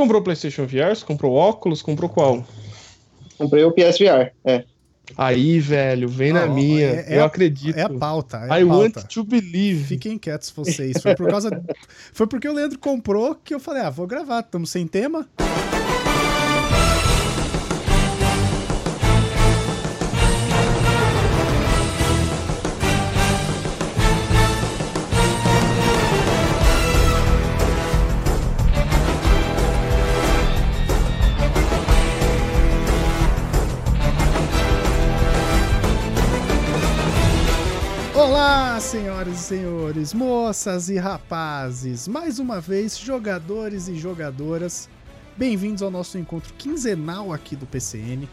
[0.00, 0.94] comprou o PlayStation VR?
[0.94, 1.82] Você comprou óculos?
[1.82, 2.44] Comprou qual?
[3.38, 4.64] Comprei o PSVR, é.
[5.16, 6.86] Aí, velho, vem na minha.
[6.86, 7.76] é- é eu a- acredito.
[7.76, 8.36] É a pauta.
[8.36, 9.00] É a I pauta.
[9.00, 9.84] want to believe.
[9.84, 10.96] Fiquem quietos vocês.
[11.02, 11.50] Foi por causa.
[12.14, 14.40] Foi porque o Leandro comprou que eu falei, ah, vou gravar.
[14.40, 15.26] Estamos sem tema.
[39.40, 44.86] E senhores, moças e rapazes, mais uma vez, jogadores e jogadoras,
[45.34, 48.28] bem-vindos ao nosso encontro quinzenal aqui do PCN,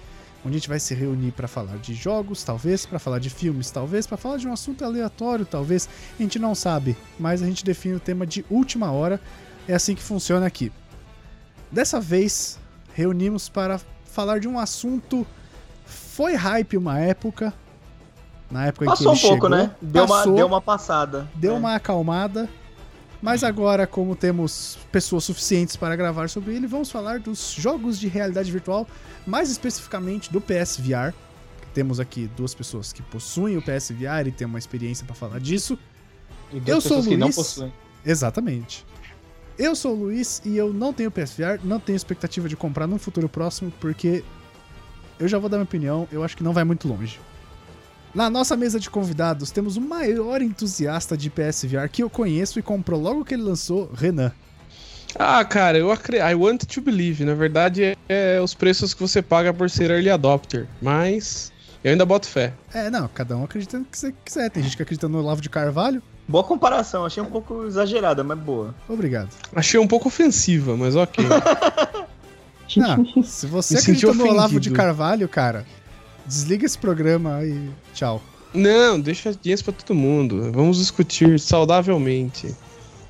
[0.46, 3.72] onde a gente vai se reunir para falar de jogos, talvez, para falar de filmes,
[3.72, 5.88] talvez, para falar de um assunto aleatório, talvez,
[6.20, 9.22] a gente não sabe, mas a gente define o tema de última hora,
[9.66, 10.74] é assim que funciona aqui.
[11.72, 12.60] Dessa vez,
[12.94, 15.26] reunimos para falar de um assunto
[15.86, 17.54] foi hype uma época,
[18.50, 19.76] na época em Passou um que ele pouco, chegou, né?
[19.82, 21.30] Deu passou, uma, deu uma passada.
[21.36, 21.58] deu É.
[21.58, 22.50] uma acalmada.
[23.22, 28.08] Mas agora, como temos pessoas suficientes para gravar sobre ele, vamos falar dos jogos de
[28.08, 28.88] realidade virtual,
[29.26, 31.14] mais especificamente do PSVR.
[31.74, 35.78] Temos aqui duas pessoas que possuem o PSVR e têm uma experiência para falar disso.
[36.52, 37.36] E duas Eu sou o pessoas que não Luiz.
[37.36, 37.74] possuem.
[38.06, 38.86] Exatamente.
[39.58, 43.00] Eu sou o Luiz e eu não tenho PSVR, não tenho expectativa de comprar num
[43.00, 44.24] futuro próximo, porque
[45.20, 47.20] eu já vou dar minha opinião, eu acho que não vai muito longe.
[48.18, 52.64] Na nossa mesa de convidados, temos o maior entusiasta de PSVR que eu conheço e
[52.64, 54.32] comprou logo que ele lançou, Renan.
[55.14, 56.28] Ah, cara, eu acredito.
[56.28, 57.24] I want to believe.
[57.24, 60.68] Na verdade, é, é os preços que você paga por ser early adopter.
[60.82, 61.52] Mas
[61.84, 62.54] eu ainda boto fé.
[62.74, 64.50] É, não, cada um acredita no que você quiser.
[64.50, 66.02] Tem gente que acredita no Olavo de Carvalho.
[66.28, 68.74] Boa comparação, achei um pouco exagerada, mas boa.
[68.90, 69.30] Obrigado.
[69.56, 71.24] Achei um pouco ofensiva, mas ok.
[72.76, 74.76] Não, se você Me acredita no Olavo de ofendido.
[74.76, 75.66] Carvalho, cara,
[76.28, 78.22] desliga esse programa e tchau.
[78.54, 80.52] não, deixa audiência pra todo mundo.
[80.52, 82.54] Vamos discutir saudavelmente.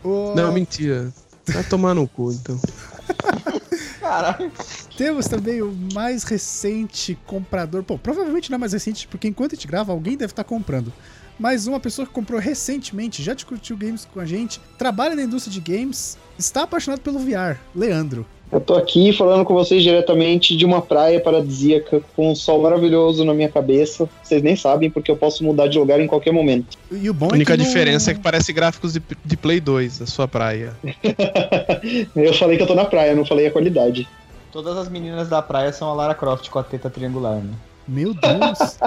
[0.03, 1.11] Ô, Não, mentira.
[1.47, 2.59] Vai tomar no cu, então.
[3.99, 4.51] Caralho.
[4.97, 7.83] Temos também o mais recente comprador.
[7.83, 10.91] Pô, provavelmente não é mais recente, porque enquanto a gente grava, alguém deve estar comprando.
[11.39, 15.53] Mas uma pessoa que comprou recentemente, já discutiu games com a gente, trabalha na indústria
[15.53, 17.57] de games, está apaixonado pelo VR.
[17.75, 18.25] Leandro.
[18.49, 23.25] Eu tô aqui falando com vocês diretamente de uma praia paradisíaca com um sol maravilhoso
[23.25, 24.07] na minha cabeça.
[24.23, 26.77] Vocês nem sabem porque eu posso mudar de lugar em qualquer momento.
[26.89, 27.61] E o bom A única é que.
[27.63, 30.73] no- diferença é que parece gráficos de, de Play 2 da sua praia.
[32.15, 34.07] eu falei que eu tô na praia, não falei a qualidade.
[34.49, 37.51] Todas as meninas da praia são a Lara Croft com a teta triangular, né?
[37.85, 38.77] Meu Deus.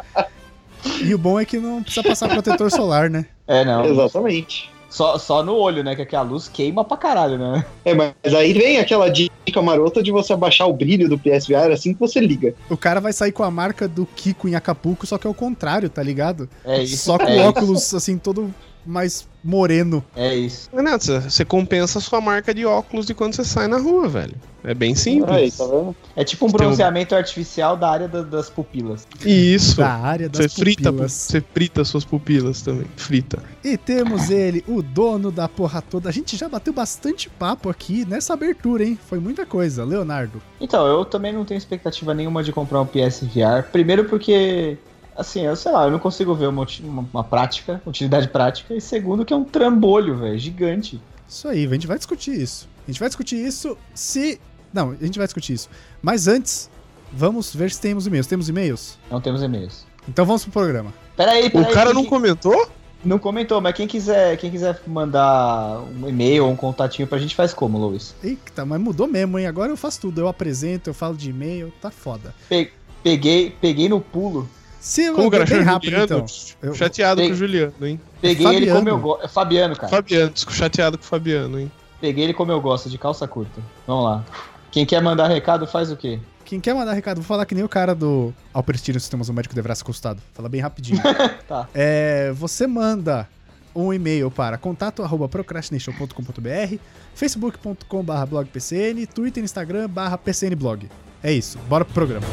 [1.05, 3.27] e o bom é que não precisa passar protetor solar, né?
[3.47, 3.85] É, não.
[3.85, 4.71] Exatamente.
[4.91, 5.95] Só, só no olho, né?
[5.95, 7.65] Que aqui a luz queima pra caralho, né?
[7.85, 9.31] É, mas aí vem aquela dica
[9.63, 12.55] marota de você abaixar o brilho do PSVR assim que você liga.
[12.69, 15.35] O cara vai sair com a marca do Kiko em Acapulco, só que é o
[15.35, 16.49] contrário, tá ligado?
[16.65, 17.05] É isso.
[17.05, 18.53] Só com é óculos, assim, todo
[18.87, 20.05] mais moreno.
[20.15, 20.69] É isso.
[20.73, 24.35] Não, você compensa a sua marca de óculos de quando você sai na rua, velho.
[24.63, 25.57] É bem Aí, simples.
[25.57, 25.97] tá vendo?
[26.15, 29.09] É tipo um Tem um- bronzeamento artificial da área da- das pupilas.
[29.25, 29.79] Isso.
[29.79, 31.13] Da área das Você frita, pupilas.
[31.13, 32.85] você frita suas pupilas também.
[32.97, 33.43] Frita.
[33.65, 36.11] E temos ele, o dono da porra toda.
[36.11, 38.99] A gente já bateu bastante papo aqui nessa abertura, hein?
[39.09, 39.83] Foi muita coisa.
[39.83, 40.43] Leonardo.
[40.61, 43.63] Então, eu também não tenho expectativa nenhuma de comprar um PSVR.
[43.73, 44.77] Primeiro porque,
[45.17, 48.75] assim, eu sei lá, eu não consigo ver uma, uma, uma prática, utilidade prática.
[48.75, 51.01] E segundo que é um trambolho, velho, gigante.
[51.29, 52.69] Isso aí, a gente vai discutir isso.
[52.87, 54.41] A gente vai discutir isso se.
[54.73, 55.69] Não, a gente vai discutir isso.
[56.03, 56.71] Mas antes,
[57.13, 58.27] vamos ver se temos e-mails.
[58.27, 58.99] Temos e-mails?
[59.11, 59.85] Não temos e-mails.
[60.09, 60.93] Então vamos pro programa.
[61.17, 61.73] Peraí, O peraí.
[61.75, 62.69] cara quem não comentou?
[63.03, 67.35] não comentou, mas quem quiser, quem quiser mandar um e-mail ou um contatinho pra gente
[67.35, 68.15] faz como, Luiz?
[68.23, 69.47] Eita, mas mudou mesmo, hein?
[69.47, 70.21] Agora eu faço tudo.
[70.21, 72.35] Eu apresento, eu falo de e-mail, tá foda.
[72.49, 72.73] Pe-
[73.03, 74.49] peguei, peguei no pulo.
[74.81, 76.05] Se Como o cara bem chama rápido, Juliano?
[76.07, 76.25] então.
[76.63, 78.01] Eu- Chateado Tem- com o Juliano, hein?
[78.21, 78.79] Peguei É ele Fabiano.
[78.81, 79.25] como eu gosto.
[79.25, 79.89] É Fabiano, cara.
[79.89, 81.71] Fabiano, desculpa, chateado com o Fabiano, hein?
[82.01, 83.61] Peguei ele como eu gosto, de calça curta.
[83.87, 84.25] Vamos lá.
[84.71, 86.19] Quem quer mandar recado faz o quê?
[86.47, 88.33] Quem quer mandar recado, vou falar que nem o cara do
[88.65, 90.21] Prestígio Sistemas o Médico Deverá Ser Consultado.
[90.33, 91.01] Fala bem rapidinho.
[91.47, 91.69] Tá.
[91.75, 93.29] É, você manda
[93.75, 96.77] um e-mail para contato.procrastination.com.br,
[97.15, 100.89] facebook.com.br blogpcn, twitter e instagram barra pcnblog.
[101.23, 102.27] É isso, bora pro programa.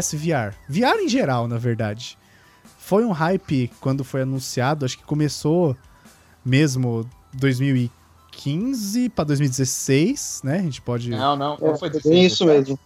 [0.00, 0.54] PSVR.
[0.68, 2.18] VR em geral, na verdade.
[2.78, 5.76] Foi um hype quando foi anunciado, acho que começou
[6.44, 10.58] mesmo 2015 para 2016, né?
[10.58, 11.10] A gente pode.
[11.10, 12.14] Não, não, não foi É, 16.
[12.14, 12.78] bem isso mesmo.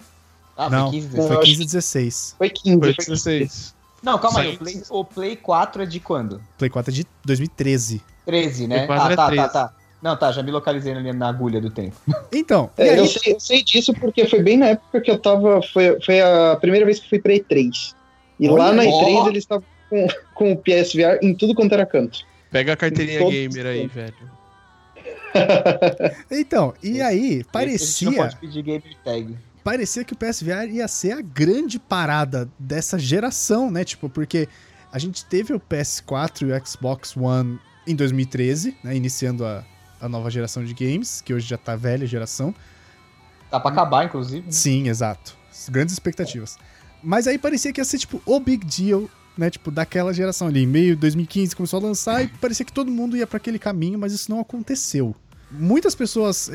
[0.56, 2.34] Ah, Não, foi 15, Não, Foi eu 15 acho- 16.
[2.38, 3.74] Foi 15, Foi foi 16.
[4.02, 4.54] Não, calma aí.
[4.54, 6.40] O Play, o Play 4 é de quando?
[6.56, 8.02] Play 4 é de 2013.
[8.24, 8.86] 13, né?
[8.86, 9.42] Play 4 ah, é tá, 13.
[9.42, 9.74] tá, tá.
[10.02, 11.96] Não, tá, já me localizei ali na agulha do tempo.
[12.32, 15.10] Então, e É, aí, eu, sei, eu sei disso porque foi bem na época que
[15.10, 15.60] eu tava.
[15.62, 17.94] Foi, foi a primeira vez que fui pra E3.
[18.38, 18.88] E Olha lá na aí.
[18.88, 19.28] E3 Ó.
[19.28, 22.20] eles estavam com, com o PSVR em tudo quanto era canto.
[22.50, 24.14] Pega a carteirinha gamer aí, velho.
[26.30, 29.36] então, e aí parecia, não pode pedir gamer tag.
[29.62, 33.84] parecia que o PSVR ia ser a grande parada dessa geração, né?
[33.84, 34.48] Tipo, porque
[34.92, 38.96] a gente teve o PS4 e o Xbox One em 2013, né?
[38.96, 39.64] Iniciando a,
[40.06, 42.54] a nova geração de games, que hoje já tá velha geração.
[43.50, 44.44] Tá pra acabar, inclusive.
[44.52, 45.36] Sim, exato.
[45.70, 46.58] Grandes expectativas.
[47.02, 49.08] Mas aí parecia que ia ser, tipo, o big deal,
[49.38, 49.50] né?
[49.50, 50.66] Tipo, daquela geração ali.
[50.66, 53.98] Meio de 2015 começou a lançar e parecia que todo mundo ia pra aquele caminho,
[53.98, 55.14] mas isso não aconteceu.
[55.50, 56.50] Muitas pessoas.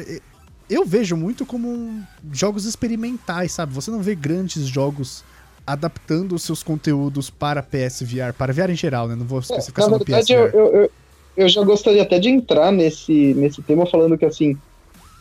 [0.70, 2.02] Eu vejo muito como
[2.32, 3.74] jogos experimentais, sabe?
[3.74, 5.24] Você não vê grandes jogos
[5.66, 9.16] adaptando os seus conteúdos para PSVR, para VR em geral, né?
[9.16, 10.34] Não vou especificar É, só no PSVR.
[10.54, 10.92] eu, eu,
[11.36, 14.58] eu já gostaria até de entrar nesse, nesse tema falando que assim.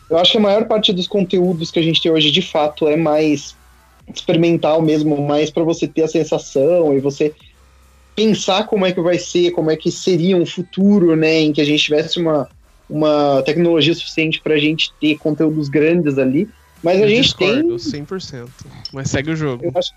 [0.09, 2.85] Eu acho que a maior parte dos conteúdos que a gente tem hoje de fato
[2.85, 3.55] é mais
[4.13, 7.33] experimental mesmo, mais pra você ter a sensação e você
[8.13, 11.61] pensar como é que vai ser, como é que seria um futuro, né, em que
[11.61, 12.49] a gente tivesse uma,
[12.89, 16.49] uma tecnologia suficiente pra gente ter conteúdos grandes ali.
[16.83, 18.49] Mas a Eu gente tem discordo, 100%.
[18.91, 19.71] Mas segue o jogo.
[19.73, 19.93] acho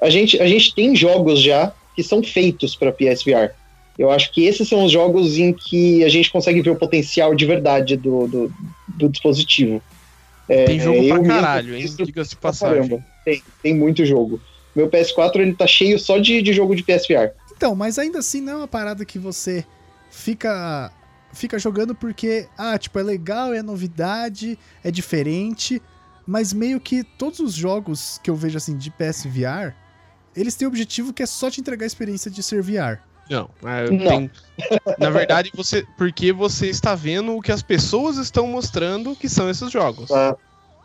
[0.00, 3.54] a gente, a gente tem jogos já que são feitos para PSVR.
[3.98, 7.34] Eu acho que esses são os jogos em que a gente consegue ver o potencial
[7.34, 8.52] de verdade do, do,
[8.88, 9.80] do dispositivo.
[10.48, 11.86] É, Tem jogo pra mesmo caralho, hein?
[11.96, 12.82] Diga-se passagem.
[12.82, 13.04] caramba.
[13.24, 14.40] Tem, tem muito jogo.
[14.74, 17.30] Meu PS4 ele tá cheio só de, de jogo de PSVR.
[17.56, 19.64] Então, mas ainda assim não é uma parada que você
[20.10, 20.92] fica
[21.32, 25.82] fica jogando porque, ah, tipo, é legal, é novidade, é diferente,
[26.26, 29.74] mas meio que todos os jogos que eu vejo assim de PSVR,
[30.36, 33.00] eles têm o objetivo que é só te entregar a experiência de ser VR.
[33.28, 34.06] Não, é, Não.
[34.06, 34.30] tem-
[34.98, 35.86] na verdade, você.
[35.96, 40.08] Porque você está vendo o que as pessoas estão mostrando que são esses jogos.
[40.10, 40.36] Tá?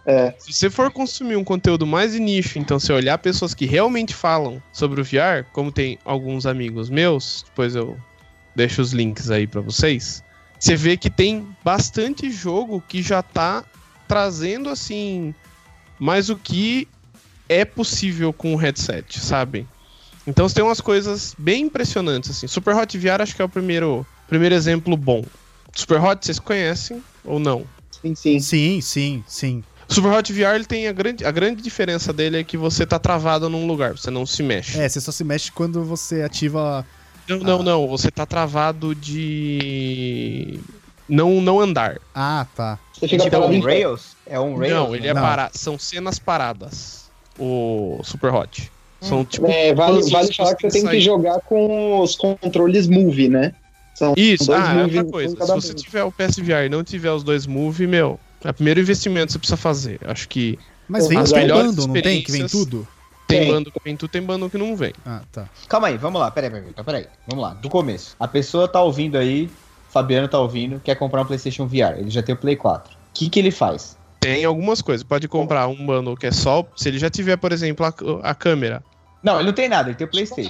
[0.06, 3.65] É, Se você for consumir um conteúdo mais de nicho, então você olhar pessoas que
[3.65, 7.97] realmente falam sobre o VR, como tem alguns amigos meus, depois eu
[8.56, 10.24] deixo os links aí pra vocês.
[10.57, 13.63] Você vê que tem bastante jogo que já tá
[14.07, 15.36] trazendo assim
[16.00, 16.88] mais o que
[17.47, 19.68] é possível com o headset, sabe?
[20.30, 22.48] Então você tem umas coisas bem impressionantes assim.
[22.48, 25.26] Super Hot VR acho que é o primeiro, primeiro exemplo bom.
[25.74, 27.66] Super Hot vocês conhecem ou não?
[27.92, 28.40] sim, sim.
[28.40, 29.64] Sim, sim, sim.
[29.88, 33.00] Super Hot VR ele tem a grande, a grande diferença dele é que você tá
[33.00, 34.80] travado num lugar, você não se mexe.
[34.80, 36.86] É, você só se mexe quando você ativa.
[37.28, 40.60] Não, não, não, você tá travado de
[41.08, 41.98] não não andar.
[42.14, 42.78] Ah, tá.
[42.94, 43.62] Você é parado um.
[43.62, 44.16] Rails?
[44.28, 44.75] É um Rails?
[44.75, 45.22] não, ele é Não.
[45.24, 47.10] parado, são cenas paradas.
[47.38, 48.72] O Super Hot.
[49.01, 53.30] São tipo É, vale vale falar que você tem que jogar com os controles Move,
[53.30, 53.54] né?
[53.96, 55.46] São Isso, ah, é outra coisa.
[55.46, 58.79] Se você tiver o PSVR e não tiver os dois Move, meu, é o primeiro
[58.79, 60.00] investimento que você precisa fazer.
[60.06, 62.22] Acho que Mas vem As melhores bando, não tem?
[62.22, 62.88] Que vem tudo?
[63.29, 63.51] tem Tem.
[63.51, 64.94] bando que vem tudo, tem bando que não vem.
[65.06, 65.48] Ah, tá.
[65.68, 67.08] Calma aí, vamos lá, peraí, peraí, peraí.
[67.27, 68.15] Vamos lá, do começo.
[68.20, 69.50] A pessoa tá ouvindo aí,
[69.89, 72.00] Fabiano tá ouvindo, quer comprar um PlayStation VR.
[72.00, 72.91] Ele já tem o Play 4.
[72.91, 73.99] O que, que ele faz?
[74.20, 75.04] Tem algumas coisas.
[75.04, 76.66] Pode comprar um bundle que é só.
[76.76, 77.94] Se ele já tiver, por exemplo, a,
[78.30, 78.84] a câmera.
[79.24, 80.50] Não, ele não tem nada, ele tem o PlayStation.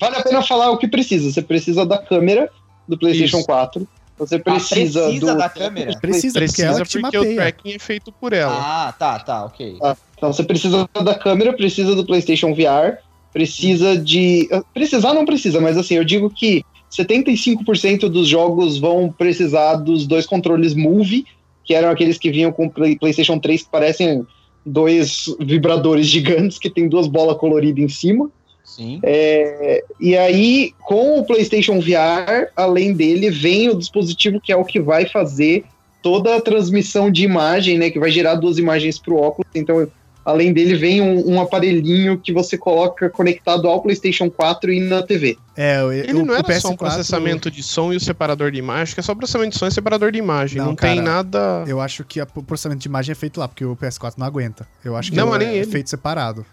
[0.00, 1.30] vale a pena falar o que precisa.
[1.30, 2.48] Você precisa da câmera
[2.88, 3.46] do PlayStation Isso.
[3.46, 3.88] 4.
[4.16, 5.38] Você precisa, Ah, precisa do.
[5.38, 5.98] da câmera?
[5.98, 8.54] Precisa, porque Precisa ela que te porque o tracking é feito por ela.
[8.56, 9.76] Ah, tá, tá, ok.
[10.16, 12.98] Então você precisa da câmera, precisa do PlayStation VR,
[13.32, 14.48] precisa de.
[14.72, 20.26] Precisar não precisa, mas assim, eu digo que 75% dos jogos vão precisar dos dois
[20.26, 21.26] controles Move,
[21.64, 24.26] que eram aqueles que vinham com Play- PlayStation 3 que parecem
[24.64, 28.30] dois vibradores gigantes que tem duas bolas coloridas em cima.
[28.64, 28.98] Sim.
[29.02, 34.64] É, e aí, com o PlayStation VR, além dele, vem o dispositivo que é o
[34.64, 35.64] que vai fazer
[36.02, 37.90] toda a transmissão de imagem, né?
[37.90, 39.50] Que vai gerar duas imagens para o óculos.
[39.54, 39.86] Então,
[40.24, 45.02] além dele, vem um, um aparelhinho que você coloca conectado ao PlayStation 4 e na
[45.02, 45.36] TV.
[45.56, 48.00] É, o, Ele o, não o era só um PS4 processamento de som e o
[48.00, 50.58] separador de imagem, acho que é só processamento de som e separador de imagem.
[50.58, 51.64] Não, Não, tem cara, nada.
[51.66, 54.66] Eu acho que o processamento de imagem é feito lá, porque o PS4 não aguenta.
[54.84, 56.46] Eu acho que Não, é, mas nem é feito separado.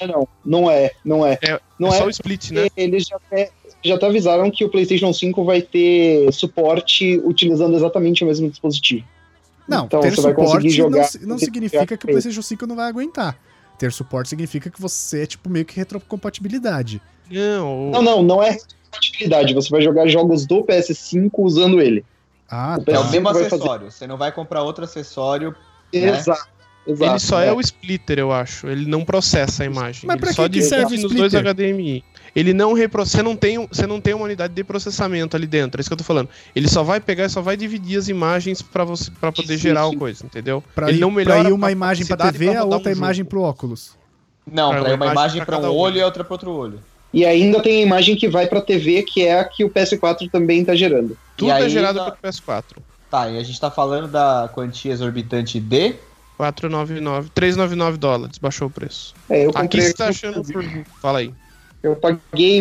[0.00, 1.38] É, Não, não é, não é.
[1.42, 2.66] É, não é é só o split, né?
[2.76, 3.50] Eles já até,
[3.84, 9.06] já até avisaram que o PlayStation 5 vai ter suporte utilizando exatamente o mesmo dispositivo.
[9.68, 10.90] Não, Então ter suporte não,
[11.22, 13.36] não significa que o PlayStation 5 não vai aguentar.
[13.78, 17.00] Ter suporte significa que você é, tipo, meio que retrocompatibilidade.
[17.30, 19.54] Não, Não, não, não é compatibilidade.
[19.54, 22.04] Você vai jogar jogos do PS5 usando ele.
[22.48, 22.92] Ah, O tá.
[22.92, 23.90] É o mesmo Vai fazer- acessório.
[23.90, 25.54] Você não vai comprar outro acessório.
[25.92, 26.08] Né?
[26.08, 26.56] Exato.
[26.86, 27.10] Exato.
[27.10, 27.52] ele só é.
[27.52, 28.68] o splitter, eu acho.
[28.68, 30.02] Ele não processa a imagem.
[30.06, 31.34] Mas ele pra só que serve nos dois?
[31.34, 32.04] HDMI.
[32.36, 35.80] Ele não reprocessa, você não tem, você não tem uma unidade de processamento ali dentro,
[35.80, 36.28] é isso que eu tô falando.
[36.54, 39.86] Ele só vai pegar e só vai dividir as imagens pra você para poder gerar
[39.88, 40.62] a coisa, entendeu?
[40.74, 42.64] Pra, ele ir, não pra melhora ir uma a imagem pra capacidade TV, pra a
[42.66, 43.30] outra um imagem jogo.
[43.30, 43.96] pro óculos.
[44.46, 45.76] Não, Pra pra uma uma imagem pra pra um um.
[45.78, 46.78] olho e outra pra outro olho.
[47.12, 50.30] E ainda tem a imagem que vai pra TV, que é a que o PS4
[50.30, 51.16] também tá gerando.
[51.38, 52.76] Tudo E é gerado dá- pelo PS4.
[53.10, 55.94] Tá, e a gente tá falando da quantia exorbitante de.
[56.36, 59.14] 499, 399 dólares, baixou o preço.
[59.30, 60.64] É, eu Aqui comprei você aqui tá no achando por...
[61.00, 61.32] Fala aí.
[61.82, 62.60] Eu paguei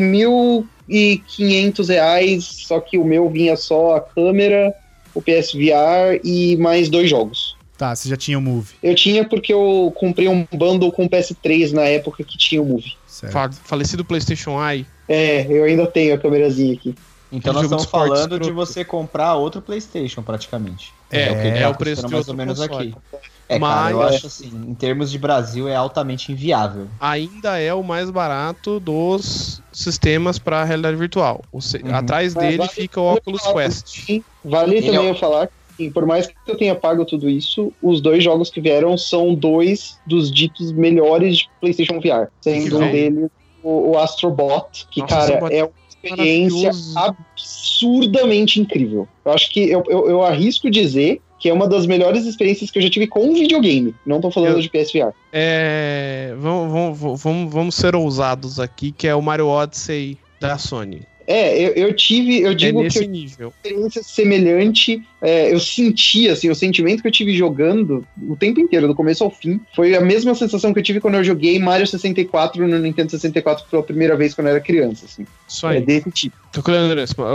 [0.90, 4.74] 1.500 reais, só que o meu vinha só a câmera,
[5.14, 7.56] o PSVR e mais dois jogos.
[7.78, 8.74] Tá, você já tinha o Move.
[8.82, 12.66] Eu tinha porque eu comprei um bundle com o PS3 na época que tinha o
[12.66, 12.94] Move.
[13.06, 13.34] Certo.
[13.34, 14.86] Fa- Falecido PlayStation Eye.
[15.10, 16.96] É, eu ainda tenho a câmerazinha aqui.
[17.32, 18.54] Então nós estamos de falando de escroto.
[18.54, 20.94] você comprar outro PlayStation, praticamente.
[21.12, 22.96] É, o que é tá o preço de mais ou menos console.
[23.12, 23.28] aqui.
[23.48, 26.90] É, cara, eu Mas- acho assim, em termos de Brasil é altamente inviável.
[27.00, 31.44] Ainda é o mais barato dos sistemas para realidade virtual.
[31.52, 31.94] O se- Uhum.
[31.94, 33.88] Atrás Mas dele vale- fica o Oculus Quest.
[34.06, 37.30] Sim, Vale Ele também é eu falar que, por mais que eu tenha pago tudo
[37.30, 42.30] isso, os dois jogos que vieram são dois dos ditos melhores de PlayStation VR.
[42.42, 43.30] Sendo um deles
[43.62, 49.08] o, o Astrobot, que, Nossa, cara, Astrobot é uma experiência absurdamente incrível.
[49.26, 52.80] Eu acho que eu, eu, eu arrisco dizer que é uma das melhores experiências que
[52.80, 53.94] eu já tive com um videogame.
[54.06, 55.12] Não tô falando Eu- de PSVR.
[55.32, 61.02] É, vamos, vamos, vamos, vamos ser ousados aqui, que é o Mario Odyssey da Sony.
[61.28, 63.54] É, eu, eu tive, eu É digo que nesse eu nível.
[63.64, 65.02] experiência semelhante.
[65.22, 69.24] é, eu senti, assim, o sentimento que eu tive jogando o tempo inteiro, do começo
[69.24, 72.78] ao fim, foi a mesma sensação que eu tive quando eu joguei Mario 64 no
[72.78, 75.26] Nintendo 64 pela primeira vez quando eu era criança, assim.
[75.48, 75.82] Isso É aí.
[75.82, 76.36] desse tipo.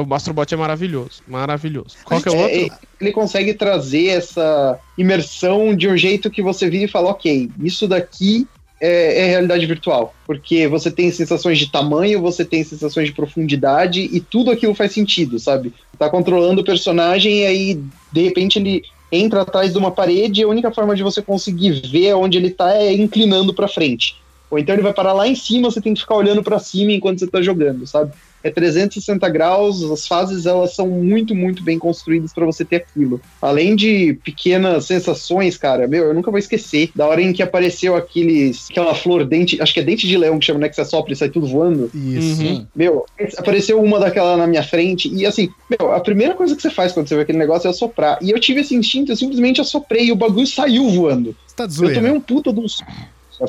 [0.09, 1.23] O Astrobot é maravilhoso.
[1.27, 1.97] Maravilhoso.
[2.05, 2.79] Qual que é o É, outro?
[3.01, 7.89] ele consegue trazer essa imersão de um jeito que você vira e fala, ok, isso
[7.89, 8.47] daqui
[8.81, 10.15] é, é realidade virtual.
[10.27, 14.93] Porque você tem sensações de tamanho, você tem sensações de profundidade e tudo aquilo faz
[14.93, 15.73] sentido, sabe?
[15.99, 17.83] Tá controlando o personagem e aí,
[18.13, 18.83] de repente, ele
[19.13, 22.51] entra atrás de uma parede e a única forma de você conseguir ver onde ele
[22.51, 24.17] tá é inclinando pra frente.
[24.51, 26.93] Ou então ele vai parar lá em cima, você tem que ficar olhando pra cima
[26.93, 28.13] enquanto você tá jogando, sabe?
[28.43, 33.21] É 360 graus, as fases elas são muito, muito bem construídas pra você ter aquilo.
[33.41, 37.97] Além de pequenas sensações, cara, meu, eu nunca vou esquecer da hora em que apareceu
[37.97, 40.85] aqueles, aquela flor dente, acho que é dente de leão que chama, né, que você
[40.85, 41.91] sopra e sai tudo voando.
[41.95, 42.43] Isso.
[42.43, 42.67] Uhum.
[42.75, 43.05] Meu,
[43.37, 46.93] apareceu uma daquela na minha frente e assim, meu, a primeira coisa que você faz
[46.93, 48.19] quando você vê aquele negócio é assoprar.
[48.23, 51.37] E eu tive esse instinto, eu simplesmente assoprei e o bagulho saiu voando.
[51.47, 52.67] Você tá Eu tomei um puta de um.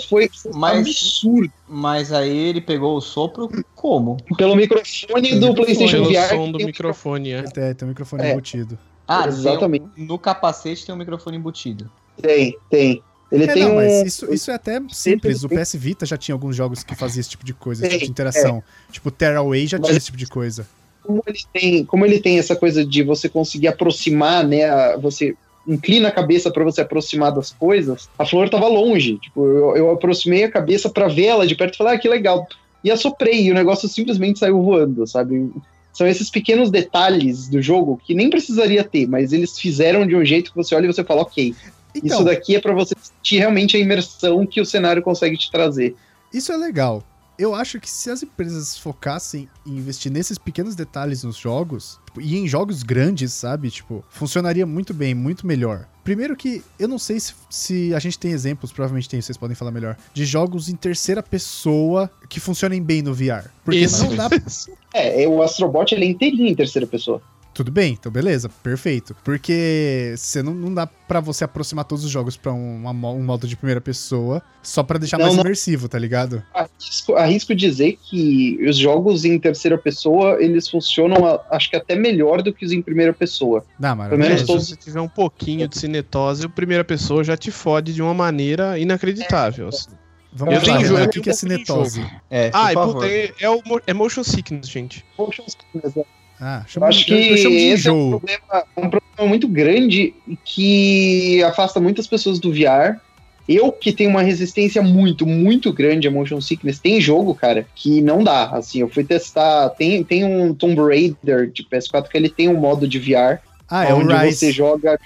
[0.10, 1.52] Foi, foi Mas- absurdo.
[1.68, 4.18] Mas aí ele pegou o sopro como?
[4.38, 6.30] Pelo microfone do PlayStation Pelo VR.
[6.30, 7.44] som que do microfone, é.
[7.56, 8.32] É, tem um microfone É.
[8.32, 8.78] embutido.
[9.08, 9.86] Ah, Exatamente.
[9.96, 11.90] tem um- no capacete tem um microfone embutido.
[12.22, 13.02] Tem, tem.
[13.32, 13.76] Ele É, tem não, um.
[13.76, 15.44] mas isso, isso é até simples.
[15.44, 18.06] O PS Vita já tinha alguns jogos que faziam esse tipo de coisa, esse tipo
[18.06, 18.62] de interação.
[18.92, 20.68] Tipo, Terraway já Mas- tinha esse tipo de coisa.
[21.04, 24.66] como ele tem, como ele tem essa coisa de você conseguir aproximar, né?
[24.70, 25.36] a- Você
[25.68, 28.10] inclina a cabeça para você aproximar das coisas.
[28.18, 29.18] A flor tava longe.
[29.18, 32.10] Tipo, eu, eu aproximei a cabeça para ver ela de perto e falei, ah, que
[32.10, 32.48] legal.
[32.84, 35.52] E assoprei, e o negócio simplesmente saiu voando, sabe?
[35.94, 40.26] São esses pequenos detalhes do jogo que nem precisaria ter, mas eles fizeram de um
[40.26, 41.54] jeito que você olha e você fala, ok,
[41.94, 45.52] Então, isso daqui é para você sentir realmente a imersão que o cenário consegue te
[45.52, 45.96] trazer.
[46.34, 47.04] Isso é legal.
[47.38, 52.22] Eu acho que se as empresas focassem em investir nesses pequenos detalhes nos jogos, tipo,
[52.22, 53.70] e em jogos grandes, sabe?
[53.70, 55.88] Tipo, funcionaria muito bem, muito melhor.
[56.04, 59.56] Primeiro que eu não sei se, se a gente tem exemplos, provavelmente tem, vocês podem
[59.56, 63.50] falar melhor, de jogos em terceira pessoa que funcionem bem no VR.
[63.64, 64.06] Porque Isso.
[64.06, 64.30] não dá
[64.94, 67.22] É, o Astrobot ele é inteirinho em terceira pessoa.
[67.54, 69.14] Tudo bem, então beleza, perfeito.
[69.26, 73.46] Porque você não, não dá pra você aproximar todos os jogos pra um, um modo
[73.46, 75.44] de primeira pessoa só pra deixar Não, mais não.
[75.44, 76.42] imersivo, tá ligado?
[76.54, 82.42] Arrisco, arrisco dizer que os jogos em terceira pessoa, eles funcionam, acho que até melhor
[82.42, 83.66] do que os em primeira pessoa.
[83.82, 84.38] É, maravilhoso.
[84.38, 88.02] se todos- você tiver um pouquinho de cinetose, a primeira pessoa já te fode de
[88.02, 89.68] uma maneira inacreditável.
[89.68, 89.90] assim.
[90.34, 92.06] Vamos Eu lá, tenho jogo, o que, que é cinetose?
[92.30, 95.04] É, por Ah, é, é, o é motion sickness, gente.
[95.18, 95.44] Poxa,
[95.74, 96.06] mas é-
[96.42, 101.80] Ah, eu acho que eu, esse é um problema, um problema muito grande que afasta
[101.80, 103.00] muitas pessoas do VR.
[103.48, 108.02] Eu que tenho uma resistência muito, muito grande a motion sickness, tem jogo, cara, que
[108.02, 108.46] não dá.
[108.50, 112.60] Assim, eu fui testar, tem, tem um Tomb Raider de PS4 que ele tem um
[112.60, 113.40] modo de VR
[113.72, 114.38] Ah, é o onde Rise.
[114.38, 115.00] você joga.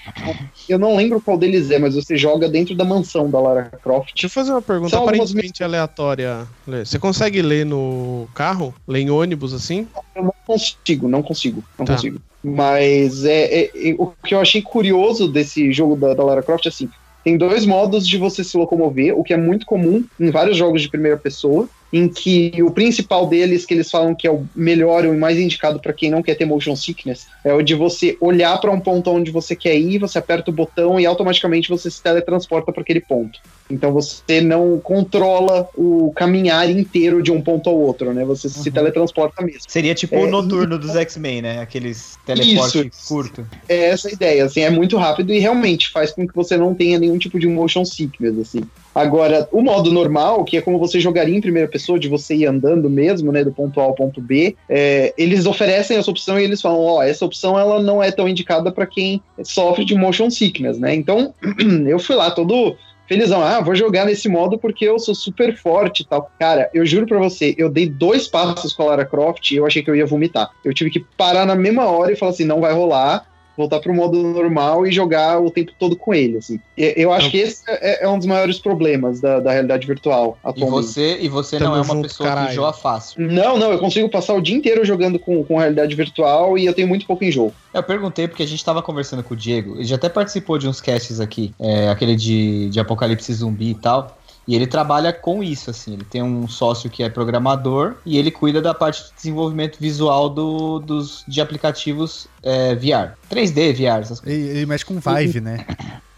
[0.68, 4.12] Eu não lembro qual deles é, mas você joga dentro da mansão da Lara Croft.
[4.14, 6.46] Deixa eu fazer uma pergunta São algumas aparentemente aleatória.
[6.66, 6.84] Lê.
[6.84, 8.74] Você consegue ler no carro?
[8.88, 9.86] Ler em ônibus assim?
[10.16, 11.94] Eu não consigo, não consigo, não Tá.
[11.94, 12.18] consigo.
[12.42, 16.66] Mas é, é- é- o que eu achei curioso desse jogo da, da Lara Croft,
[16.66, 16.88] assim,
[17.24, 20.82] tem dois modos de você se locomover, o que é muito comum em vários jogos
[20.82, 25.04] de primeira pessoa, em que o principal deles, que eles falam que é o melhor
[25.04, 28.16] e o mais indicado para quem não quer ter motion sickness, é o de você
[28.20, 31.90] olhar para um ponto onde você quer ir, você aperta o botão e automaticamente você
[31.90, 33.38] se teletransporta para aquele ponto.
[33.70, 38.24] Então você não controla o caminhar inteiro de um ponto ao outro, né?
[38.24, 38.74] Você se Uhum.
[38.74, 39.62] teletransporta mesmo.
[39.68, 41.58] Seria tipo É, o noturno dos X-Men, né?
[41.60, 43.08] Aqueles teleporte Isso.
[43.08, 43.46] curto.
[43.68, 46.74] É essa a ideia, assim, é muito rápido e realmente faz com que você não
[46.74, 48.60] tenha nenhum tipo de motion sickness, assim.
[48.96, 52.46] Agora, o modo normal, que é como você jogaria em primeira pessoa, de você ir
[52.46, 56.44] andando mesmo, né, do ponto A ao ponto B, é, eles oferecem essa opção e
[56.44, 60.30] eles falam, ó, essa opção ela não é tão indicada para quem sofre de motion
[60.30, 60.94] sickness, né?
[60.94, 61.34] Então,
[61.86, 62.74] eu fui lá todo
[63.06, 66.30] felizão, ah, vou jogar nesse modo porque eu sou super forte e tal.
[66.38, 69.66] Cara, eu juro pra você, eu dei dois passos com a Lara Croft e eu
[69.66, 70.50] achei que eu ia vomitar.
[70.64, 73.94] Eu tive que parar na mesma hora e falar assim, não vai rolar, voltar pro
[73.94, 76.60] modo normal e jogar o tempo todo com ele, assim.
[76.76, 80.38] E- Eu acho que esse é, é um dos maiores problemas da, da realidade virtual
[80.44, 80.70] E atualmente.
[80.86, 82.46] você, e você Tamo não é uma junto, pessoa caralho.
[82.48, 83.20] que enjoa fácil.
[83.20, 86.74] Não, não, eu consigo passar o dia inteiro jogando com, com realidade virtual e eu
[86.74, 87.52] tenho muito pouco enjoo.
[87.72, 90.68] Eu perguntei porque a gente tava conversando com o Diego, ele já até participou de
[90.68, 94.16] uns casts aqui, é, aquele de, de apocalipse zumbi e tal.
[94.46, 95.94] E ele trabalha com isso, assim.
[95.94, 100.28] Ele tem um sócio que é programador e ele cuida da parte de desenvolvimento visual
[100.28, 103.16] do, dos, de aplicativos é, VR.
[103.30, 104.38] 3D, VR, essas coisas.
[104.40, 105.66] Ele, ele mexe com Vive, né?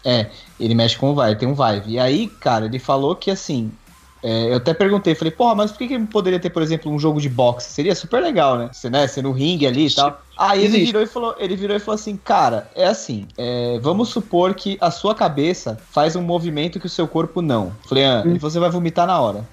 [0.05, 1.91] É, ele mexe com o Vive, tem um Vive.
[1.91, 3.71] E aí, cara, ele falou que assim.
[4.21, 6.99] É, eu até perguntei, falei, porra, mas por que, que poderia ter, por exemplo, um
[6.99, 7.71] jogo de boxe?
[7.71, 8.69] Seria super legal, né?
[8.71, 9.07] Você, né?
[9.07, 10.21] Você no ringue ali e tal.
[10.37, 14.09] Aí ele virou e falou, ele virou e falou assim, cara, é assim, é, vamos
[14.09, 17.73] supor que a sua cabeça faz um movimento que o seu corpo não.
[17.87, 18.35] Falei, ah, Hum.
[18.35, 19.47] e você vai vomitar na hora.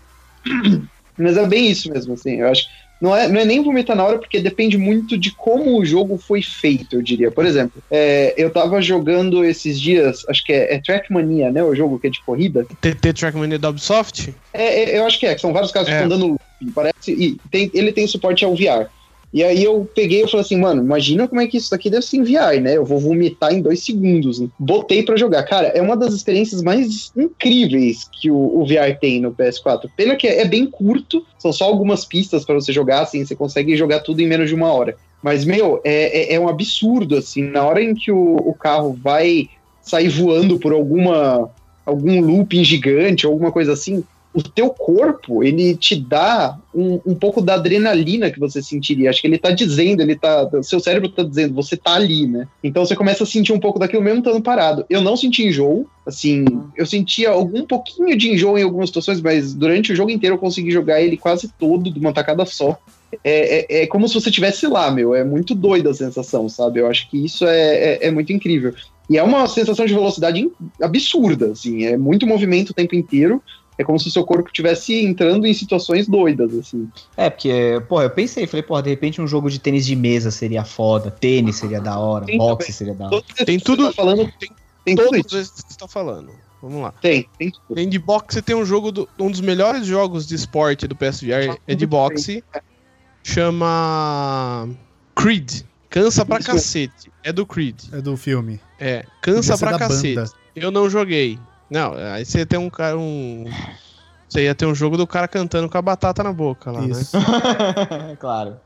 [1.18, 2.40] Mas é bem isso mesmo, assim.
[2.40, 2.66] Eu acho
[3.00, 6.16] não é, não é nem vomitar na hora, porque depende muito de como o jogo
[6.18, 7.30] foi feito, eu diria.
[7.30, 11.62] Por exemplo, é, eu tava jogando esses dias, acho que é, é Trackmania, né?
[11.62, 12.66] O jogo que é de corrida.
[12.80, 14.34] TT Trackmania da Ubisoft?
[14.52, 15.96] É, é, eu acho que é, que são vários caras que É.
[16.02, 16.40] estão dando loop,
[16.74, 17.12] parece.
[17.12, 18.88] E tem- ele tem suporte ao VR.
[19.36, 22.06] E aí eu peguei e falei assim, mano, imagina como é que isso daqui deve
[22.06, 22.74] ser em VR, né?
[22.74, 24.40] Eu vou vomitar em dois segundos.
[24.40, 24.48] né?
[24.58, 25.42] Botei pra jogar.
[25.42, 29.90] Cara, é uma das experiências mais incríveis que o, o VR tem no PS4.
[29.94, 33.36] Pena que é, é bem curto, são só algumas pistas pra você jogar, assim, você
[33.36, 34.96] consegue jogar tudo em menos de uma hora.
[35.22, 38.98] Mas, meu, é, é, é um absurdo, assim, na hora em que o, o carro
[39.04, 39.50] vai
[39.82, 41.50] sair voando por alguma
[41.84, 44.02] algum looping gigante alguma coisa assim,
[44.36, 49.08] o teu corpo, ele te dá um, um pouco da adrenalina que você sentiria.
[49.08, 50.46] Acho que ele tá dizendo, ele tá.
[50.52, 52.46] O seu cérebro tá dizendo, você tá ali, né?
[52.62, 54.84] Então você começa a sentir um pouco daquilo mesmo estando parado.
[54.90, 56.44] Eu não senti enjoo, assim,
[56.76, 60.38] eu sentia algum pouquinho de enjoo em algumas situações, mas durante o jogo inteiro eu
[60.38, 62.78] consegui jogar ele quase todo de uma tacada só.
[63.24, 65.14] É, é, é como se você estivesse lá, meu.
[65.14, 66.80] É muito doida a sensação, sabe?
[66.80, 68.74] Eu acho que isso é, é, é muito incrível.
[69.08, 70.50] E é uma sensação de velocidade
[70.82, 71.84] absurda, assim.
[71.84, 73.42] É muito movimento o tempo inteiro.
[73.78, 76.88] É como se o seu corpo estivesse entrando em situações doidas, assim.
[77.16, 80.30] É, porque, porra, eu pensei, falei, porra, de repente um jogo de tênis de mesa
[80.30, 83.22] seria foda, tênis seria da hora, Tem boxe seria da hora.
[83.44, 84.50] Tem que tudo- você Tá falando, tem
[84.84, 85.36] tem tudo Todos isso.
[85.36, 86.30] esses que você tá falando.
[86.62, 86.92] Vamos lá.
[87.02, 87.74] Tem, tem tudo.
[87.74, 91.58] Tem de boxe, tem um jogo, do- um dos melhores jogos de esporte do PSVR,
[91.66, 92.42] é de boxe.
[93.46, 94.68] Chama
[95.14, 95.62] Creed.
[95.90, 97.10] Cansa pra Isso cacete.
[97.22, 97.76] É do Creed.
[97.92, 98.60] É do filme.
[98.78, 100.14] É, cansa ser pra cacete.
[100.14, 100.30] banda.
[100.54, 101.38] Eu não joguei.
[101.70, 103.44] Não, aí você tem um cara, um...
[104.28, 106.88] Você ia ter um jogo do cara cantando com a batata na boca lá, né?
[106.88, 107.16] Isso.
[108.18, 108.56] claro.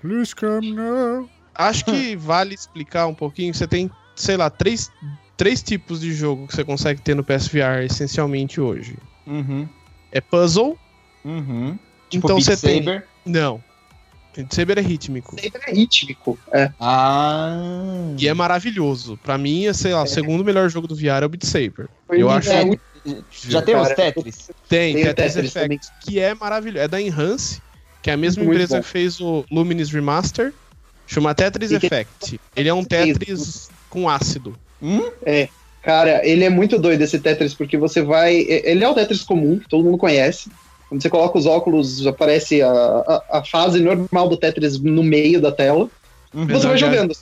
[0.00, 1.28] Please come now.
[1.54, 3.52] Acho que vale explicar um pouquinho.
[3.52, 4.92] Você tem, sei lá, três,
[5.36, 8.96] três tipos de jogo que você consegue ter no PSVR essencialmente hoje.
[9.26, 9.68] Uhum.
[10.12, 10.78] É puzzle.
[11.24, 11.78] Uhum.
[12.08, 12.84] Tipo então Beat você tem.
[12.84, 13.06] Saber.
[13.26, 13.62] Não.
[14.36, 15.34] Beat Saber é rítmico.
[15.40, 16.38] Sempre é rítmico.
[16.52, 16.70] É.
[16.78, 18.12] Ah.
[18.18, 19.18] E é maravilhoso.
[19.22, 21.88] Pra mim, é, sei lá, o segundo melhor jogo do VR é o Beat Saber.
[22.06, 22.64] Foi Eu acho- é,
[23.32, 24.50] Já tem os Tetris?
[24.68, 26.84] Tem, Tem Tetris, Tetris Effect, que é maravilhoso.
[26.84, 27.60] É da Enhance,
[28.02, 28.82] que é a mesma Muito empresa bom.
[28.82, 30.52] que fez o Luminous Remaster.
[31.06, 32.38] Chama Tetris E Effect.
[32.54, 34.56] Ele é um Tetris com ácido.
[35.82, 38.34] Cara, ele é muito doido esse Tetris, porque você vai.
[38.36, 40.50] Ele é o Tetris comum, que todo mundo conhece.
[40.88, 45.40] Quando você coloca os óculos, aparece a, a, a fase normal do Tetris no meio
[45.40, 45.88] da tela.
[46.34, 46.46] Uhum.
[46.46, 47.14] Você vai de- jogando.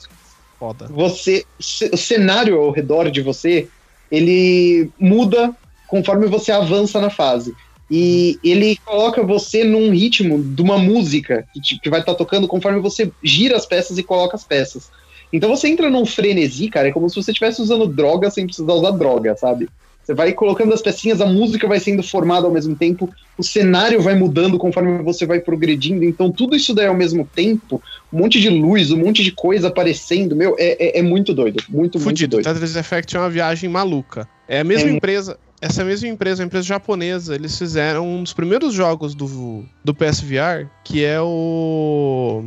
[0.57, 0.87] Foda.
[0.89, 1.45] Você.
[1.91, 3.67] O cenário ao redor de você,
[4.11, 5.53] ele muda
[5.87, 7.53] conforme você avança na fase.
[7.89, 12.47] E ele coloca você num ritmo de uma música que, te- que vai estar tocando
[12.47, 14.89] conforme você gira as peças e coloca as peças.
[15.31, 18.73] Então você entra num frenesi, cara, é como se você estivesse usando droga sem precisar
[18.73, 19.69] usar droga, sabe?
[20.07, 24.01] Você vai colocando as pecinhas, a música vai sendo formada ao mesmo tempo, o cenário
[24.01, 28.39] vai mudando conforme você vai progredindo, então tudo isso daí ao mesmo tempo, um monte
[28.39, 32.37] de luz, um monte de coisa aparecendo, meu, é, é, é muito doido, muito, Fudido.
[32.37, 32.55] muito doido.
[32.55, 34.25] Tetris Effect é uma viagem maluca.
[34.47, 34.93] É a mesma É.
[34.93, 39.93] empresa, essa mesma empresa, uma empresa japonesa, eles fizeram um dos primeiros jogos do, do
[39.93, 42.45] PSVR, que é o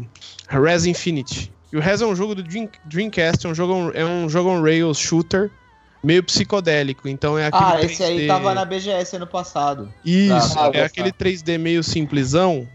[0.49, 1.53] Res Infinity.
[1.70, 4.49] E o Res é um jogo do Dream- Dreamcast, é um jogo, é um jogo
[4.49, 5.51] on rails shooter,
[6.02, 7.08] meio psicodélico.
[7.08, 9.92] Então é aquele Ah, esse aí 3D tava na BGS ano passado.
[10.04, 12.66] Isso, é aquele 3D meio simplesão,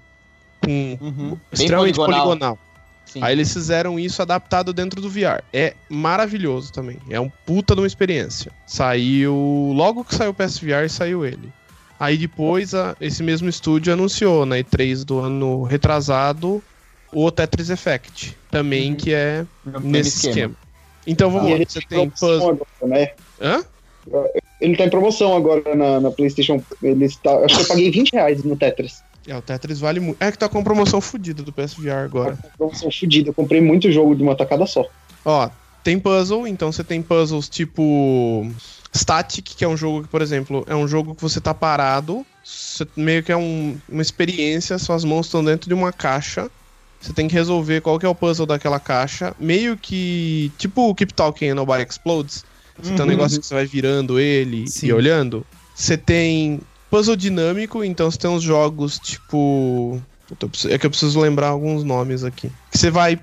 [0.63, 1.29] com Uhum.
[1.29, 2.25] Bem extremamente poligonal.
[2.27, 2.59] poligonal.
[3.05, 3.19] Sim.
[3.23, 5.41] Aí eles fizeram isso adaptado dentro do VR.
[5.53, 6.97] É maravilhoso também.
[7.09, 8.51] É um puta de uma experiência.
[8.65, 9.71] Saiu.
[9.75, 11.51] Logo que saiu o PSVR, saiu ele.
[11.99, 16.61] Aí depois a- esse mesmo estúdio anunciou na E3 do ano retrasado
[17.13, 18.35] o Tetris Effect.
[18.51, 18.95] Também Uhum.
[18.97, 19.45] que é
[19.81, 20.55] nesse esquema.
[21.07, 21.55] Então vamos E lá.
[21.57, 22.49] ele Você tá em tem promoção puzzle.
[22.81, 23.11] agora, né?
[23.41, 23.63] Hã?
[24.61, 26.61] Ele tá em promoção agora na, na PlayStation.
[26.81, 29.03] Ele está, acho que eu paguei 20 reais no Tetris.
[29.27, 30.21] É, o Tetris vale muito.
[30.21, 32.35] É que tá com promoção fodida do PSVR agora.
[32.35, 33.29] Tá com promoção fodida.
[33.29, 34.85] Eu comprei muito jogo de uma tacada só.
[35.25, 35.49] Ó,
[35.83, 38.47] tem puzzle, então você tem puzzles tipo
[38.95, 42.25] Static, que é um jogo que, por exemplo, é um jogo que você tá parado,
[42.95, 46.49] meio que é um- uma experiência, suas mãos estão dentro de uma caixa.
[46.99, 50.95] Você tem que resolver qual que é o puzzle daquela caixa, meio que tipo o
[50.95, 52.43] Keep Talking and Nobody Explodes.
[52.81, 53.05] Você tem um Uhum.
[53.07, 54.87] negócio que você vai virando ele Sim.
[54.87, 55.45] e olhando.
[55.73, 60.01] Você tem puzzle dinâmico, então você tem uns jogos tipo.
[60.69, 62.51] É que eu preciso lembrar alguns nomes aqui.
[62.71, 63.19] Você vai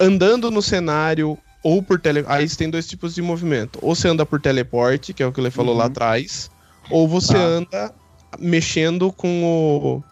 [0.00, 2.24] andando no cenário ou por tele.
[2.28, 3.78] Aí você tem dois tipos de movimento.
[3.82, 5.90] Ou você anda por teleporte, que é o que ele falou lá Uhum.
[5.90, 6.50] atrás.
[6.90, 7.40] Ou você Ah.
[7.40, 7.94] anda
[8.38, 10.02] mexendo com o.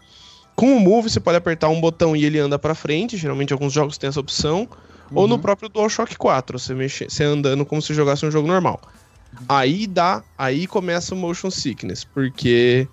[0.54, 3.16] Com o Move, você pode apertar um botão e ele anda pra frente.
[3.16, 4.68] Geralmente alguns jogos têm essa opção.
[5.14, 5.40] Ou no Uhum.
[5.40, 8.80] próprio DualShock 4, você, mexe, você andando como se jogasse um jogo normal.
[9.48, 12.88] Aí dá, aí começa o motion sickness, porque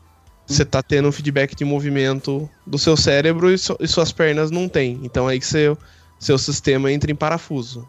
[0.45, 4.67] você tá tendo um feedback de movimento do seu cérebro e, e suas pernas não
[4.67, 5.00] tem.
[5.04, 5.78] Então aí que seu,
[6.19, 7.88] seu sistema entra em parafuso.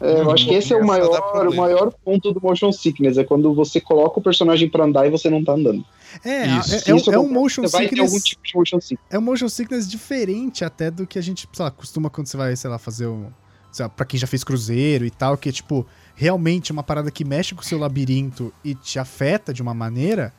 [0.00, 3.16] É, eu acho que esse é o maior, o maior ponto do motion sickness.
[3.16, 5.84] É quando você coloca o personagem pra andar e você não tá andando.
[6.24, 6.74] É, Isso.
[6.74, 8.24] é, é um- Isso é um acontece, motion Você vai ter algum sickness.
[8.24, 9.06] tipo de motion sickness.
[9.10, 12.36] É um motion sickness diferente até do que a gente, sei lá, costuma quando você
[12.36, 13.26] vai, sei lá, fazer um.
[13.72, 17.10] Sei lá, pra quem já fez cruzeiro e tal, que é tipo, realmente uma parada
[17.10, 20.32] que mexe com o seu labirinto e te afeta de uma maneira.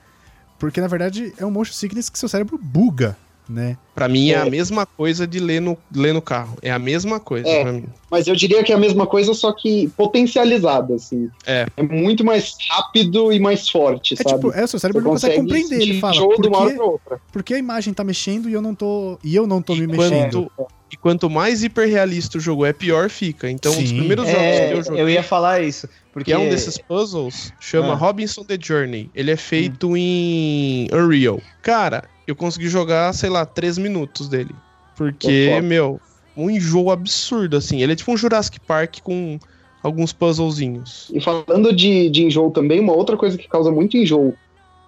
[0.58, 3.78] Porque na verdade é um motion sickness que seu cérebro buga, né?
[3.94, 4.50] Pra mim é, a É.
[4.50, 6.58] mesma coisa de ler no, ler no carro.
[6.62, 7.62] É a mesma coisa É.
[7.64, 7.86] pra mim.
[8.12, 11.30] Mas eu diria que é a mesma coisa, só que potencializada, assim.
[11.46, 11.68] É.
[11.78, 14.36] É muito mais rápido e mais forte, É sabe?
[14.36, 15.82] tipo, é, o seu cérebro Você não consegue compreender.
[15.82, 17.22] Ele fala, por de uma hora que, pra outra.
[17.32, 19.18] por que a imagem tá mexendo e eu não tô.
[19.24, 20.52] E eu não tô me E mexendo?
[20.92, 23.50] e quanto mais hiperrealista o jogo é, pior fica.
[23.50, 23.98] Então, os Sim.
[23.98, 25.02] primeiros jogos É, que eu joguei.
[25.02, 25.88] eu ia falar isso.
[26.14, 27.96] Porque Que é um desses puzzles, chama Ah.
[27.96, 29.10] Robinson The Journey.
[29.14, 31.42] Ele é feito em Unreal.
[31.62, 34.54] Cara, eu consegui jogar, sei lá, 3 minutos dele.
[34.96, 35.62] Porque, Top.
[35.62, 36.00] meu,
[36.36, 37.82] um enjoo absurdo, assim.
[37.82, 39.38] Ele é tipo um Jurassic Park com
[39.84, 41.12] alguns puzzlezinhos.
[41.14, 44.34] E falando de, de enjoo também, uma outra coisa que causa muito enjoo,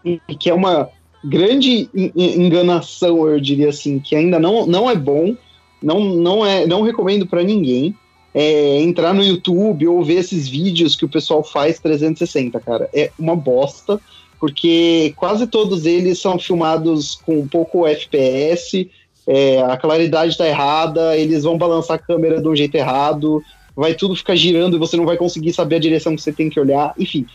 [0.06, 0.90] e que é uma
[1.24, 5.36] grande en- en- enganação, eu diria assim, que ainda não, não é bom,
[5.84, 7.94] não, não, é, não recomendo pra ninguém,
[8.34, 12.90] é entrar no YouTube ou ver esses vídeos que o pessoal faz 360, cara.
[12.94, 14.00] É uma bosta,
[14.40, 18.90] porque quase todos eles são filmados com pouco FPS,
[19.28, 23.42] é, a claridade tá errada, eles vão balançar a câmera de um jeito errado,
[23.76, 26.50] vai tudo ficar girando e você não vai conseguir saber a direção que você tem
[26.50, 27.26] que olhar, enfim.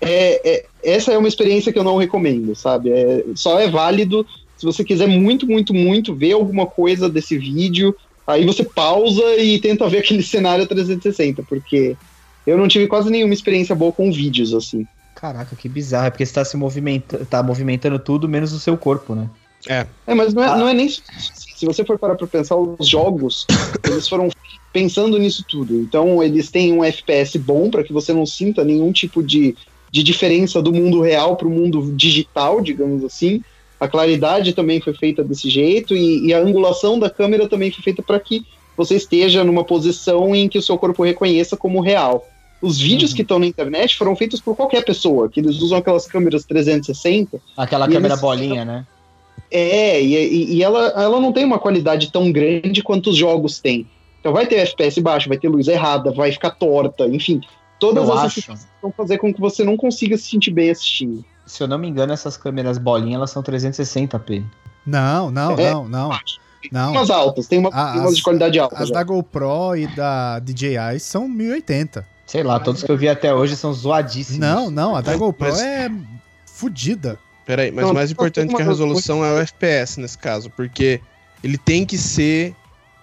[0.00, 2.90] É, é- essa é uma experiência que eu não recomendo, sabe?
[2.90, 4.26] É, só é válido
[4.62, 7.92] se você quiser muito, muito, muito ver alguma coisa desse vídeo,
[8.24, 11.98] aí você pausa e tenta ver aquele cenário 360, porque
[12.46, 14.86] eu não tive quase nenhuma experiência boa com vídeos, assim.
[15.14, 16.06] Caraca, que bizarro.
[16.06, 19.28] É porque você tá se movimentando, tá movimentando tudo menos o seu corpo, né?
[20.06, 20.56] É, mas não é, Ah.
[20.56, 20.88] não é nem.
[20.88, 23.46] Se você for parar pra pensar, os jogos,
[23.84, 24.28] eles foram
[24.72, 25.74] pensando nisso tudo.
[25.74, 29.54] Então, eles têm um FPS bom para que você não sinta nenhum tipo de,
[29.90, 33.42] de diferença do mundo real pro mundo digital, digamos assim.
[33.78, 37.82] A claridade também foi feita desse jeito e, e a angulação da câmera também foi
[37.82, 38.44] feita para que
[38.76, 42.26] você esteja numa posição em que o seu corpo reconheça como real.
[42.62, 43.16] Os vídeos Uhum.
[43.16, 47.40] que estão na internet foram feitos por qualquer pessoa, que eles usam aquelas câmeras 360
[47.56, 48.86] Aquela câmera eles- bolinha, né?
[49.50, 53.86] é, e, e- ela, ela não tem uma qualidade tão grande quanto os jogos têm.
[54.20, 57.40] Então vai ter FPS baixo, vai ter luz errada, vai ficar torta, enfim.
[57.80, 58.46] Todas Eu essas acho.
[58.46, 61.24] coisas vão fazer com que você não consiga se sentir bem assistindo.
[61.44, 64.44] Se eu não me engano, essas câmeras bolinha, elas são 360p.
[64.86, 65.70] Não, não, É.
[65.72, 66.10] não, não.
[66.70, 66.92] Não.
[66.92, 68.76] umas altas, tem, uma, tem umas as- de qualidade alta.
[68.80, 68.94] As já.
[68.94, 72.06] da GoPro e da DJI são 1080.
[72.26, 74.38] Sei lá, todos que eu vi até hoje são zoadíssimos.
[74.40, 75.90] Não, não, a da GoPro Mas- é
[76.46, 77.18] fodida.
[77.44, 81.00] Peraí, mas Não, mais importante que a resolução é o FPS nesse caso, porque
[81.42, 82.54] ele tem que ser,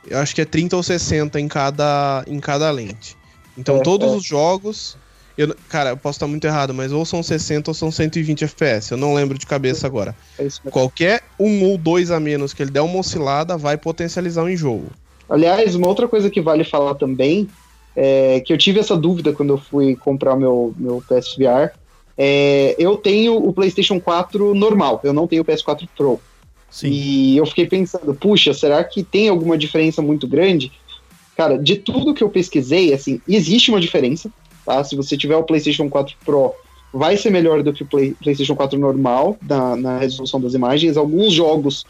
[0.07, 3.17] eu acho que é 30 ou 60 em cada, em cada lente.
[3.57, 4.15] Então É, todos é.
[4.15, 4.97] os jogos,
[5.37, 8.91] eu, cara, eu posso estar muito errado, mas ou são 60 ou são 120 FPS,
[8.93, 10.15] eu não lembro de cabeça agora.
[10.37, 10.71] É isso mesmo.
[10.71, 14.85] Qualquer um ou dois a menos que ele der uma oscilada vai potencializar o enjoo.
[15.29, 17.47] Aliás, uma outra coisa que vale falar também
[18.01, 21.71] é que eu tive essa dúvida quando eu fui comprar meu, meu PSVR.
[22.17, 26.17] É, eu tenho o PlayStation 4 normal, eu não tenho o PS4 Pro.
[26.71, 26.87] Sim.
[26.87, 30.71] E eu fiquei pensando, puxa, será que tem alguma diferença muito grande?
[31.35, 34.31] Cara, de tudo que eu pesquisei, assim, existe uma diferença,
[34.65, 34.81] tá?
[34.81, 36.53] Se você tiver o PlayStation 4 Pro,
[36.93, 40.95] vai ser melhor do que o Play- PlayStation 4 normal na, na resolução das imagens.
[40.95, 41.85] Alguns jogos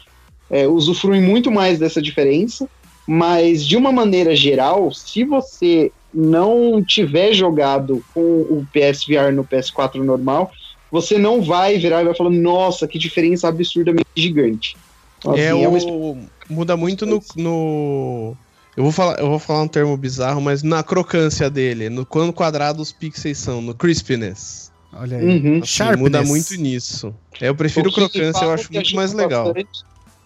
[0.50, 2.68] é, usufruem muito mais dessa diferença,
[3.12, 9.96] mas de uma maneira geral, se você não tiver jogado com o PSVR no PS4
[10.04, 10.48] normal,
[10.92, 14.76] você não vai virar e vai falar, nossa, que diferença absurdamente gigante.
[15.18, 15.68] Então, é assim, o...
[15.68, 18.36] uma experiência- Muda muito no, no-
[18.76, 22.30] Eu vou, falar, eu vou falar um termo bizarro, mas na crocância dele, no quão
[22.32, 24.70] quadrado os pixels são, no crispiness.
[24.92, 25.24] Olha aí.
[25.24, 25.60] Uhum.
[25.62, 27.12] Assim, muda muito nisso.
[27.40, 29.46] É, Eu prefiro crocância, eu acho muito mais legal.
[29.46, 29.68] bastante-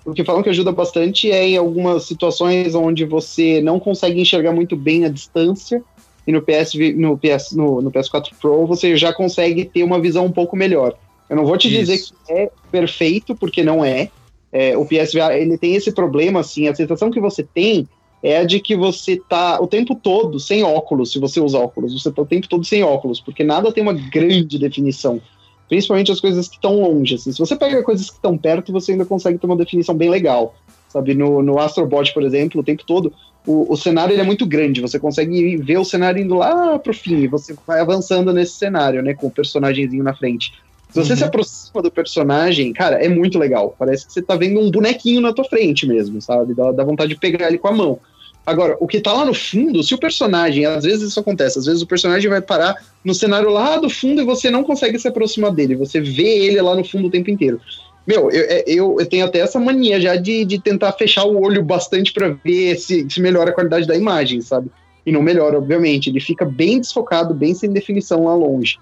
[0.05, 4.53] o que falam que ajuda bastante é em algumas situações onde você não consegue enxergar
[4.53, 5.83] muito bem a distância.
[6.27, 10.27] E no, PS, no, PS, no, no PS4 Pro você já consegue ter uma visão
[10.27, 10.95] um pouco melhor.
[11.29, 12.14] Eu não vou te dizer Isso.
[12.27, 14.11] que é perfeito, porque não é.
[14.53, 17.88] É, o PSVR ele tem esse problema, assim, a sensação que você tem
[18.23, 21.93] é a de que você tá o tempo todo sem óculos, se você usa óculos,
[21.93, 25.21] você tá o tempo todo sem óculos, porque nada tem uma grande definição.
[25.75, 27.17] Principalmente as coisas que estão longe.
[27.17, 27.33] assim.
[27.33, 30.55] Se você pega coisas que estão perto, você ainda consegue ter uma definição bem legal.
[30.89, 33.13] Sabe, no, no Astrobot, por exemplo, o tempo todo,
[33.45, 37.23] o, o cenário é muito grande, você consegue ver o cenário indo lá pro fim,
[37.23, 40.53] e você vai avançando nesse cenário, né, com o personagemzinho na frente.
[40.91, 41.19] Se você Uhum.
[41.19, 43.75] se aproxima do personagem, cara, é muito legal.
[43.77, 46.55] Parece que você tá vendo um bonequinho na tua frente mesmo, sabe?
[46.55, 47.99] Dá, dá vontade de pegar ele com a mão.
[48.46, 51.64] Agora, o que tá lá no fundo, se o personagem, às vezes isso acontece, às
[51.64, 55.09] vezes o personagem vai parar no cenário lá do fundo e você não consegue se
[55.09, 57.59] aproximar dele, você vê ele lá no fundo o tempo inteiro.
[58.07, 61.42] Meu, eu, é, eu, eu tenho até essa mania já de, de tentar fechar o
[61.42, 64.70] olho bastante pra ver se, se melhora a qualidade da imagem, sabe?
[65.07, 66.11] E não melhora, obviamente.
[66.11, 68.78] Ele fica bem desfocado, bem sem definição lá longe.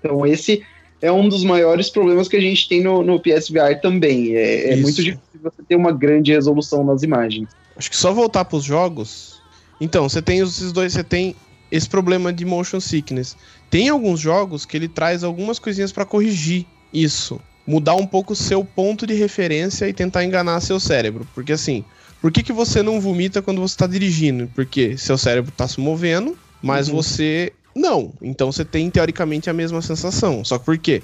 [0.00, 0.64] Então, esse
[1.00, 4.34] é um dos maiores problemas que a gente tem no, no PSVR também.
[4.34, 7.48] É, é muito difícil você ter uma grande resolução nas imagens.
[7.78, 9.40] Acho que só voltar pros jogos.
[9.80, 11.34] Então, você tem esses dois, você tem
[11.70, 13.36] esse problema de motion sickness.
[13.70, 18.36] Tem alguns jogos que ele traz algumas coisinhas pra corrigir isso, mudar um pouco o
[18.36, 21.84] seu ponto de referência e tentar enganar seu cérebro, porque assim,
[22.20, 24.50] por que, que você não vomita quando você tá dirigindo?
[24.54, 26.96] Porque seu cérebro tá se movendo, mas Uhum.
[26.96, 28.12] você não.
[28.22, 30.42] Então você tem teoricamente a mesma sensação.
[30.44, 31.02] Só que por quê?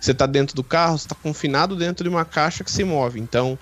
[0.00, 3.20] Você tá dentro do carro, você tá confinado dentro de uma caixa que se move.
[3.20, 3.56] Então,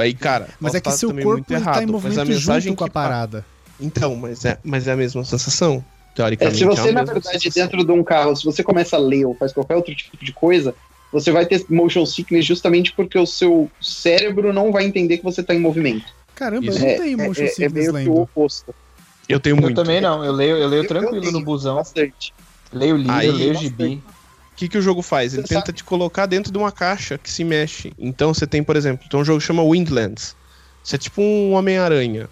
[0.00, 2.32] aí, cara, Mas é que tá seu corpo muito ele errado, tá em mas movimento
[2.32, 3.44] junto com a parada.
[3.80, 6.58] Então, mas é, mas é a mesma sensação, É, teoricamente.
[6.58, 7.62] se você, é a na verdade, sensação.
[7.62, 10.32] dentro de um carro, se você começa a ler ou faz qualquer outro tipo de
[10.32, 10.74] coisa,
[11.12, 15.42] você vai ter motion sickness justamente porque o seu cérebro não vai entender que você
[15.42, 16.04] tá em movimento.
[16.34, 16.78] Caramba, Isso.
[16.78, 18.20] eu não É, tenho é, motion é, é sickness meio que o lendo.
[18.22, 18.74] oposto.
[19.28, 19.76] Eu tenho Eu muito.
[19.76, 21.76] também não, eu leio, eu leio Eu- tranquilo eu no tenho busão.
[21.76, 22.32] Bastante.
[22.72, 24.02] Leio livro, Aí- leio gibi.
[24.52, 25.34] O que, que o jogo faz?
[25.34, 27.92] Ele Você tenta te colocar dentro de uma caixa que se mexe.
[27.98, 30.36] Então você tem, por exemplo, tem um jogo que chama Windlands.
[30.84, 32.28] Você é tipo um Homem-Aranha.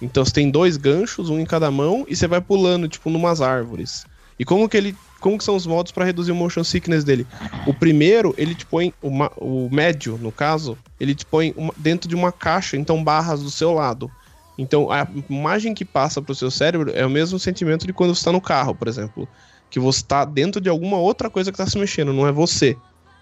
[0.00, 3.40] Então você tem dois ganchos, um em cada mão, e você vai pulando, tipo, numas
[3.40, 4.04] árvores.
[4.38, 4.94] E como que ele.
[5.20, 7.24] Como que são os modos pra reduzir o motion sickness dele?
[7.64, 8.92] O primeiro, ele te põe.
[9.00, 13.02] O, ma- o médio, no caso, ele te põe uma- dentro de uma caixa, então
[13.02, 14.10] barras do seu lado.
[14.58, 18.24] Então a imagem que passa pro seu cérebro é o mesmo sentimento de quando você
[18.24, 19.28] tá no carro, por exemplo.
[19.72, 22.76] Que você tá dentro de alguma outra coisa que tá se mexendo, não é você.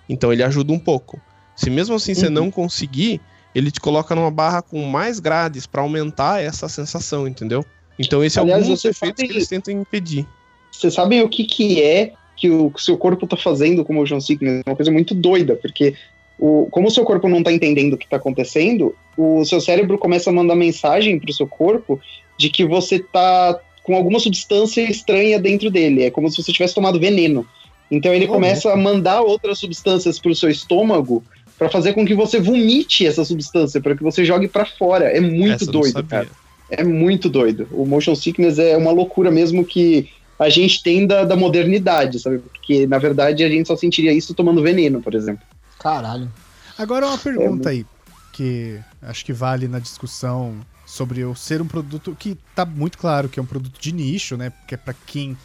[0.08, 1.18] Então ele ajuda um pouco.
[1.56, 2.32] Se mesmo assim você Uhum.
[2.32, 3.20] não conseguir,
[3.54, 7.64] ele te coloca numa barra com mais grades pra aumentar essa sensação, entendeu?
[7.98, 10.26] Então esse é Aliás, alguns você efeitos sabe- que eles tentam impedir.
[10.72, 14.20] Vocês sabem o que, que é que o seu corpo tá fazendo com o motion
[14.20, 14.62] sickness?
[14.66, 15.94] É uma coisa muito doida, porque
[16.38, 19.98] o, como o seu corpo não tá entendendo o que tá acontecendo, o seu cérebro
[19.98, 22.00] começa a mandar mensagem pro seu corpo
[22.38, 26.04] de que você tá com alguma substância estranha dentro dele.
[26.04, 27.46] É como se você tivesse tomado veneno.
[27.90, 31.24] Então ele Oh, começa a mandar outras substâncias pro seu estômago
[31.58, 35.06] para fazer com que você vomite essa substância, para que você jogue para fora.
[35.06, 36.28] É muito Essa doido, cara.
[36.70, 37.68] É muito doido.
[37.72, 42.38] O motion sickness é uma loucura mesmo que a gente tem da, da modernidade, sabe?
[42.38, 45.44] Porque, na verdade, a gente só sentiria isso tomando veneno, por exemplo.
[45.78, 46.32] Caralho.
[46.78, 47.84] Agora uma pergunta aí,
[48.32, 50.54] que acho que vale na discussão
[50.90, 54.37] sobre eu ser um produto que tá muito claro que é um produto de nicho,
[54.37, 54.50] né?
[54.50, 55.37] Porque é para quem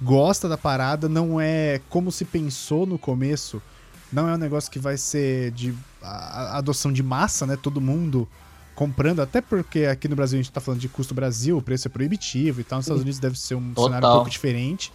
[0.00, 3.60] gosta da parada, não é como se pensou no começo,
[4.12, 7.56] não é um negócio que vai ser de adoção de massa, né?
[7.60, 8.28] Todo mundo
[8.74, 11.88] comprando, até porque aqui no Brasil a gente tá falando de custo Brasil, o preço
[11.88, 13.84] é proibitivo e tal, nos Estados Unidos deve ser um Total.
[13.84, 14.92] cenário um pouco diferente.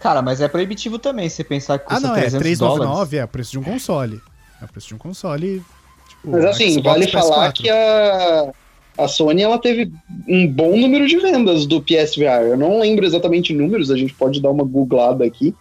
[0.00, 3.12] Cara, mas é proibitivo também, você pensar que Ah, custa não, é 300 399 dólares.
[3.20, 4.22] é o preço de um console.
[4.60, 5.62] É o preço de um console.
[6.08, 7.10] Tipo, Mas assim, Xbox, vale PS4.
[7.12, 8.52] falar que a,
[8.96, 9.92] a Sony ela teve
[10.28, 12.46] um bom número de vendas do PSVR.
[12.50, 15.54] Eu não lembro exatamente números, a gente pode dar uma googlada aqui,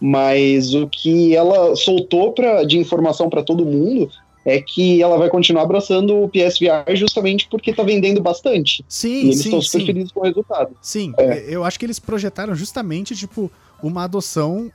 [0.00, 4.10] mas o que ela soltou pra, de informação para todo mundo
[4.44, 8.80] é que ela vai continuar abraçando o PSVR justamente porque tá vendendo bastante.
[8.80, 9.86] e Sim, eles sim, estão super sim.
[9.86, 10.70] felizes com o resultado.
[10.80, 11.44] Sim, É.
[11.48, 13.50] eu acho que eles projetaram justamente, tipo,
[13.82, 14.70] uma adoção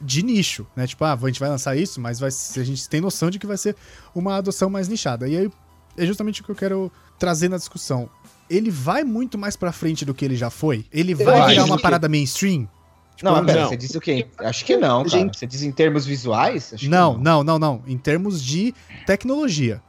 [0.00, 0.86] de nicho, né?
[0.86, 3.46] Tipo, ah, a gente vai lançar isso, mas vai, a gente tem noção de que
[3.46, 3.76] vai ser
[4.14, 5.28] uma adoção mais nichada.
[5.28, 5.50] E aí
[5.98, 8.08] é justamente o que eu quero trazer na discussão.
[8.48, 10.84] Ele vai muito mais pra frente do que ele já foi?
[10.92, 12.68] Ele vai acho virar uma que- parada mainstream?
[13.14, 13.68] Tipo, Não, mas pera, Não.
[13.68, 14.26] você disse o quê?
[14.38, 15.08] Acho que não, cara.
[15.10, 16.72] Gente- Você diz em termos visuais?
[16.74, 17.82] Acho que não, não, não, não.
[17.86, 18.74] Em termos de
[19.06, 19.80] tecnologia.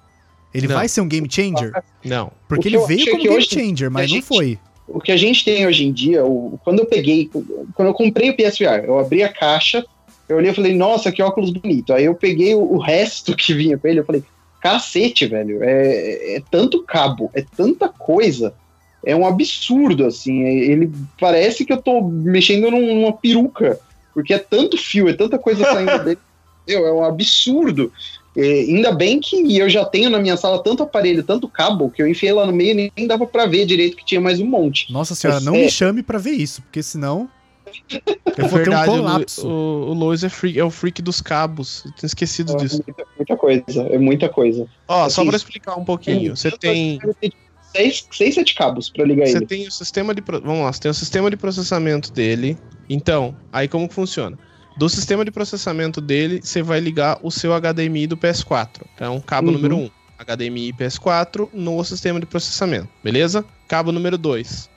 [0.54, 0.76] Ele Não.
[0.76, 1.72] vai ser um game changer?
[2.04, 2.30] Não.
[2.50, 4.60] Porque ele veio como game hoje- changer, mas a não gente- foi.
[4.88, 7.30] O que a gente tem hoje em dia, o, quando eu peguei,
[7.74, 9.86] quando eu comprei o PSVR, eu abri a caixa,
[10.28, 11.94] eu olhei e falei, nossa, que óculos bonito.
[11.94, 14.22] Aí eu peguei o, o resto que vinha com ele, eu falei,
[14.62, 18.54] cacete, velho, é, é tanto cabo, é tanta coisa,
[19.04, 23.80] é um absurdo, assim, é- ele parece que eu tô mexendo num- numa peruca,
[24.14, 26.20] porque é tanto fio, é tanta coisa saindo dele,
[26.68, 27.92] meu, é um absurdo.
[28.38, 32.02] É, ainda bem que eu já tenho na minha sala tanto aparelho, tanto cabo, que
[32.02, 34.46] eu enfiei lá no meio e nem dava pra ver direito que tinha mais um
[34.46, 34.90] monte.
[34.94, 37.28] Nossa senhora, Mas não é- me chame pra ver isso, porque senão
[38.38, 39.48] É um verdade, o Lu- colapso.
[39.48, 41.84] o, o Lois é, freak, é o freak dos cabos.
[41.86, 42.84] Eu tinha esquecido É disso.
[42.86, 44.68] muita, muita coisa, é muita coisa.
[44.88, 46.36] Ó, só assim, pra explicar um pouquinho.
[46.36, 47.00] Você tem.
[47.74, 49.46] Seis, seis, sete cabos pra ligar Você ele.
[49.46, 50.22] tem o sistema de.
[50.22, 52.58] pro- Vamos lá, você tem o sistema de processamento dele.
[52.90, 54.38] Então, aí como que funciona?
[54.78, 58.82] Do sistema de processamento dele, você vai ligar o seu HDMI do PS4.
[58.96, 59.54] Então, cabo Uhum.
[59.54, 63.46] número 1, HDMI PS4 no sistema de processamento, beleza?
[63.68, 64.70] Cabo número 2,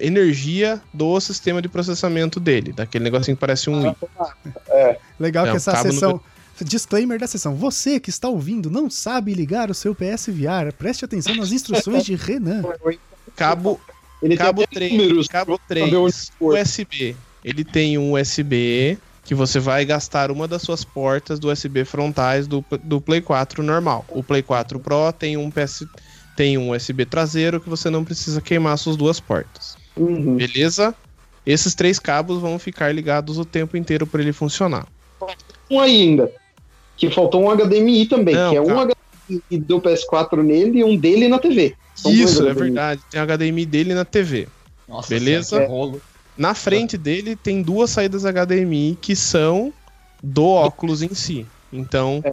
[0.00, 3.96] energia do sistema de processamento dele, daquele negocinho que parece um i.
[5.18, 6.20] Legal Não, que essa sessão.
[6.62, 7.54] Disclaimer da sessão.
[7.54, 10.72] Você que está ouvindo não sabe ligar o seu PSVR.
[10.76, 12.62] Preste atenção nas instruções de Renan.
[13.34, 13.80] Cabo,
[14.22, 15.26] Ele cabo tem até 3, números.
[15.26, 16.58] cabo pra saber onde 3, for.
[16.58, 17.16] USB.
[17.42, 22.46] Ele tem um USB que você vai gastar uma das suas portas do USB frontais
[22.46, 24.04] do, do Play 4 normal.
[24.10, 25.86] O Play 4 Pro tem um PS
[26.36, 29.76] tem um USB traseiro que você não precisa queimar suas duas portas.
[30.02, 30.36] Uhum.
[30.36, 30.94] Beleza?
[31.44, 34.86] Esses três cabos vão ficar ligados o tempo inteiro para ele funcionar.
[35.70, 36.30] Um ainda.
[36.96, 38.82] Que faltou um HDMI também, Não, que é um calma.
[39.28, 41.74] HDMI do PS4 nele e um dele na TV.
[41.94, 43.00] São Isso, é verdade.
[43.10, 44.48] Tem HDMI dele na TV.
[44.88, 45.48] Nossa, Beleza?
[45.50, 46.02] senhora, que rolo.
[46.36, 49.72] Na frente dele tem duas saídas HDMI que são
[50.22, 51.46] do óculos em si.
[51.72, 52.32] Então, É.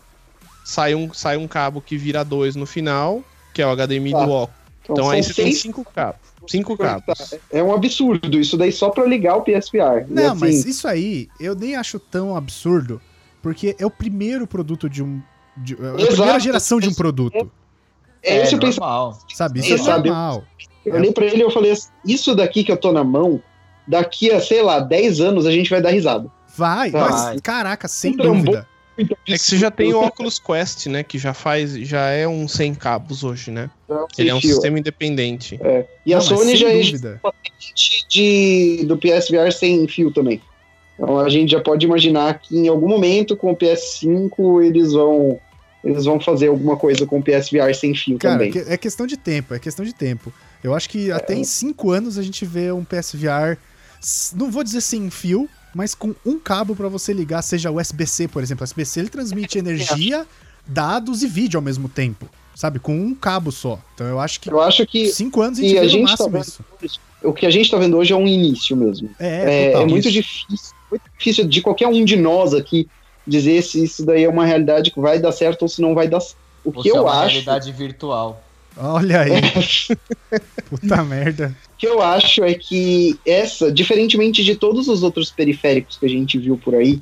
[0.63, 3.21] sai, um, sai um cabo que vira dois no final,
[3.53, 4.25] que é o HDMI Tá.
[4.25, 4.57] do óculos.
[4.83, 6.19] Então são aí você tem seis- cinco cabos.
[6.47, 7.35] Cinco cabos.
[7.51, 10.05] É um absurdo, isso daí só pra ligar o PSVR.
[10.09, 13.01] Não, assim, mas isso aí eu nem acho tão absurdo,
[13.41, 15.21] porque é o primeiro produto de um.
[15.57, 16.39] de- é a primeira Exato.
[16.39, 17.49] geração de um produto.
[18.23, 18.65] é o pensamento.
[18.79, 19.19] normal.
[19.33, 19.59] Sabe?
[19.59, 20.09] Isso é Sabe?
[20.09, 20.43] normal.
[20.85, 23.41] Eu olhei pra ele e eu falei assim, isso daqui que eu tô na mão,
[23.87, 26.29] daqui a, sei lá, 10 anos a gente vai dar risada.
[26.55, 27.09] Vai, Vai.
[27.09, 28.63] mas, caraca, sem Um trombone.
[28.97, 31.03] É que você já tem o Oculus Quest, né?
[31.03, 31.73] Que já faz.
[31.87, 33.69] Já é um sem cabos hoje, né?
[34.17, 34.51] Ele é um Fio.
[34.53, 35.59] sistema independente.
[36.05, 37.21] E a Não, mas Sony já é dúvida.
[38.09, 40.41] de, do PSVR sem fio também.
[40.95, 45.39] Então a gente já pode imaginar que em algum momento com o PS5 eles vão
[45.83, 48.63] eles vão fazer alguma coisa com o PSVR sem fio Cara, também.
[48.67, 50.33] é questão de tempo, é questão de tempo.
[50.63, 53.57] Eu acho que até em cinco anos a gente vê um PSVR,
[54.35, 58.41] não vou dizer sem fio, mas com um cabo pra você ligar, seja USB-C, por
[58.41, 58.63] exemplo.
[58.63, 60.25] O USB-C ele transmite energia,
[60.65, 62.79] dados e vídeo ao mesmo tempo, sabe?
[62.79, 63.79] Com um cabo só.
[63.93, 66.09] Então eu acho que Eu acho que cinco anos a e gente a gente tá
[66.09, 66.45] máximo vendo-
[66.81, 66.99] isso.
[67.23, 69.11] o que a gente tá vendo hoje é um início mesmo.
[69.19, 72.87] É, É, é muito difícil, muito difícil de qualquer um de nós aqui
[73.27, 76.07] dizer se isso daí é uma realidade que vai dar certo ou se não vai
[76.07, 76.37] dar certo.
[76.65, 78.43] O Você que é eu uma acho, realidade virtual.
[78.79, 79.31] Olha aí.
[80.69, 81.55] Puta merda.
[81.73, 86.09] o que eu acho é que essa, diferentemente de todos os outros periféricos que a
[86.09, 86.99] gente viu por aí,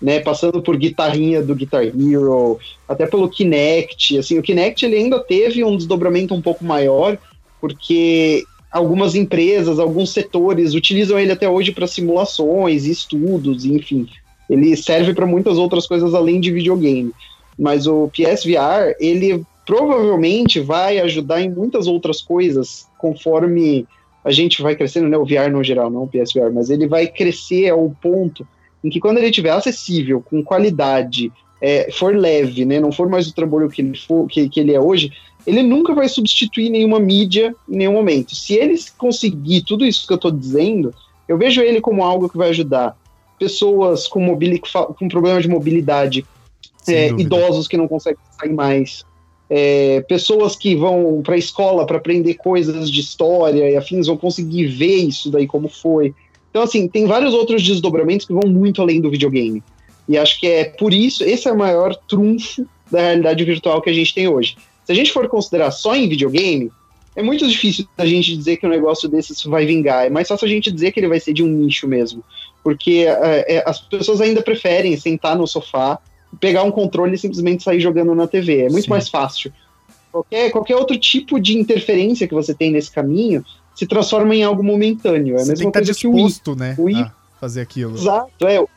[0.00, 2.58] né, passando por guitarrinha do Guitar Hero,
[2.88, 7.18] até pelo Kinect, assim, o Kinect ele ainda teve um desdobramento um pouco maior,
[7.60, 14.08] porque algumas empresas, alguns setores utilizam ele até hoje para simulações, estudos, enfim.
[14.48, 17.12] Ele serve para muitas outras coisas além de videogame.
[17.58, 23.86] Mas o PSVR, ele provavelmente vai ajudar em muitas outras coisas conforme
[24.24, 25.16] a gente vai crescendo, né?
[25.16, 28.44] O VR no geral, não o PSVR, mas ele vai crescer ao ponto
[28.82, 31.30] em que quando ele estiver acessível, com qualidade,
[31.62, 32.80] é, for leve, né?
[32.80, 35.12] Não for mais o trambolho que ele, for, que, que ele é hoje,
[35.46, 38.34] ele nunca vai substituir nenhuma mídia em nenhum momento.
[38.34, 40.92] Se eles conseguir tudo isso que eu estou dizendo,
[41.28, 42.96] eu vejo ele como algo que vai ajudar
[43.38, 44.60] pessoas com, mobili
[44.98, 46.26] com problema de mobilidade,
[46.88, 49.04] é, idosos que não conseguem sair mais,
[49.50, 54.16] é, pessoas que vão para a escola para aprender coisas de história e afins vão
[54.16, 56.14] conseguir ver isso daí como foi.
[56.50, 59.60] Então, assim, tem vários outros desdobramentos que vão muito além do videogame.
[60.08, 63.90] E acho que é por isso, esse é o maior trunfo da realidade virtual que
[63.90, 64.56] a gente tem hoje.
[64.84, 66.70] Se a gente for considerar só em videogame,
[67.16, 70.06] é muito difícil a gente dizer que um negócio desses vai vingar.
[70.06, 72.22] É mais fácil a gente dizer que ele vai ser de um nicho mesmo.
[72.62, 75.98] Porque é, é, as pessoas ainda preferem sentar no sofá
[76.38, 78.66] pegar um controle e simplesmente sair jogando na TV.
[78.66, 78.90] É muito Sim.
[78.90, 79.52] mais fácil.
[80.12, 84.62] Qualquer, qualquer outro tipo de interferência que você tem nesse caminho se transforma em algo
[84.62, 85.36] momentâneo.
[85.36, 87.94] É a você mesma tem que estar disposto, né, o Wii, a fazer aquilo.
[87.94, 88.60] Exato, é.
[88.60, 88.68] O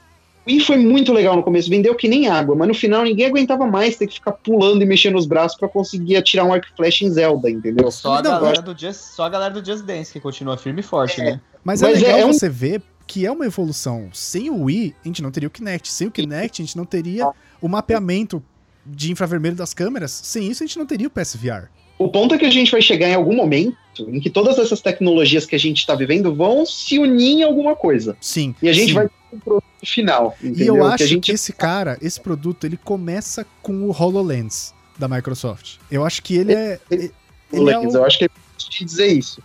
[0.47, 3.65] Wii foi muito legal no começo, vendeu que nem água, mas no final ninguém aguentava
[3.65, 7.01] mais ter que ficar pulando e mexendo os braços para conseguir atirar um arco flash
[7.01, 7.89] em Zelda, entendeu?
[7.89, 10.83] Só a, galera do Just, só a galera do Just Dance que continua firme e
[10.83, 11.23] forte, é.
[11.23, 11.41] né?
[11.63, 12.51] Mas, é mas é legal é, você um...
[12.51, 14.09] ver que é uma evolução.
[14.13, 15.91] Sem o Wii, a gente não teria o Kinect.
[15.91, 17.31] Sem o Kinect, a gente não teria
[17.61, 18.43] o mapeamento
[18.85, 20.11] de infravermelho das câmeras.
[20.11, 21.69] Sem isso, a gente não teria o PSVR.
[21.97, 24.81] O ponto é que a gente vai chegar em algum momento em que todas essas
[24.81, 28.17] tecnologias que a gente está vivendo vão se unir em alguma coisa.
[28.19, 28.55] Sim.
[28.61, 28.93] E a gente sim.
[28.93, 30.35] vai ter um produto final.
[30.41, 30.75] Entendeu?
[30.75, 31.25] E eu acho que, gente...
[31.25, 35.75] que esse cara, esse produto, ele começa com o HoloLens da Microsoft.
[35.89, 36.79] Eu acho que ele é.
[36.89, 37.11] Ele,
[37.51, 37.89] ele é o...
[37.89, 38.29] Eu acho que é
[38.83, 39.41] dizer isso.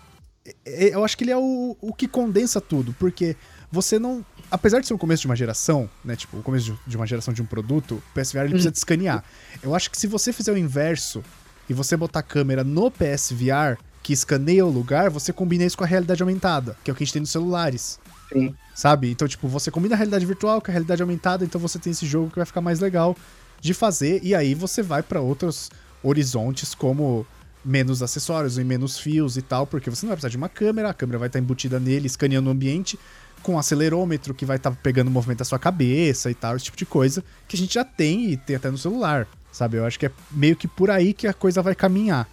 [0.65, 3.37] É, é, eu acho que ele é o, o que condensa tudo, porque
[3.71, 4.25] você não.
[4.51, 6.17] Apesar de ser o começo de uma geração, né?
[6.17, 9.23] Tipo, o começo de uma geração de um produto, o PSVR ele precisa de escanear.
[9.63, 11.23] Eu acho que se você fizer o inverso
[11.69, 15.85] e você botar a câmera no PSVR, que escaneia o lugar, você combina isso com
[15.85, 18.01] a realidade aumentada, que é o que a gente tem nos celulares.
[18.33, 18.55] Sim.
[18.75, 19.11] Sabe?
[19.11, 22.07] Então, tipo, você combina a realidade virtual com a realidade aumentada, então você tem esse
[22.07, 23.17] jogo que vai ficar mais legal
[23.61, 25.71] de fazer, e aí você vai para outros
[26.03, 27.27] horizontes como
[27.69, 30.91] menos acessórios e menos fios e tal, porque você não vai precisar de uma câmera,
[30.91, 32.99] a câmera vai estar embutida nele, escaneando o ambiente,
[33.43, 36.65] com acelerômetro que vai estar tá pegando o movimento da sua cabeça e tal, esse
[36.65, 39.77] tipo de coisa, que a gente já tem e tem até no celular, sabe?
[39.77, 42.29] Eu acho que é meio que por aí que a coisa vai caminhar.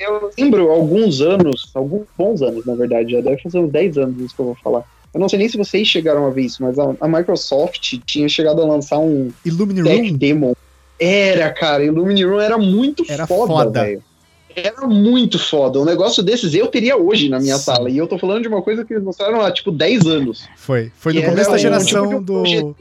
[0.00, 4.20] Eu lembro alguns anos, alguns bons anos, na verdade, já deve fazer uns 10 anos
[4.20, 4.84] isso que eu vou falar.
[5.14, 8.28] Eu não sei nem se vocês chegaram a ver isso, mas a, a Microsoft tinha
[8.28, 10.12] chegado a lançar um Illumine Room?
[10.12, 10.56] demo.
[11.00, 14.02] Era, cara, Illumine Room era muito era foda, velho.
[14.54, 15.78] Era muito foda.
[15.78, 17.64] Um negócio desses eu teria hoje na minha Sim.
[17.64, 17.90] sala.
[17.90, 20.48] E eu tô falando de uma coisa que eles mostraram há, tipo, 10 anos.
[20.56, 20.90] Foi.
[20.96, 22.74] Foi no começo da geração um tipo do,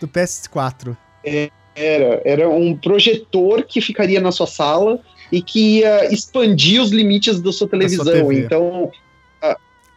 [0.00, 0.96] do PS4.
[1.24, 2.20] É, era.
[2.24, 5.00] Era um projetor que ficaria na sua sala
[5.30, 8.04] e que ia expandir os limites da sua televisão.
[8.04, 8.92] Da sua então,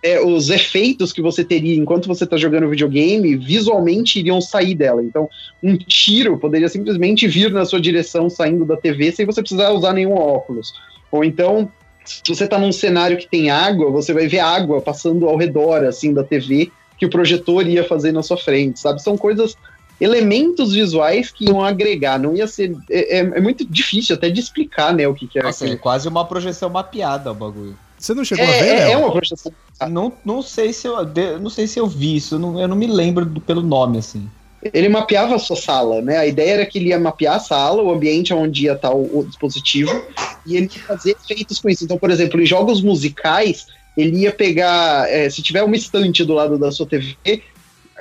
[0.05, 5.01] é, os efeitos que você teria enquanto você está jogando videogame, visualmente iriam sair dela.
[5.01, 5.27] Então,
[5.63, 9.93] um tiro poderia simplesmente vir na sua direção saindo da TV sem você precisar usar
[9.93, 10.71] nenhum óculos.
[11.15, 11.71] Ou então,
[12.03, 15.83] se você está num cenário que tem água, você vai ver água passando ao redor,
[15.83, 19.01] assim, da TV, que o projetor ia fazer na sua frente, sabe?
[19.01, 19.55] São coisas,
[19.99, 22.75] elementos visuais que iam agregar, não ia ser...
[22.89, 25.75] É, é, é muito difícil até de explicar, né, o que, que é Nossa, é
[25.75, 27.77] quase uma projeção mapeada o bagulho.
[27.97, 29.51] Você não chegou é, a ver, é, é uma projeção.
[29.89, 30.97] Não, não sei se eu,
[31.39, 33.97] não sei se eu vi isso, eu não, eu não me lembro do, pelo nome,
[33.97, 34.29] assim
[34.73, 36.17] ele mapeava a sua sala, né?
[36.17, 39.19] A ideia era que ele ia mapear a sala, o ambiente onde ia estar o,
[39.19, 40.03] o dispositivo,
[40.45, 41.83] e ele ia fazer efeitos com isso.
[41.83, 46.33] Então, por exemplo, em jogos musicais, ele ia pegar, é, se tiver uma estante do
[46.33, 47.15] lado da sua TV,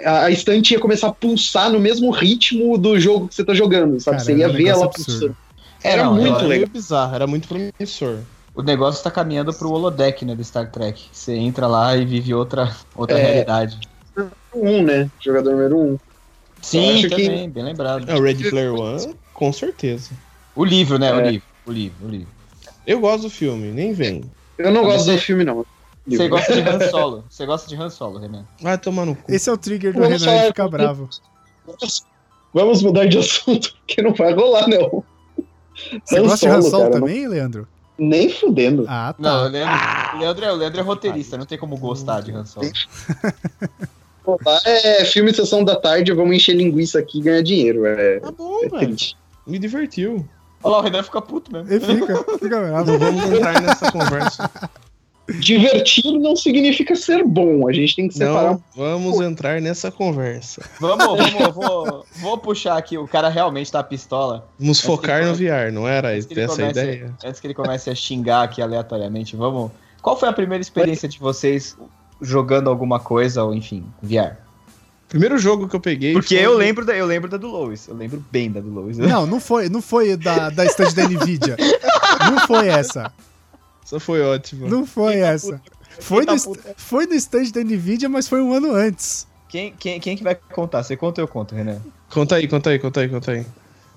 [0.05, 3.55] a, a, estante ia começar a pulsar no mesmo ritmo do jogo que você está
[3.55, 4.17] jogando, sabe?
[4.17, 5.37] Cara, você ia ver ela pulsando.
[5.83, 6.69] Era não, muito legal.
[6.69, 8.21] bizarro, era muito promissor.
[8.55, 11.03] O negócio está caminhando pro holodeck, né, do Star Trek.
[11.13, 13.79] Você entra lá e vive outra, outra é, realidade.
[14.55, 15.11] Um, né?
[15.21, 15.99] Jogador número um.
[16.65, 17.49] Sim, também, que...
[17.49, 18.11] bem lembrado.
[18.11, 20.11] É o Ready Player One, com certeza.
[20.57, 21.11] O livro, né?
[21.11, 21.15] É.
[21.15, 22.29] O livro, o livro, o livro.
[22.87, 24.25] Eu gosto do filme, nem vem.
[24.57, 25.67] Eu não gosto do filme, não.
[26.07, 27.25] Você gosta de Han Solo.
[27.29, 28.45] Você gosta de Han Solo, Renan.
[28.61, 29.33] Vai tomar no cu.
[29.33, 31.09] Esse é o trigger do Vamos Renan, ele fica bravo.
[32.53, 35.05] Vamos mudar de assunto, porque não vai rolar, não.
[36.05, 37.31] Você Han gosta Solo, de Han Solo cara, também, não...
[37.31, 37.69] Leandro?
[37.99, 38.85] Nem fudendo.
[38.89, 39.23] Ah, tá.
[39.23, 40.17] Não, o Leandro, ah!
[40.19, 42.71] Leandro, é, o Leandro é roteirista, não tem como gostar de Han Solo.
[44.65, 47.87] É filme Sessão da Tarde, vamos encher linguiça aqui e ganhar dinheiro.
[47.87, 48.97] É, tá bom, é velho.
[49.47, 50.27] Me divertiu.
[50.63, 51.71] Olha lá, o Renan fica puto mesmo.
[51.71, 52.91] Ele fica, fica bravo.
[52.93, 54.51] Não vamos entrar nessa conversa.
[55.41, 57.69] divertir não significa ser bom.
[57.69, 58.53] A gente tem que separar.
[58.53, 60.63] Não vamos entrar nessa conversa.
[60.81, 62.97] Vamos, vamos, vou, vou puxar aqui.
[62.97, 64.47] O cara realmente tá pistola.
[64.59, 67.15] Vamos Antes focar no VR, não era essa comece- ideia?
[67.25, 69.71] Antes que ele comece a xingar aqui aleatoriamente, vamos.
[70.01, 71.77] Qual foi a primeira experiência de vocês
[72.25, 74.37] jogando alguma coisa, ou enfim, VR?
[75.09, 76.13] Primeiro jogo que eu peguei.
[76.13, 77.87] Porque foi- eu lembro, da, eu lembro da do Lois.
[77.87, 78.99] Eu lembro bem da do Lois.
[78.99, 81.57] Não, não foi, não foi da, da stand da Nvidia.
[82.31, 83.13] Não foi essa.
[83.85, 84.67] Essa foi ótima.
[84.69, 85.63] Não foi Quem tá essa.
[86.01, 86.61] Foi tá no, puto?
[86.77, 89.27] foi no stand da Nvidia, mas foi um ano antes.
[89.49, 90.83] Quem, quem, quem que vai contar?
[90.83, 91.79] Você conta ou eu conto, Renan?
[92.11, 93.47] Conta aí, conta aí, conta aí, conta aí.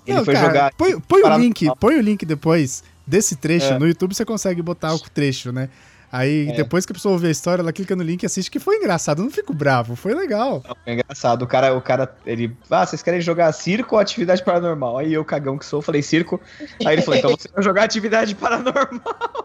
[0.06, 0.72] Ele Não, foi cara, jogar.
[0.74, 3.72] Põe, põe o link, põe o link depois desse trecho.
[3.72, 3.78] É.
[3.78, 5.68] No YouTube você consegue botar o trecho, né?
[6.10, 6.52] Aí É.
[6.52, 8.76] depois que a pessoa ouvir a história, ela clica no link e assiste, que foi
[8.76, 9.20] engraçado.
[9.20, 10.62] Eu não fico bravo, foi legal.
[10.86, 14.98] É engraçado, o cara, o cara, ele, ah, vocês querem jogar circo ou atividade paranormal?
[14.98, 16.40] Aí eu, cagão que sou, falei circo.
[16.84, 19.00] Aí ele falou, então você vai jogar atividade paranormal.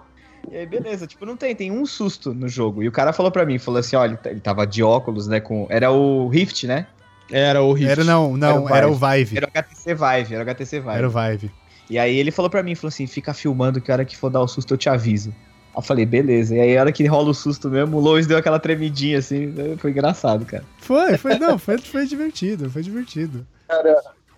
[0.52, 2.84] E aí, beleza, tipo, não tem, tem um susto no jogo.
[2.84, 5.66] E o cara falou pra mim, falou assim, olha, ele tava de óculos, né, com,
[5.70, 6.86] era o Rift, né?
[7.32, 7.90] Era o Rift.
[7.90, 9.38] Era não, não, Era era o o Vive.
[9.38, 10.96] Era o HTC Vive, era o HTC Vive.
[10.96, 11.52] Era o Vive.
[11.90, 14.30] E aí ele falou pra mim, falou assim, fica filmando que a hora que for
[14.30, 15.34] dar o susto eu te aviso.
[15.74, 16.56] Aí eu falei, beleza.
[16.56, 19.54] E aí a hora que rola o susto mesmo, o Lois deu aquela tremidinha assim,
[19.78, 20.64] foi engraçado, cara.
[20.78, 23.46] Foi, foi, não, foi, foi divertido, foi divertido.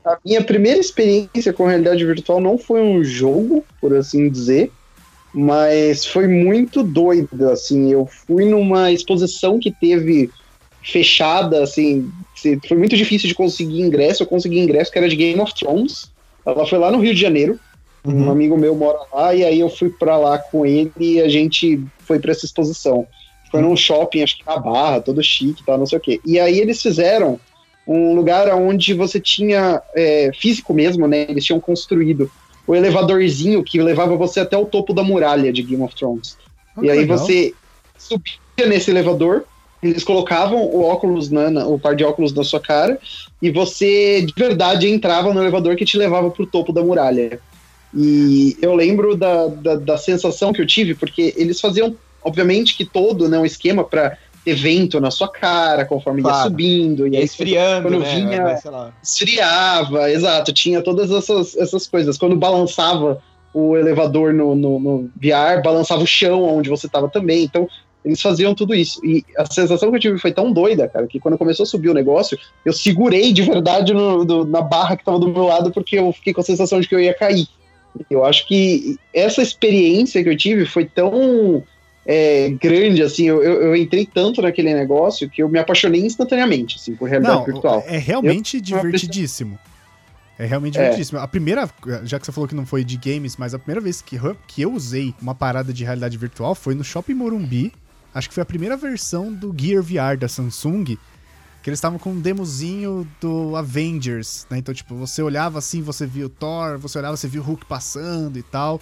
[0.06, 4.72] A minha primeira experiência com realidade virtual não foi um jogo, por assim dizer,
[5.34, 10.30] mas foi muito doido, assim, eu fui numa exposição que teve
[10.82, 12.10] fechada, assim,
[12.68, 16.12] foi muito difícil de conseguir ingresso, eu consegui ingresso que era de Game of Thrones,
[16.46, 17.60] ela foi lá no Rio de Janeiro,
[18.06, 21.28] um amigo meu mora lá, e aí eu fui pra lá com ele e a
[21.28, 23.08] gente foi pra essa exposição.
[23.52, 26.20] Foi num shopping, acho que na Barra, todo chique e tal, não sei o quê.
[26.26, 27.40] E aí eles fizeram
[27.88, 31.26] um lugar onde você tinha é, físico mesmo, né?
[31.30, 32.30] Eles tinham construído
[32.68, 36.38] o elevadorzinho que levava você até o topo da muralha de Game of Thrones.
[36.76, 37.18] Ah, e aí legal.
[37.18, 37.54] você
[37.98, 39.46] subia nesse elevador,
[39.82, 43.00] eles colocavam o óculos, na, na- o par de óculos na sua cara,
[43.42, 47.40] e você de verdade entrava no elevador que te levava pro topo da muralha.
[47.96, 52.84] E eu lembro da, da, da sensação que eu tive, porque eles faziam, obviamente, que
[52.86, 56.50] todo né, um esquema para evento na sua cara, conforme ia Claro.
[56.50, 57.08] subindo.
[57.08, 58.16] E aí esfriando, quando né?
[58.16, 58.60] vinha-
[59.02, 62.18] esfriava, exato, tinha todas essas, essas coisas.
[62.18, 63.22] Quando balançava
[63.54, 67.44] o elevador no, no, no VR, balançava o chão onde você estava também.
[67.44, 67.68] Então,
[68.04, 69.04] eles faziam tudo isso.
[69.04, 71.90] E a sensação que eu tive foi tão doida, cara, que quando começou a subir
[71.90, 75.72] o negócio, eu segurei de verdade no- do- na barra que estava do meu lado,
[75.72, 77.48] porque eu fiquei com a sensação de que eu ia cair.
[78.10, 81.64] Eu acho que essa experiência que eu tive foi tão
[82.06, 86.96] é, grande, assim, eu, eu, entrei tanto naquele negócio que eu me apaixonei instantaneamente, assim,
[86.96, 87.84] por realidade Não, virtual.
[87.88, 89.58] é realmente Eu- divertidíssimo.
[90.38, 90.82] É realmente É.
[90.82, 91.18] divertidíssimo.
[91.20, 91.68] A primeira,
[92.04, 94.38] já que você falou que não foi de games, mas a primeira vez que, eu-
[94.48, 97.72] que eu usei uma parada de realidade virtual foi no Shopping Morumbi.
[98.14, 100.98] Acho que foi a primeira versão do Gear VR da Samsung.
[101.66, 104.60] Que eles estavam com um demozinho do Avengers, né?
[104.60, 107.66] Então, tipo, você olhava assim, você via o Thor, você olhava, você via o Hulk
[107.66, 108.80] passando e tal.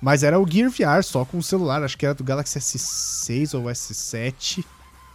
[0.00, 3.52] Mas era o Gear VR só com o celular, acho que era do Galaxy S6
[3.52, 4.64] ou S7.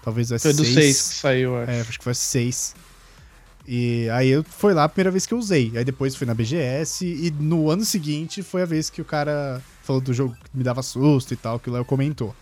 [0.03, 0.41] Talvez o S6.
[0.41, 1.71] Foi do 6 que saiu, eu acho.
[1.71, 2.75] É, acho que foi 6.
[3.67, 5.71] E aí eu, foi lá a primeira vez que eu usei.
[5.75, 9.63] Aí depois fui na BGS e no ano seguinte foi a vez que o cara
[9.81, 12.35] falou do jogo que me dava susto e tal, que o Léo comentou.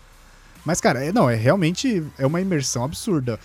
[0.62, 3.40] Mas, cara, é, não, é realmente é uma imersão absurda.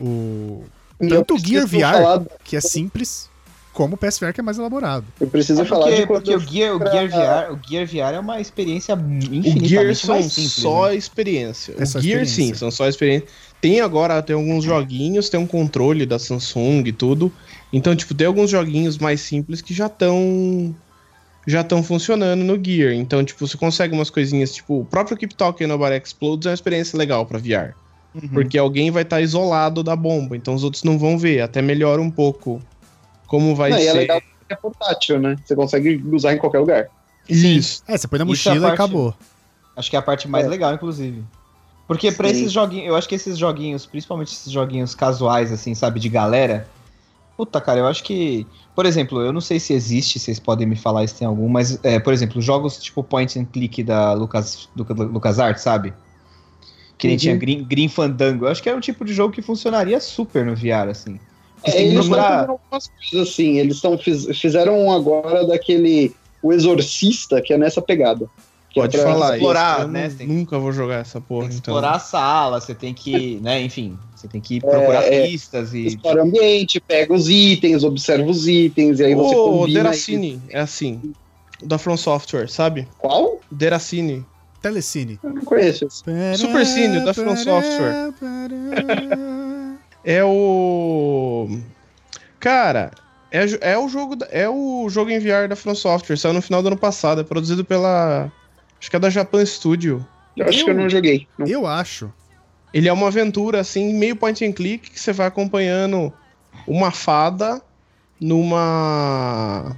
[0.00, 0.64] O,
[1.08, 3.28] tanto o Gear VR, falar- que é simples,
[3.72, 5.04] como o PSVR que é mais elaborado.
[5.20, 7.86] eu preciso É falar porque, de quando porque o Gear, o, Gear VR, o Gear
[7.86, 10.52] VR é uma experiência O infinitamente Gear são mais simples.
[10.52, 10.96] só né?
[10.96, 11.74] experiência.
[11.78, 12.54] É só o Gear, experiência.
[12.54, 13.28] sim, são só experiência.
[13.60, 17.32] Tem agora, tem alguns joguinhos, tem um controle da Samsung e tudo.
[17.72, 20.74] Então, tipo, tem alguns joguinhos mais simples que já estão
[21.46, 22.92] já estão funcionando no Gear.
[22.92, 26.54] Então, tipo, você consegue umas coisinhas, tipo, o próprio Keep Talking Nobody Explodes é uma
[26.54, 27.74] experiência legal pra VR.
[28.14, 28.28] Uhum.
[28.28, 31.40] Porque alguém vai estar isolado da bomba, então os outros não vão ver.
[31.42, 32.60] Até melhora um pouco
[33.26, 33.88] como vai Não, e ser.
[33.88, 35.36] é legal porque é portátil, né?
[35.44, 36.88] Você consegue usar em qualquer lugar.
[37.28, 37.82] Isso.
[37.86, 39.14] É, você põe na Isso é mochila e parte- acabou.
[39.76, 40.48] Acho que é a parte mais É.
[40.48, 41.22] legal, inclusive.
[41.86, 42.34] Porque pra Sim.
[42.34, 46.66] esses joguinhos, eu acho que esses joguinhos, principalmente esses joguinhos casuais, assim, sabe, de galera.
[47.36, 48.46] Puta, cara, eu acho que.
[48.74, 51.78] Por exemplo, eu não sei se existe, vocês podem me falar se tem algum, mas,
[51.84, 55.92] é, por exemplo, jogos tipo point and click da Lucas, Luca- LucasArts, sabe?
[56.98, 57.20] Que nem Uhum.
[57.20, 58.44] tinha Green, Green Fandango.
[58.44, 61.18] Eu acho que é um tipo de jogo que funcionaria super no VR, assim.
[61.64, 63.58] Você É, tem que eles estão procurar- fazendo algumas coisas assim.
[63.58, 63.98] Eles estão
[64.34, 68.28] fizeram um agora daquele O Exorcista, que é nessa pegada.
[68.70, 69.88] Que é Pode pra- falar explorar, isso.
[69.88, 70.10] Né?
[70.10, 71.74] Você Nunca vou jogar essa porra, Tem que então.
[71.74, 75.86] explorar a sala, você tem que, né, enfim, você tem que procurar é, pistas e.
[75.86, 79.82] Explora o ambiente, pega os itens, observa os itens, e aí você O combina.
[79.84, 81.12] Deracine é assim.
[81.62, 82.86] Da From Software, sabe?
[82.98, 83.40] Qual?
[83.50, 84.24] Deracine.
[84.60, 85.18] Telecine.
[85.22, 85.88] Eu não conheço.
[85.90, 88.12] Super Cine, da From Software.
[90.04, 91.58] É o.
[92.40, 92.92] Cara,
[93.30, 96.62] é, é o jogo é o jogo em VR da From Software, saiu no final
[96.62, 98.32] do ano passado, é produzido pela
[98.80, 100.06] acho que é da Japan Studio.
[100.36, 101.26] Eu acho Eu- que eu não joguei.
[101.36, 101.46] Não.
[101.46, 102.10] Eu acho.
[102.72, 106.10] Ele é uma aventura assim, meio point and click que você vai acompanhando
[106.66, 107.60] uma fada
[108.20, 109.76] numa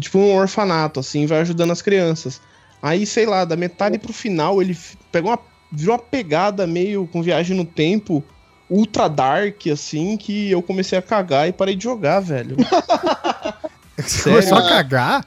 [0.00, 2.40] tipo um orfanato assim, vai ajudando as crianças.
[2.82, 4.76] Aí, sei lá, da metade pro final ele
[5.10, 5.38] pegou uma
[5.70, 8.24] virou uma pegada meio com viagem no tempo,
[8.70, 12.56] ultra dark assim, que eu comecei a cagar e parei de jogar, velho.
[13.98, 15.26] Você começou a cagar?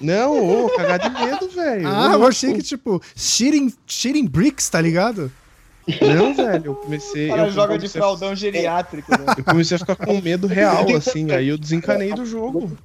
[0.00, 1.88] Não, ô, cagar de medo, velho.
[1.88, 5.32] Ah, eu achei que, tipo, shitting, shitting bricks, tá ligado?
[6.00, 7.28] Não, velho, eu comecei.
[7.28, 9.34] Cara eu joga de fraldão geriátrico, né?
[9.38, 12.76] Eu comecei a ficar com medo real, assim, aí eu desencanei do jogo.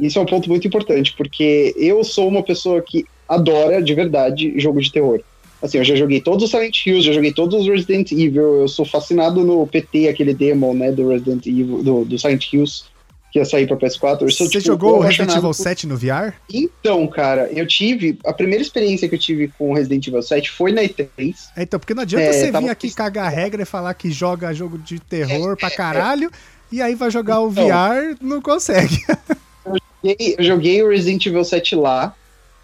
[0.00, 4.58] Isso é um ponto muito importante, porque eu sou uma pessoa que adora, de verdade,
[4.58, 5.20] jogo de terror.
[5.62, 8.68] Assim, eu já joguei todos os Silent Hills, já joguei todos os Resident Evil, eu
[8.68, 12.84] sou fascinado no PT, aquele demo, né, do Resident Evil, do, do Silent Hills,
[13.32, 14.22] que ia sair pra PS4.
[14.22, 16.34] Eu sou, Você tipo, jogou o Resident Evil por- 7 no VR?
[16.52, 20.50] Então, cara, eu tive, a primeira experiência que eu tive com o Resident Evil 7
[20.50, 21.08] foi na E3,
[21.56, 24.10] É, então, porque não adianta É, você vir aqui cagar a regra e falar que
[24.10, 26.30] joga jogo de terror pra caralho,
[26.70, 27.66] e aí vai jogar o Então.
[27.68, 29.00] VR, não consegue.
[30.04, 32.14] joguei- eu joguei o Resident Evil 7 lá.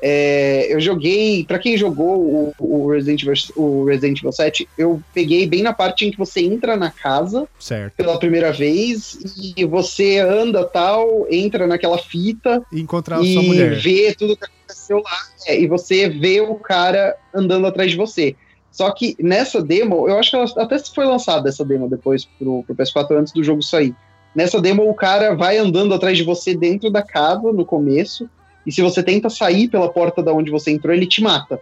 [0.03, 5.03] É, eu joguei, pra quem jogou o, o Resident Evil, o Resident Evil 7, eu
[5.13, 7.95] peguei bem na parte em que você entra na casa Certo.
[7.97, 9.19] pela primeira vez
[9.57, 13.75] e você anda tal, entra naquela fita E encontrar a sua e mulher.
[13.79, 15.19] vê tudo que aconteceu lá.
[15.47, 18.35] é, e você vê o cara andando atrás de você.
[18.73, 22.63] Só que nessa demo, eu acho que ela até foi lançada essa demo depois pro,
[22.63, 23.95] pro PS4 antes do jogo sair.
[24.35, 28.31] Nessa demo, o cara vai andando atrás de você dentro da casa no começo.
[28.67, 31.59] E se você tenta sair pela porta da onde você entrou, ele te mata.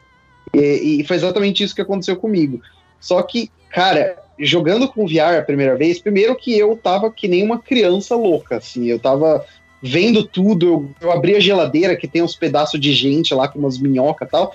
[0.54, 2.60] E, e foi exatamente isso que aconteceu comigo.
[3.00, 7.42] Só que, cara, jogando com VR a primeira vez, primeiro que eu tava que nem
[7.44, 9.44] uma criança louca, assim, eu tava
[9.80, 13.58] vendo tudo, eu, eu abri a geladeira que tem uns pedaços de gente lá com
[13.60, 14.52] umas minhocas e tal.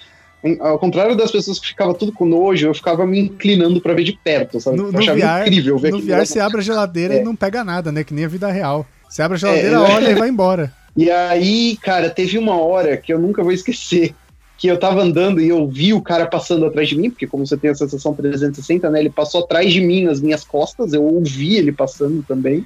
[0.59, 4.03] Ao contrário das pessoas que ficavam tudo com nojo, eu ficava me inclinando pra ver
[4.03, 4.75] de perto, sabe?
[4.75, 5.99] No- eu no achava VR incrível ver No.
[6.01, 7.21] VR você abre a geladeira É.
[7.21, 8.03] e não pega nada, né?
[8.03, 8.85] Que nem a vida real.
[9.07, 10.73] Você abre a geladeira, É, olha e vai embora.
[10.95, 14.13] E aí, cara, teve uma hora que eu nunca vou esquecer.
[14.57, 17.45] Que eu tava andando e eu vi o cara passando atrás de mim, porque como
[17.45, 18.99] você tem a sensação 360, né?
[18.99, 22.65] Ele passou atrás de mim nas minhas costas, eu ouvi ele passando também.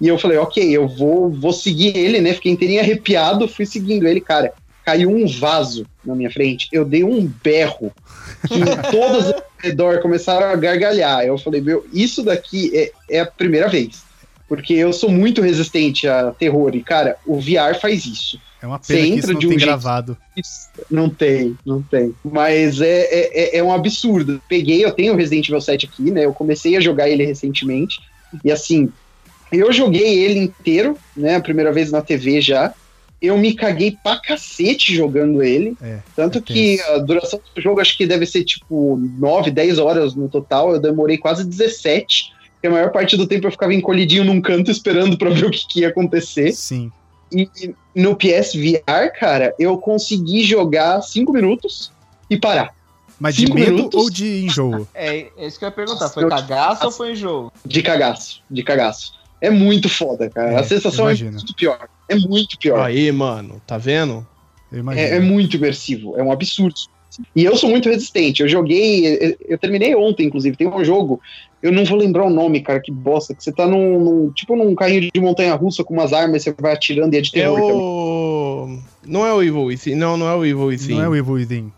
[0.00, 2.32] E eu falei, ok, eu vou, vou seguir ele, né?
[2.32, 4.52] Fiquei inteirinho arrepiado, fui seguindo ele, cara.
[4.82, 7.92] Caiu um vaso na minha frente, eu dei um berro
[8.48, 11.22] que todas ao redor começaram a gargalhar.
[11.22, 14.09] Eu falei, meu, isso daqui é, é a primeira vez.
[14.50, 16.74] Porque eu sou muito resistente a terror.
[16.74, 18.36] E, cara, o VR faz isso.
[18.60, 20.16] É uma Você pena que isso não de um tem jeito- gravado.
[20.90, 22.12] Não tem, não tem.
[22.24, 24.42] Mas é, é, é- é um absurdo.
[24.48, 26.24] Peguei, eu tenho o Resident Evil 7 aqui, né?
[26.24, 28.00] Eu comecei a jogar ele recentemente.
[28.44, 28.90] E assim,
[29.52, 31.36] eu joguei ele inteiro, né?
[31.36, 32.74] A primeira vez na TV já.
[33.22, 35.76] Eu me caguei pra cacete jogando ele.
[35.80, 39.78] É, Tanto é que a duração do jogo acho que deve ser tipo 9, 10
[39.78, 40.72] horas no total.
[40.72, 42.32] Eu demorei quase 17.
[42.60, 45.50] Porque a maior parte do tempo eu ficava encolhidinho num canto esperando pra ver o
[45.50, 46.52] que, que ia acontecer.
[46.52, 46.92] Sim.
[47.32, 47.48] E
[47.94, 51.90] no PSVR, cara, eu consegui jogar 5 minutos
[52.28, 52.74] e parar.
[53.18, 54.02] Mas de Cinco medo minutos?
[54.02, 54.86] ou de enjoo?
[54.94, 56.08] É, é isso que eu ia perguntar.
[56.10, 57.50] Foi eu- cagaço ou foi jogo?
[57.64, 59.14] De cagaço, de cagaço.
[59.40, 60.52] É muito foda, cara.
[60.52, 61.88] É, a sensação é muito pior.
[62.08, 62.80] É muito pior.
[62.84, 64.26] Aí, mano, tá vendo?
[64.94, 66.74] É, é muito imersivo, é um absurdo.
[67.34, 68.42] E eu sou muito resistente.
[68.42, 70.56] Eu joguei, eu, eu terminei ontem, inclusive.
[70.56, 71.20] Tem um jogo,
[71.62, 73.34] eu não vou lembrar o nome, cara, que bosta.
[73.34, 76.54] Que você tá num, num- tipo num carrinho de montanha russa com umas armas, você
[76.58, 77.76] vai atirando e é de É terror também.
[77.76, 78.78] o.
[79.06, 79.94] Não é o Evil Within.
[79.94, 80.94] Não, não é o Evil Within.
[80.94, 81.72] Não é o Evil Within.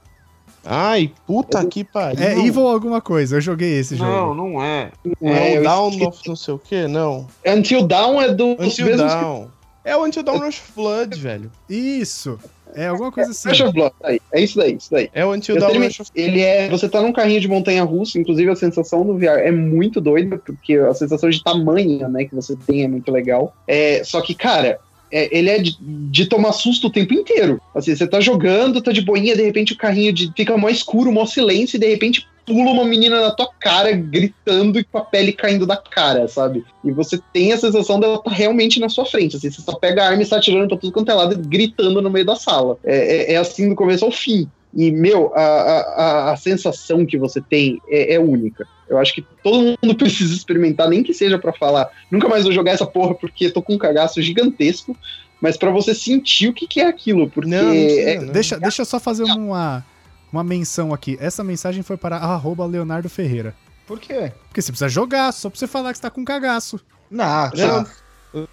[0.64, 2.22] Ai, puta que pariu.
[2.22, 4.35] É Evil alguma coisa, eu joguei esse Não, jogo.
[4.35, 4.93] não é.
[5.20, 6.07] É, É, eu o Down esqueci.
[6.09, 7.26] of não sei o que, não.
[7.45, 9.49] Until Dawn é do, dos Until Down.
[9.85, 11.51] É o Until Dawn Rush of Blood, velho.
[11.68, 12.39] Isso.
[12.75, 13.51] É alguma coisa assim.
[13.51, 14.20] Of Blood, aí.
[14.33, 15.11] É isso daí, isso daí.
[15.12, 15.70] É o Until Dawn
[16.14, 16.68] Ele é.
[16.68, 20.39] Você tá num carrinho de montanha russa, inclusive a sensação do VR é muito doida,
[20.39, 23.55] porque a sensação de tamanho, né, que você tem é muito legal.
[23.66, 24.79] É, só que, cara,
[25.11, 27.61] é- ele é de, de tomar susto o tempo inteiro.
[27.75, 31.12] Assim, você tá jogando, tá de boinha, de repente o carrinho de, fica mó escuro,
[31.12, 35.05] mó silêncio, e de repente pula uma menina na tua cara, gritando e com a
[35.05, 36.64] pele caindo da cara, sabe?
[36.84, 39.36] E você tem a sensação dela tá realmente na sua frente.
[39.36, 42.03] Assim, você só pega a arma e está atirando pra tudo quanto é lado, gritando
[42.03, 42.78] no meio da sala.
[42.84, 44.49] É, é- é assim do começo ao fim.
[44.74, 48.66] E, meu, a, a, a- sensação que você tem é, é única.
[48.88, 52.53] Eu acho que todo mundo precisa experimentar, nem que seja pra falar, nunca mais vou
[52.53, 54.97] jogar essa porra porque tô com um cagaço gigantesco,
[55.40, 58.32] mas pra você sentir o que, que é aquilo, porque Não, não precisa, é- não.
[58.32, 59.84] Deixa, deixa eu só fazer uma,
[60.33, 61.16] uma menção aqui.
[61.20, 63.55] Essa mensagem foi para arroba Leonardo Ferreira.
[63.87, 64.33] Por quê?
[64.49, 66.80] Porque você precisa jogar, só pra você falar que você tá com cagaço.
[67.11, 67.87] Não, Léo,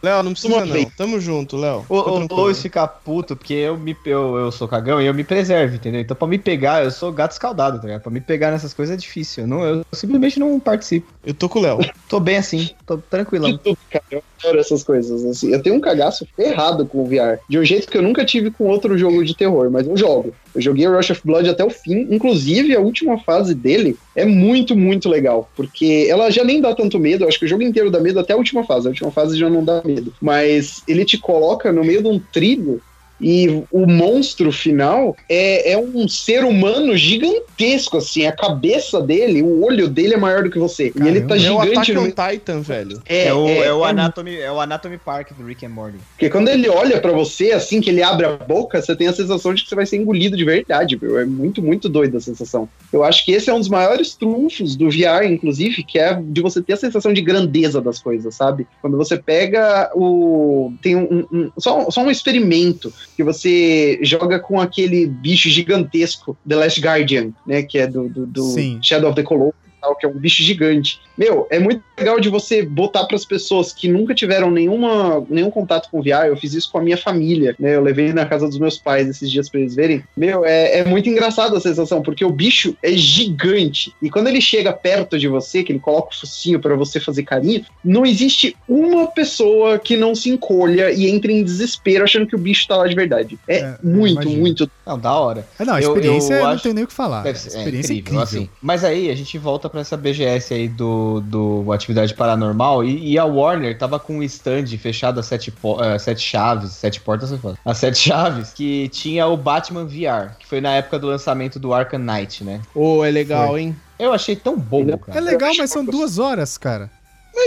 [0.03, 0.85] Léo, não precisa não.
[0.97, 1.85] Tamo junto, Léo.
[1.87, 2.41] O, Fica o tranquilo.
[2.41, 6.01] Lois ficar puto, porque eu, me, eu, eu sou cagão e eu me preservo, entendeu?
[6.01, 8.01] Então pra me pegar, eu sou gato escaldado, tá ligado?
[8.01, 9.43] Pra me pegar nessas coisas é difícil.
[9.43, 11.07] Eu, não, eu simplesmente não participo.
[11.25, 11.79] Eu tô com o Léo.
[12.09, 13.57] Tô bem assim, tô tranquilão.
[13.57, 14.03] tudo, cara.
[14.11, 15.23] Eu adoro essas coisas.
[15.23, 15.53] Assim.
[15.53, 17.39] Eu tenho um cagaço errado com o VR.
[17.47, 20.33] De um jeito que eu nunca tive com outro jogo de terror, mas eu jogo.
[20.53, 22.07] Eu joguei o Rush of Blood até o fim.
[22.09, 25.49] Inclusive, a última fase dele é muito, muito legal.
[25.55, 27.27] Porque ela já nem dá tanto medo.
[27.27, 28.87] Acho que o jogo inteiro dá medo até a última fase.
[28.87, 30.13] A última fase já não dá medo.
[30.21, 32.81] Mas ele te coloca no meio de um trilho.
[33.19, 38.25] E o monstro final é, é um ser humano gigantesco, assim.
[38.25, 40.91] A cabeça dele, o olho dele é maior do que você.
[40.95, 42.11] e ele tá É o gigante Attack no on.
[42.11, 43.01] Titan, velho.
[43.05, 45.97] É, o, é, o é Anatomy, é o Anatomy Park do Rick and Morty.
[46.11, 49.13] Porque quando ele olha pra você, assim que ele abre a boca, você tem a
[49.13, 51.19] sensação de que você vai ser engolido de verdade, meu.
[51.19, 52.69] É muito, muito doida a sensação.
[52.91, 56.41] Eu acho que esse é um dos maiores trunfos do VR, inclusive, que é de
[56.41, 58.67] você ter a sensação de grandeza das coisas, sabe?
[58.81, 60.73] Quando você pega o.
[60.81, 61.25] Tem um.
[61.31, 67.33] um- só, só um experimento que você joga com aquele bicho gigantesco, The Last Guardian,
[67.45, 67.63] né?
[67.63, 68.55] Que é do, do, do.
[68.81, 69.59] Shadow of the Colossus.
[69.99, 71.01] Que é um bicho gigante.
[71.19, 75.51] Meu, é muito legal de você botar para as pessoas que nunca tiveram nenhuma, nenhum
[75.51, 76.27] contato com VR.
[76.27, 77.75] Eu fiz isso com a minha família, né?
[77.75, 80.01] Eu levei na casa dos meus pais esses dias para eles verem.
[80.15, 83.93] Meu, é, é muito engraçado a sensação, porque o bicho é gigante.
[84.01, 87.23] E quando ele chega perto de você, que ele coloca o focinho para você fazer
[87.23, 92.35] carinho, não existe uma pessoa que não se encolha e entre em desespero achando que
[92.35, 93.37] o bicho tá lá de verdade.
[93.47, 94.71] É, É, muito, muito.
[94.87, 95.45] Não, da hora.
[95.59, 97.23] É, não, a Eu- experiência eu não acho- tem nem o que falar.
[97.23, 98.41] Deve A ser- é experiência é incrível, incrível.
[98.43, 98.49] assim.
[98.61, 103.17] Mas aí a gente volta pra essa BGS aí do, do Atividade Paranormal e, e
[103.17, 107.37] a Warner tava com um stand fechado a sete, eh, sete chaves, sete portas, você
[107.37, 111.57] fala, a sete chaves, que tinha o Batman VR, que foi na época do lançamento
[111.59, 112.61] do Arkham Knight, né?
[112.75, 113.75] Ô, é legal, hein?
[113.97, 115.19] Eu achei tão bobo, É cara.
[115.19, 116.89] legal, mas são duas horas, cara.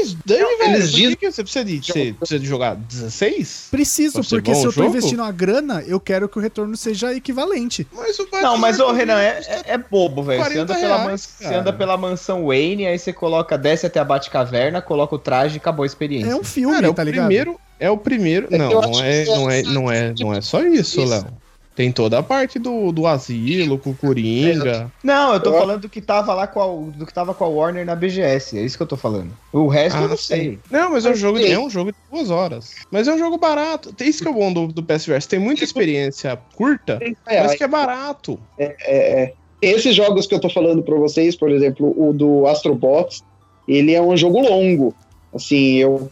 [0.00, 3.68] Mas daí, velho, eles por dizem- que, você precisa de, você precisa de jogar 16?
[3.70, 4.88] Preciso, porque se o eu tô jogo?
[4.88, 7.86] investindo a grana, eu quero que o retorno seja equivalente.
[7.92, 10.42] Mas o Não, mas ô Batman Renan, é, é- é bobo, velho.
[10.42, 13.86] Você 40 anda, pela reais, mans- você anda pela mansão Wayne, aí você coloca, desce
[13.86, 16.30] até a Batcaverna, coloca o traje e acabou a experiência.
[16.30, 17.26] É um filme, Cara, é o tá ligado?
[17.26, 17.60] primeiro.
[17.78, 18.46] É o primeiro.
[18.50, 21.04] É não, não é, não, é, não, é, não é só isso, Isso.
[21.10, 21.26] Léo.
[21.74, 24.92] Tem toda a parte do, do asilo, com o Coringa.
[25.02, 27.44] Não, eu tô Eu- falando do que tava lá com a, do que tava com
[27.44, 28.58] a Warner na BGS.
[28.58, 29.30] É isso que eu tô falando.
[29.52, 30.22] O resto eu Ah, não sim.
[30.22, 30.58] sei.
[30.70, 32.70] Não, mas é um Mas jogo, é um jogo de duas horas.
[32.90, 33.92] Mas é um jogo barato.
[33.94, 35.20] Tem isso que é o bom do, do PSVR.
[35.22, 38.38] Você tem muita experiência curta, É, mas que é barato.
[38.58, 43.22] é, esses jogos que eu tô falando pra vocês, por exemplo, o do Astrobots,
[43.66, 44.94] ele é um jogo longo.
[45.34, 46.10] Assim, eu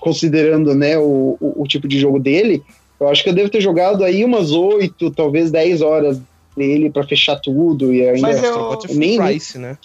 [0.00, 2.62] considerando né, o, o, o tipo de jogo dele,
[3.00, 6.20] eu acho que eu devo ter jogado aí umas 8, talvez 10 horas
[6.56, 9.76] dele pra fechar tudo e ainda Mas é full nem- price, né?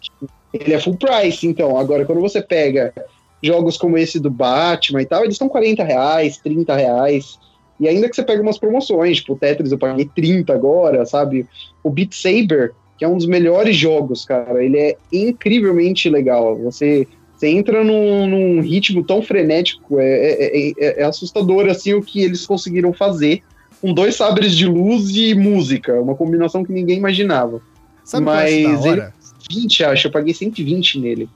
[0.54, 1.78] ele é full price, então.
[1.78, 2.94] Agora, quando você pega
[3.42, 7.40] jogos como esse do Batman e tal, eles estão 40 reais, 30 reais.
[7.80, 11.48] E ainda que você pega umas promoções, tipo o Tetris eu paguei 30 agora, sabe?
[11.84, 16.58] O Beat Saber, que é um dos melhores jogos, cara, ele é incrivelmente legal.
[16.58, 17.08] Você,
[17.40, 22.22] você entra num, num ritmo tão frenético, é, é, é- é assustador assim o que
[22.22, 23.42] eles conseguiram fazer
[23.82, 27.62] com dois sabres de luz e música, uma combinação que ninguém imaginava.
[28.04, 29.14] Sabe o que eu acho Mas da hora?
[29.50, 31.30] 20, acho, eu paguei 120 nele.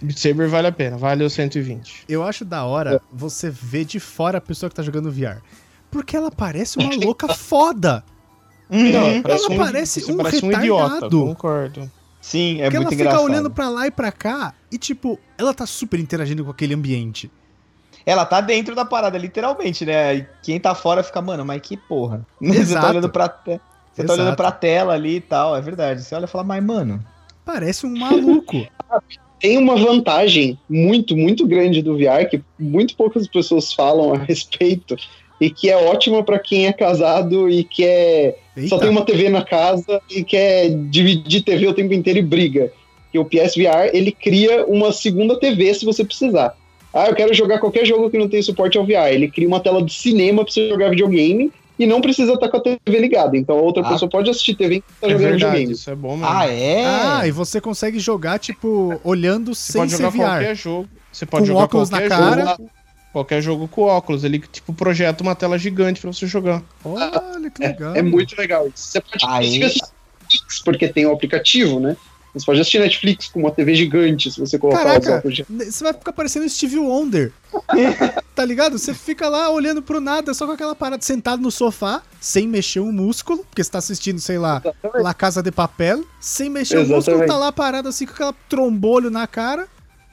[0.00, 2.04] Beat Saber vale a pena, vale os 120.
[2.08, 5.42] Eu acho da hora você ver de fora a pessoa que tá jogando VR.
[5.90, 8.04] Porque ela parece uma louca foda.
[8.70, 10.62] Não, Ela parece um parece um retardado.
[10.62, 11.90] idiota, concordo.
[12.28, 13.24] Sim, é Porque ela muito fica engraçado.
[13.24, 17.30] olhando pra lá e pra cá e, tipo, ela tá super interagindo com aquele ambiente.
[18.04, 20.14] Ela tá dentro da parada, literalmente, né?
[20.14, 22.26] E quem tá fora fica, mano, mas que porra.
[22.38, 22.84] Você Exato.
[22.84, 23.58] tá olhando pra, te...
[23.94, 26.02] você tá olhando pra tela ali e tal, é verdade.
[26.02, 27.02] Você olha e fala, mas, mano.
[27.46, 28.66] Parece um maluco.
[29.40, 34.96] Tem uma vantagem muito, muito grande do VR que muito poucas pessoas falam a respeito
[35.40, 38.68] e que é ótima pra quem é casado e quer Eita.
[38.68, 42.72] só tem uma TV na casa e quer dividir TV o tempo inteiro e briga.
[43.12, 46.54] Que o PSVR ele cria uma segunda TV se você precisar.
[46.92, 49.12] Ah, eu quero jogar qualquer jogo que não tem suporte ao VR.
[49.12, 52.56] Ele cria uma tela de cinema pra você jogar videogame e não precisa estar com
[52.56, 53.36] a TV ligada.
[53.36, 53.90] Então a outra Ah.
[53.90, 55.72] pessoa pode assistir TV enquanto tá É jogando verdade, videogame.
[55.72, 56.26] isso é bom mesmo.
[56.26, 56.84] Ah, é?
[56.84, 60.18] Ah, e você consegue jogar, tipo, olhando Você sem pode ser jogar VR.
[60.18, 60.88] qualquer jogo.
[61.12, 62.44] Você pode Com jogar óculos na qualquer cara.
[62.46, 62.70] jogo.
[63.12, 64.24] Qualquer jogo com óculos.
[64.24, 66.62] Ele, tipo, projeta uma tela gigante pra você jogar.
[66.84, 67.94] Olha que legal.
[67.96, 68.88] É muito legal isso.
[68.88, 69.82] Você pode Aí- assistir
[70.22, 71.96] Netflix, porque tem o aplicativo, né?
[72.34, 75.46] Você pode assistir Netflix com uma TV gigante se você colocar os Caraca, óculos de
[75.48, 77.32] você vai ficar parecendo Steve Wonder.
[78.36, 78.78] tá ligado?
[78.78, 82.80] Você fica lá olhando pro nada, só com aquela parada sentado no sofá, sem mexer
[82.80, 84.62] um músculo, porque você tá assistindo, sei lá,
[84.94, 87.28] La Casa de Papel, sem mexer o músculo, Exatamente.
[87.28, 89.66] tá lá parado assim com aquela trombolho na cara.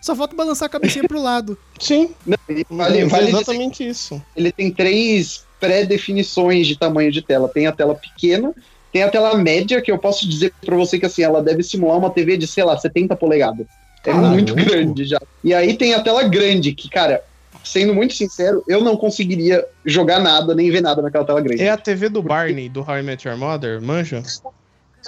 [0.05, 1.57] Só falta balançar a cabecinha pro lado.
[1.81, 4.21] Sim, Não, é vale, vale dizer exatamente isso.
[4.37, 7.49] ele tem três pré-definições de tamanho de tela.
[7.49, 8.53] Tem a tela pequena,
[8.93, 11.97] tem a tela média, que eu posso dizer pra você que assim, ela deve simular
[11.97, 13.65] uma TV de, sei lá, 70 polegadas.
[14.03, 14.29] É Caralho.
[14.29, 15.19] muito grande já.
[15.43, 17.23] E aí tem a tela grande, que, cara,
[17.63, 21.63] sendo muito sincero, eu não conseguiria jogar nada, nem ver nada naquela tela grande.
[21.63, 24.21] É a TV do Barney, do How I Met Your Mother, manja?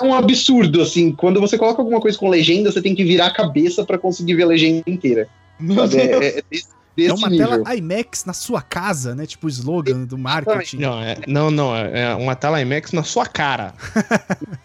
[0.01, 1.11] É um absurdo, assim.
[1.11, 4.35] Quando você coloca alguma coisa com legenda, você tem que virar a cabeça pra conseguir
[4.35, 5.27] ver a legenda inteira.
[5.75, 5.97] Sabe?
[5.97, 7.63] É, é, desse, desse é uma nível.
[7.63, 9.25] tela IMAX na sua casa, né?
[9.25, 10.77] Tipo o slogan do marketing.
[10.77, 13.73] Não, é, não, não, é é uma tela IMAX na sua cara.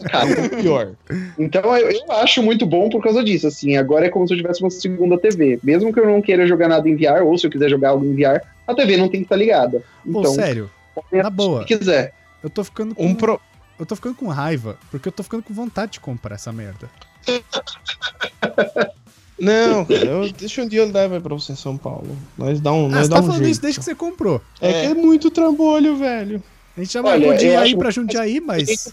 [0.04, 0.92] Cara, É pior.
[1.38, 4.38] Então eu, eu acho muito bom por causa disso, assim, agora é como se eu
[4.38, 5.58] tivesse uma segunda TV.
[5.62, 8.04] Mesmo que eu não queira jogar nada em VR, ou se eu quiser jogar algo
[8.04, 9.82] em VR, a TV não tem que estar ligada.
[10.10, 11.62] Pô, Então, sério, pode na boa.
[11.66, 12.12] se quiser.
[12.42, 13.06] eu tô ficando com.
[13.06, 13.40] Um pro...
[13.78, 16.88] Eu tô ficando com raiva, porque eu tô ficando com vontade de comprar essa merda.
[19.38, 22.16] Não, cara, eu, deixa um dia eu levo aí pra você em São Paulo.
[22.38, 23.50] Nós dá um, Ah, nós você dá tá um falando jeito.
[23.52, 24.40] isso desde que você comprou.
[24.60, 26.40] É que é muito trambolho, velho.
[26.76, 28.92] A gente já marcou de eu aí pra Jundiaí, mas.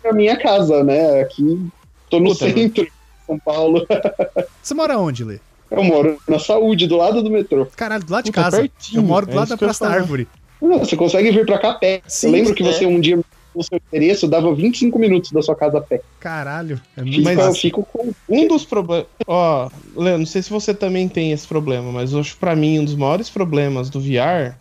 [0.00, 1.20] Pra minha casa, né?
[1.20, 1.68] Aqui,
[2.08, 2.92] tô no Puta, centro de
[3.26, 3.86] São Paulo.
[4.62, 5.38] Você mora onde, Lê?
[5.70, 7.66] Eu moro na saúde, do lado do metrô.
[7.76, 8.56] Caralho, do lado de Puta, casa.
[8.58, 9.92] pertinho, Eu moro do é lado da Praça da.
[9.92, 10.26] Árvore.
[10.62, 12.00] Não, Você consegue vir pra cá a pé.
[12.06, 12.72] Sim, eu lembro que é.
[12.72, 13.20] você um dia
[13.54, 16.00] no seu endereço dava 25 minutos da sua casa a pé.
[16.20, 18.12] Caralho, é muito Mas- eu fico com.
[18.28, 19.06] Um dos problemas.
[19.26, 22.78] Ó, Leandro, não sei se você também tem esse problema, mas eu acho pra mim
[22.80, 24.54] um dos maiores problemas do VR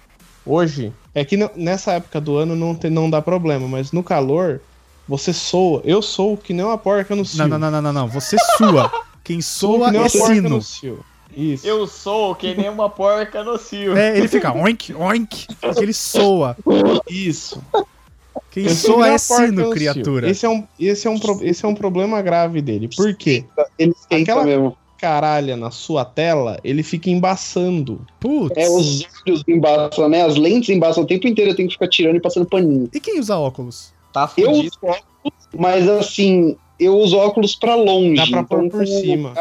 [0.46, 4.60] hoje é que nessa época do ano não, tem, não dá problema, mas no calor
[5.08, 5.82] você soa.
[5.84, 7.40] Eu sou que nem uma porca no cio.
[7.40, 8.08] Não, não, não, não, não, não.
[8.08, 8.92] Você sua.
[9.24, 10.50] Quem soa que nem é uma porca sino.
[10.50, 11.06] no cio.
[11.36, 11.66] Isso.
[11.66, 13.98] Eu sou que nem uma porca no cio.
[13.98, 16.56] É, ele fica oink, oink, ele soa.
[17.10, 17.62] Isso.
[18.52, 20.30] Quem Eu sou é sino, criatura.
[20.30, 22.88] Esse é, um, esse, é um pro- esse é um problema grave dele.
[22.96, 23.44] Por quê?
[23.78, 24.78] Ele Aquela- mesmo.
[25.00, 28.00] Caralha, na sua tela, ele fica embaçando.
[28.22, 28.56] Putz.
[28.56, 30.22] É, os olhos embaçam, né?
[30.24, 32.90] As lentes embaçam o tempo inteiro, eu tenho que ficar tirando e passando paninho.
[32.94, 33.92] E quem usa óculos?
[34.14, 34.68] Tá Eu fudido.
[34.68, 38.16] uso óculos, mas assim, eu uso óculos pra longe.
[38.16, 39.34] Dá pra pôr então por cima.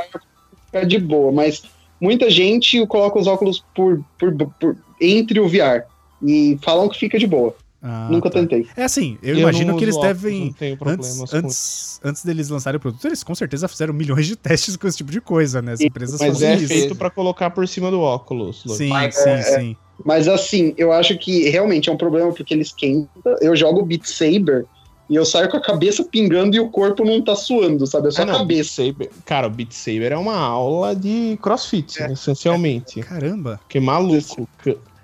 [0.67, 1.63] Fica de boa, mas
[2.01, 5.85] muita gente coloca os óculos por, por, por- entre o VR.
[6.25, 7.55] E falam que fica de boa.
[7.83, 8.39] Ah, Nunca tá.
[8.39, 8.67] tentei.
[8.77, 10.45] É assim, eu, não imagino que eles óculos, devem.
[10.47, 13.93] Não tenho problemas Antes, com antes, antes deles lançarem o produto, eles com certeza fizeram
[13.93, 15.73] milhões de testes com esse tipo de coisa, né?
[15.73, 16.69] As Sim, empresas Mas fazem é isso.
[16.69, 18.63] feito pra colocar por cima do óculos.
[18.77, 19.77] Sim, Mas, sim, é, sim.
[20.05, 23.09] Mas assim, eu acho que realmente é um problema porque ele esquenta.
[23.41, 24.65] Eu jogo Beat Saber
[25.11, 28.09] e eu saio com a cabeça pingando e o corpo não tá suando, sabe?
[28.09, 28.85] É só Ah, a não, Beat cabeça.
[28.87, 32.13] Saber, cara, o Beat Saber é uma aula de crossfit, É.
[32.13, 33.01] essencialmente.
[33.01, 33.59] Caramba.
[33.63, 34.49] Porque maluco,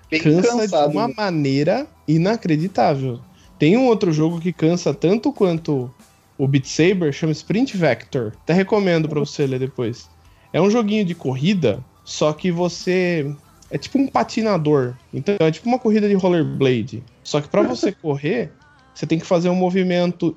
[0.09, 0.91] Bem cansa cansado.
[0.91, 1.13] de uma né?
[1.15, 3.19] maneira inacreditável.
[3.57, 5.91] Tem um outro jogo que cansa tanto quanto
[6.37, 8.33] o Beat Saber, chama Sprint Vector.
[8.43, 10.09] Até recomendo pra você ler depois.
[10.53, 13.35] É um joguinho de corrida, só que você
[13.69, 14.95] é tipo um patinador.
[15.13, 17.03] Então é tipo uma corrida de rollerblade.
[17.23, 18.51] Só que pra você correr,
[18.93, 20.35] você tem que fazer um movimento.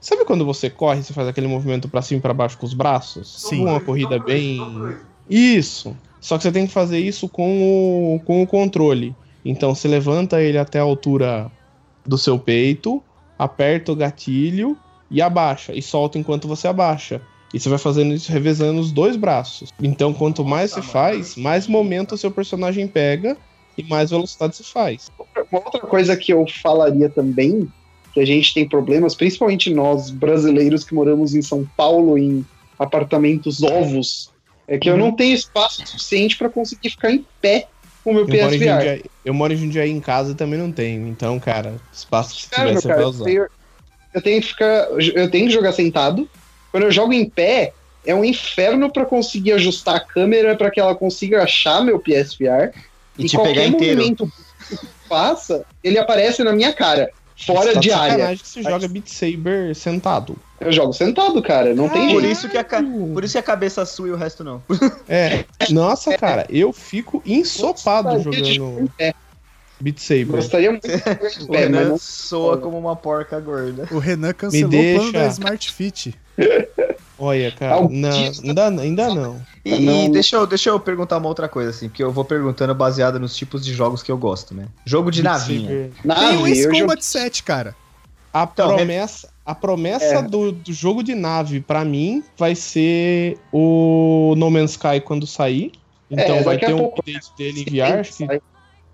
[0.00, 2.74] Sabe quando você corre, você faz aquele movimento pra cima e pra baixo com os
[2.74, 3.42] braços?
[3.48, 3.62] Sim.
[3.62, 4.60] Uma corrida bem
[5.28, 5.96] isso.
[6.26, 9.14] Só que você tem que fazer isso com o, com o controle.
[9.44, 11.48] Então você levanta ele até a altura
[12.04, 13.00] do seu peito,
[13.38, 14.76] aperta o gatilho
[15.08, 15.72] e abaixa.
[15.72, 17.22] E solta enquanto você abaixa.
[17.54, 19.72] E você vai fazendo isso revezando os dois braços.
[19.80, 23.36] Então, quanto mais você faz, mais momento o seu personagem pega
[23.78, 25.08] e mais velocidade você faz.
[25.52, 27.68] Uma outra coisa que eu falaria também,
[28.12, 32.44] que a gente tem problemas, principalmente nós brasileiros que moramos em São Paulo, em
[32.76, 34.34] apartamentos ovos,
[34.68, 35.00] é que eu Uhum.
[35.00, 37.68] não tenho espaço suficiente para conseguir ficar em pé
[38.02, 38.72] com o meu Eu moro, em PSVR.
[38.78, 41.06] Jundiaí, eu moro em Jundiaí em casa e também não tenho.
[41.08, 43.24] Então, cara, espaço que você Cara, tiver, vai eu usar.
[43.24, 43.46] tenho,
[44.14, 44.88] eu tenho que ficar.
[45.14, 46.28] Eu tenho que jogar sentado.
[46.70, 47.72] Quando eu jogo em pé,
[48.04, 52.72] é um inferno para conseguir ajustar a câmera para que ela consiga achar meu PSVR.
[53.18, 53.96] E te pegar qualquer inteiro.
[54.02, 54.26] movimento
[54.68, 57.10] que eu faça, ele aparece na minha cara,
[57.46, 58.10] fora Você tá de área.
[58.10, 60.36] sacanagem que você joga Beat Saber sentado.
[60.60, 61.74] Eu jogo sentado, cara.
[61.74, 62.32] Não tem Por jeito.
[62.32, 64.62] isso, que a ca- Por isso que a cabeça sua e o resto não.
[65.08, 69.14] É, nossa, cara, eu fico ensopado de jogar jogando pé.
[69.78, 70.24] Beat Saber.
[70.26, 70.94] Gostaria muito de
[71.44, 73.86] O pé, Renan não soa como uma porca gorda.
[73.90, 74.98] O Renan cancelou o deixa.
[74.98, 76.14] plano da Smart Fit.
[77.18, 78.10] Olha, cara, não,
[78.44, 79.40] ainda, ainda não.
[79.64, 80.10] E, e Não.
[80.10, 83.34] deixa, eu, deixa eu perguntar uma outra coisa, assim, porque eu vou perguntando baseado nos
[83.34, 84.66] tipos de jogos que eu gosto, né?
[84.84, 85.90] Jogo de navinha.
[86.02, 86.46] Tem o.
[86.46, 87.74] Ace Eu Combat 7, cara.
[88.32, 90.22] A Então, promessa, A promessa É.
[90.22, 95.70] do, do jogo de nave, pra mim, vai ser o No Man's Sky quando sair.
[96.10, 97.00] Então É, vai ter um pouco.
[97.00, 98.40] update dele em VR, acho que Sai.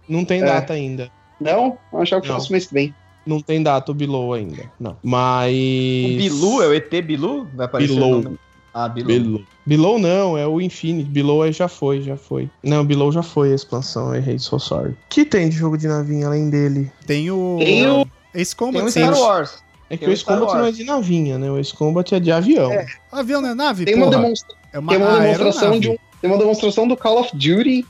[0.09, 0.45] não tem É.
[0.45, 1.11] data ainda.
[1.41, 1.79] Não?
[1.93, 2.37] Eu achava que Não.
[2.37, 2.95] fosse mês que vem.
[3.27, 4.71] Não tem data o Below ainda.
[4.79, 4.97] Não.
[5.03, 5.55] Mas.
[5.55, 7.47] O Bilu, é o ET Bilu?
[7.55, 8.37] Vai aparecer o nome?
[8.75, 9.07] Ah, Bilu.
[9.07, 9.41] Below.
[9.65, 11.09] Below não, é o Infinite.
[11.09, 12.51] Below aí já foi, já foi.
[12.63, 14.91] Não, Below já foi a expansão, errei, so sorry.
[14.91, 16.91] O que tem de jogo de navinha além dele?
[17.07, 17.57] Tem o.
[17.59, 18.87] Tem o- Ace Tem Combat.
[18.87, 19.63] o Star Wars.
[19.93, 20.63] É que Tem o o Ace Star Combat Wars.
[20.63, 21.51] não é de navinha, né?
[21.51, 22.73] O Ace Combat é de avião.
[22.73, 22.87] É.
[23.11, 23.85] Avião não é nave?
[23.85, 25.39] Tem uma, demonstra- É uma, tem uma aeronave.
[25.39, 25.97] demonstração de um.
[26.21, 27.85] Tem uma demonstração do Call of Duty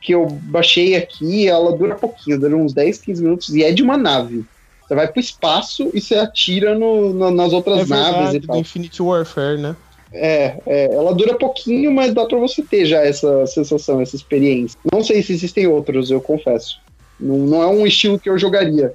[0.00, 3.82] que eu baixei aqui, ela dura pouquinho, dura uns 10, 15 minutos, e é de
[3.82, 4.44] uma nave.
[4.88, 8.40] Você vai pro espaço e você atira no, no- nas outras É naves verdade, e
[8.40, 8.56] do tal.
[8.58, 9.76] Infinite Warfare, né?
[10.12, 14.78] É, é, ela dura pouquinho, mas dá pra você ter já essa sensação, essa experiência.
[14.92, 16.78] Não sei se existem outros, eu confesso.
[17.20, 18.92] Não, não é um estilo que eu jogaria.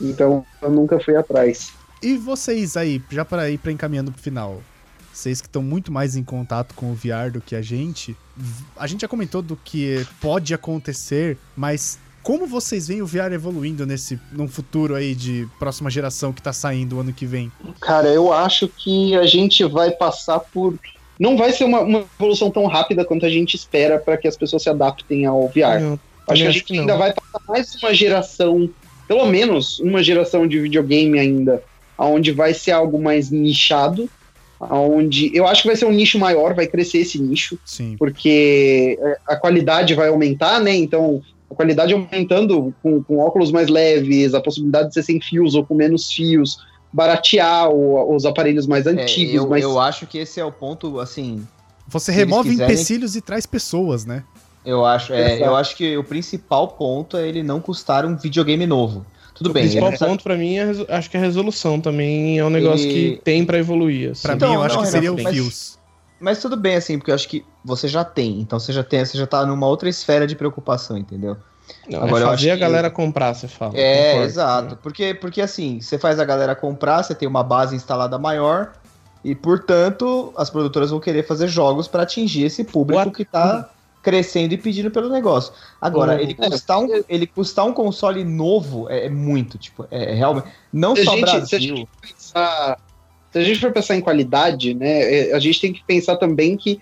[0.00, 1.72] Então eu nunca fui atrás.
[2.02, 4.62] E vocês aí, já para ir para encaminhando pro final,
[5.12, 8.16] vocês que estão muito mais em contato com o VR do que a gente,
[8.76, 13.86] a gente já comentou do que pode acontecer, mas como vocês veem o VR evoluindo
[13.86, 17.50] nesse num futuro aí de próxima geração que tá saindo o ano que vem?
[17.80, 20.78] Cara, eu acho que a gente vai passar por.
[21.18, 24.36] Não vai ser uma, uma evolução tão rápida quanto a gente espera para que as
[24.36, 25.80] pessoas se adaptem ao VR.
[25.80, 28.70] Eu Acho que a acho gente que ainda vai passar mais uma geração,
[29.06, 31.62] pelo menos uma geração de videogame ainda,
[31.98, 34.08] onde vai ser algo mais nichado,
[34.60, 37.96] onde eu acho que vai ser um nicho maior, vai crescer esse nicho, Sim.
[37.98, 40.74] porque é, a qualidade vai aumentar, né?
[40.74, 41.20] Então,
[41.50, 45.64] a qualidade aumentando com, com óculos mais leves, a possibilidade de ser sem fios ou
[45.64, 46.56] com menos fios,
[46.92, 50.52] baratear o- os aparelhos mais É, antigos, eu, mais eu acho que esse é o
[50.52, 51.46] ponto, assim,
[51.86, 54.22] Você remove quiserem- empecilhos e traz pessoas, né?
[54.64, 58.66] eu acho, é, eu acho que o principal ponto é ele não custar um videogame
[58.66, 59.06] novo.
[59.38, 62.38] Tudo O bem, principal ele precisa- ponto pra mim é acho que a resolução também
[62.38, 64.10] é um negócio Ele- que tem pra evoluir.
[64.10, 64.22] assim.
[64.22, 65.78] Pra Então, mim, eu acho não, que seria o mas- fios.
[66.20, 68.40] Mas tudo bem, assim, porque eu acho que você já tem.
[68.40, 71.36] Então você já tem, você já tá numa outra esfera de preocupação, entendeu?
[71.88, 73.72] Não, Agora, é eu fazer acho a que- galera comprar, você fala.
[73.76, 74.26] É, concordo.
[74.26, 74.76] exato.
[74.82, 78.72] Porque, porque assim, você faz a galera comprar, você tem uma base instalada maior.
[79.24, 83.12] E, portanto, as produtoras vão querer fazer jogos para atingir esse público What?
[83.16, 83.68] que tá
[84.02, 85.52] crescendo e pedindo pelo negócio.
[85.80, 86.20] Agora, Oh.
[86.22, 90.46] ele, custar um, ele custar um console novo é, é muito, tipo, é, é realmente.
[90.72, 91.60] Não Se só gente- se a Brasil.
[91.76, 92.78] gente pensar-
[93.32, 96.56] se a gente for pensar em qualidade, né, é, a gente tem que pensar também
[96.56, 96.80] que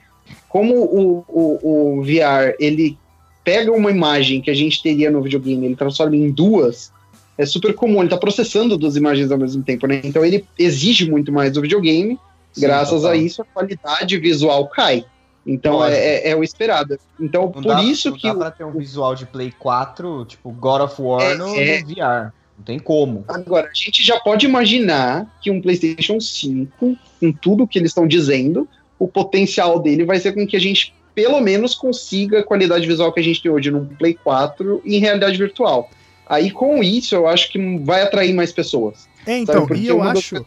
[0.48, 2.96] como o, o, o VR ele
[3.44, 6.92] pega uma imagem que a gente teria no videogame, ele transforma em duas,
[7.38, 10.00] é super comum, ele tá processando duas imagens ao mesmo tempo, né?
[10.04, 12.18] Então ele exige muito mais do videogame,
[12.52, 15.04] Sim, graças a isso a qualidade visual cai.
[15.46, 16.98] Então é, é- é o esperado.
[17.20, 20.24] Então Não por dá, isso não que dá pra ter um visual de Play 4,
[20.24, 21.80] tipo God of War É, no, é.
[21.80, 22.32] no VR.
[22.58, 23.24] Não tem como.
[23.28, 28.06] Agora, a gente já pode imaginar que um PlayStation 5, com tudo que eles estão
[28.08, 28.66] dizendo,
[28.98, 33.12] o potencial dele vai ser com que a gente, pelo menos, consiga a qualidade visual
[33.12, 35.90] que a gente tem hoje no Play 4 em realidade virtual.
[36.26, 39.06] Aí, com isso, eu acho que vai atrair mais pessoas.
[39.26, 40.46] É, então, e eu das acho.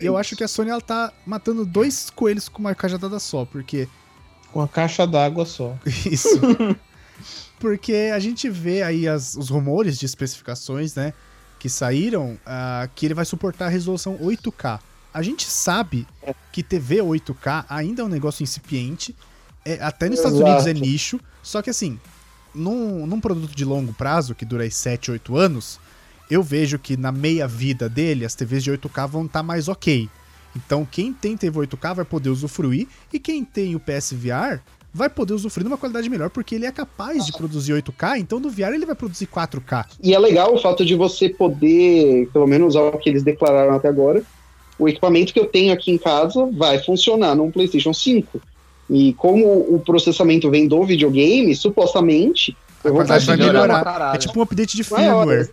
[0.00, 3.86] Eu acho que a Sony ela tá matando dois coelhos com uma cajadada só, porque
[4.52, 5.76] Com a caixa d'água só.
[5.86, 6.40] Isso.
[7.58, 11.12] Porque a gente vê aí as- os rumores de especificações, né?
[11.58, 14.80] Que saíram, ah, que ele vai suportar a resolução 8K.
[15.12, 16.06] A gente sabe
[16.52, 19.14] que TV 8K ainda é um negócio incipiente.
[19.62, 20.50] é, até nos Estados Exato.
[20.52, 21.20] Unidos é nicho.
[21.42, 21.98] Só que assim,
[22.54, 25.78] num, num produto de longo prazo, que dura aí 7, 8 anos,
[26.30, 30.08] eu vejo que na meia vida dele, as TVs de 8K vão estar mais ok.
[30.56, 34.60] Então, quem tem TV 8K vai poder usufruir, e quem tem o PSVR
[34.92, 38.40] vai poder usufruir de uma qualidade melhor, porque ele é capaz de produzir 8K, então
[38.40, 39.86] no VR ele vai produzir 4K.
[40.02, 43.88] E é legal o fato de você poder, pelo menos ao que eles declararam até
[43.88, 44.22] agora,
[44.78, 48.40] o equipamento que eu tenho aqui em casa vai funcionar num PlayStation 5.
[48.88, 54.14] E como o processamento vem do videogame, supostamente, eu vou vai melhorar.
[54.14, 55.50] É tipo um update de maior, firmware.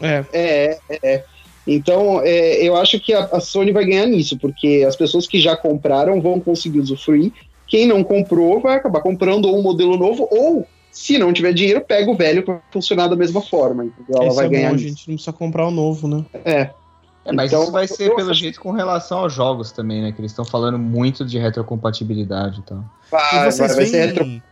[0.00, 1.24] É, É, é, é.
[1.66, 5.40] Então, é, eu acho que a, a Sony vai ganhar nisso, porque as pessoas que
[5.40, 7.32] já compraram vão conseguir usufruir.
[7.66, 11.80] Quem não comprou vai acabar comprando ou um modelo novo, ou, se não tiver dinheiro,
[11.80, 13.84] pega o velho para funcionar da mesma forma.
[13.86, 14.16] Entendeu?
[14.22, 16.24] Ela esse vai é ganhar bom, a gente não precisa comprar o novo, né?
[16.44, 16.70] É.
[17.24, 20.12] É, mas Então, isso vai ser, pelo acho- jeito, com relação aos jogos também, né?
[20.12, 22.84] Que eles estão falando muito de retrocompatibilidade e tal.
[23.10, 24.24] Vai, E vocês vai, vai ser retro.
[24.24, 24.42] veem,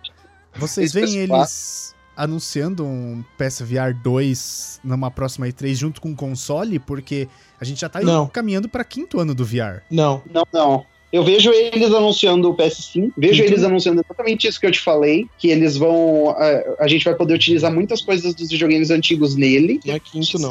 [0.57, 1.37] vocês Esse veem PS4.
[1.39, 7.29] eles anunciando um PSVR 2 numa próxima E3 junto com o console, porque
[7.61, 8.27] a gente já tá Não.
[8.27, 9.83] caminhando para quinto ano do VR.
[9.91, 10.23] Não.
[10.33, 10.87] Não, não.
[11.13, 13.53] Eu vejo eles anunciando o PS5, vejo Quinto.
[13.55, 16.31] eles anunciando exatamente isso que eu te falei, que eles vão.
[16.31, 19.79] A, a gente vai poder utilizar muitas coisas dos videogames antigos nele.
[19.87, 20.51] Não é quinto, não.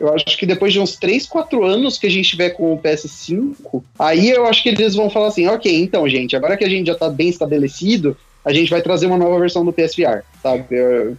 [0.00, 2.78] Eu acho que depois de uns 3, 4 anos que a gente tiver com o
[2.80, 6.70] PS5, aí eu acho que eles vão falar assim: ok, então, gente, agora que a
[6.70, 10.64] gente já tá bem estabelecido, a gente vai trazer uma nova versão do PSVR, sabe?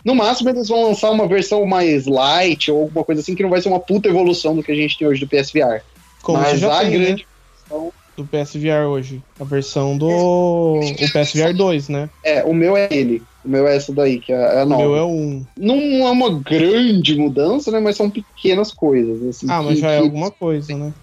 [0.03, 3.49] No máximo, eles vão lançar uma versão mais light ou alguma coisa assim que não
[3.49, 5.81] vai ser uma puta evolução do que a gente tem hoje do PSVR.
[6.23, 7.25] Como Mas já a tem, grande.
[7.71, 7.89] né?
[8.17, 9.21] Do PSVR hoje.
[9.39, 10.09] A versão do.
[10.79, 12.09] O PSVR 2, né?
[12.23, 13.21] É, o meu é ele.
[13.45, 14.83] O meu é essa daí, que é é a O nova.
[14.83, 15.45] meu é o 1.
[15.57, 17.79] Não é uma grande mudança, né?
[17.79, 19.21] Mas são pequenas coisas.
[19.23, 20.93] Assim, Ah, mas que- já é que- alguma coisa, né?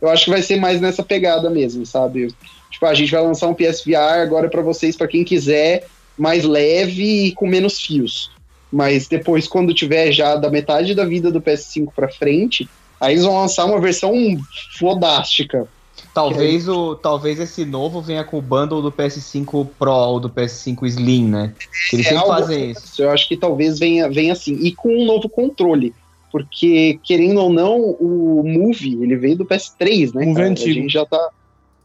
[0.00, 2.28] Eu acho que vai ser mais nessa pegada mesmo, sabe?
[2.72, 5.86] Tipo, a gente vai lançar um PSVR agora pra vocês, pra quem quiser,
[6.18, 8.32] mais leve e com menos fios.
[8.72, 12.68] Mas depois, quando tiver já da metade da vida do PS5 pra frente,
[12.98, 14.14] aí eles vão lançar uma versão
[14.78, 15.68] fodástica.
[16.14, 20.86] Talvez, o, talvez esse novo venha com o bundle do PS5 Pro ou do PS5
[20.86, 21.54] Slim, né?
[21.92, 23.02] Eles É sempre fazem isso.
[23.02, 24.54] Eu acho que talvez venha, venha assim.
[24.54, 25.94] E com um novo controle.
[26.30, 30.24] Porque, querendo ou não, o Move, ele veio do PS3, né?
[30.24, 30.48] Move cara?
[30.48, 30.70] antigo.
[30.70, 31.30] A gente já tá.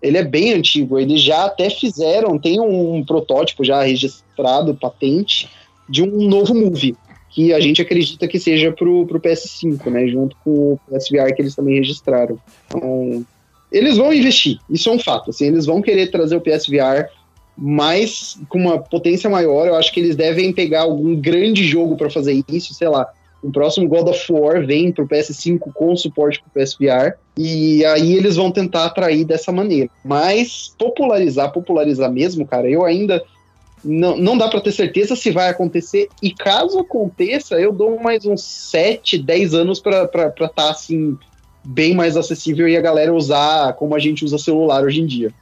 [0.02, 1.00] Ele é bem antigo.
[1.00, 5.50] Eles já até fizeram, tem um protótipo já registrado, patente,
[5.90, 6.96] de um novo Move.
[7.30, 10.08] Que a gente acredita que seja pro, pro PS5, né?
[10.08, 12.40] Junto com o PSVR que eles também registraram.
[12.68, 13.26] Então,
[13.72, 15.30] eles vão investir, isso é um fato.
[15.30, 17.10] Assim, eles vão querer trazer o PSVR
[17.58, 19.68] mais com uma potência maior.
[19.68, 23.08] Eu acho que eles devem pegar algum grande jogo para fazer isso, sei lá.
[23.42, 28.36] O próximo God of War vem pro PS5 com suporte pro PSVR e aí eles
[28.36, 29.90] vão tentar atrair dessa maneira.
[30.04, 33.24] Mas popularizar, popularizar mesmo, cara, eu ainda
[33.84, 38.26] não, não dá para ter certeza se vai acontecer e caso aconteça, eu dou mais
[38.26, 41.18] uns 7, 10 anos para estar tá assim
[41.64, 45.34] bem mais acessível e a galera usar como a gente usa celular hoje em dia.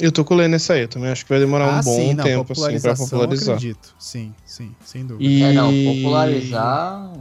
[0.00, 2.14] Eu tô colhendo essa aí, eu também acho que vai demorar um ah, bom sim,
[2.14, 3.56] não, tempo assim pra popularizar.
[3.56, 3.94] acredito.
[3.98, 5.28] Sim, sim, sem dúvida.
[5.28, 5.42] E...
[5.42, 7.12] É, não, popularizar.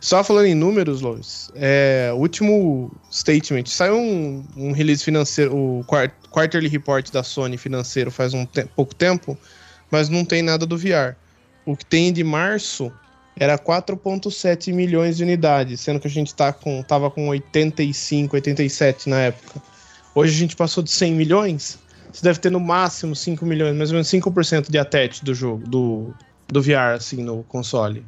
[0.00, 5.84] Só falando em números, Lois, é, o último statement, saiu um, um release financeiro, o
[5.86, 9.36] quart- quarterly report da Sony financeiro faz um te- pouco tempo,
[9.90, 11.16] mas não tem nada do VR.
[11.64, 12.92] O que tem de março
[13.36, 19.08] era 4.7 milhões de unidades, sendo que a gente tá com, tava com 85, 87
[19.08, 19.62] na época.
[20.14, 21.78] Hoje a gente passou de 100 milhões,
[22.14, 25.66] você deve ter no máximo 5 milhões, mais ou menos 5% de attach do jogo,
[25.68, 26.14] do,
[26.46, 28.04] do VR, assim, no console.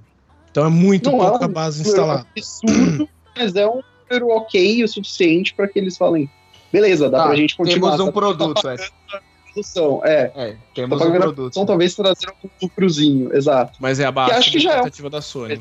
[0.51, 2.25] Então é muito Não é pouca um base instalada.
[2.37, 6.31] absurdo, mas é um número ok o suficiente para que eles falem,
[6.73, 7.91] beleza, dá Tá, pra gente continuar.
[7.97, 8.77] temos um tá- produto, é.
[9.53, 10.33] produção, é.
[10.35, 11.35] É, Tá temos um a produto.
[11.35, 12.29] produção, talvez trazer
[12.63, 13.77] um cruzinho, exato.
[13.81, 15.61] Mas é abaixo Que acho que já é um- expectativa da Sony.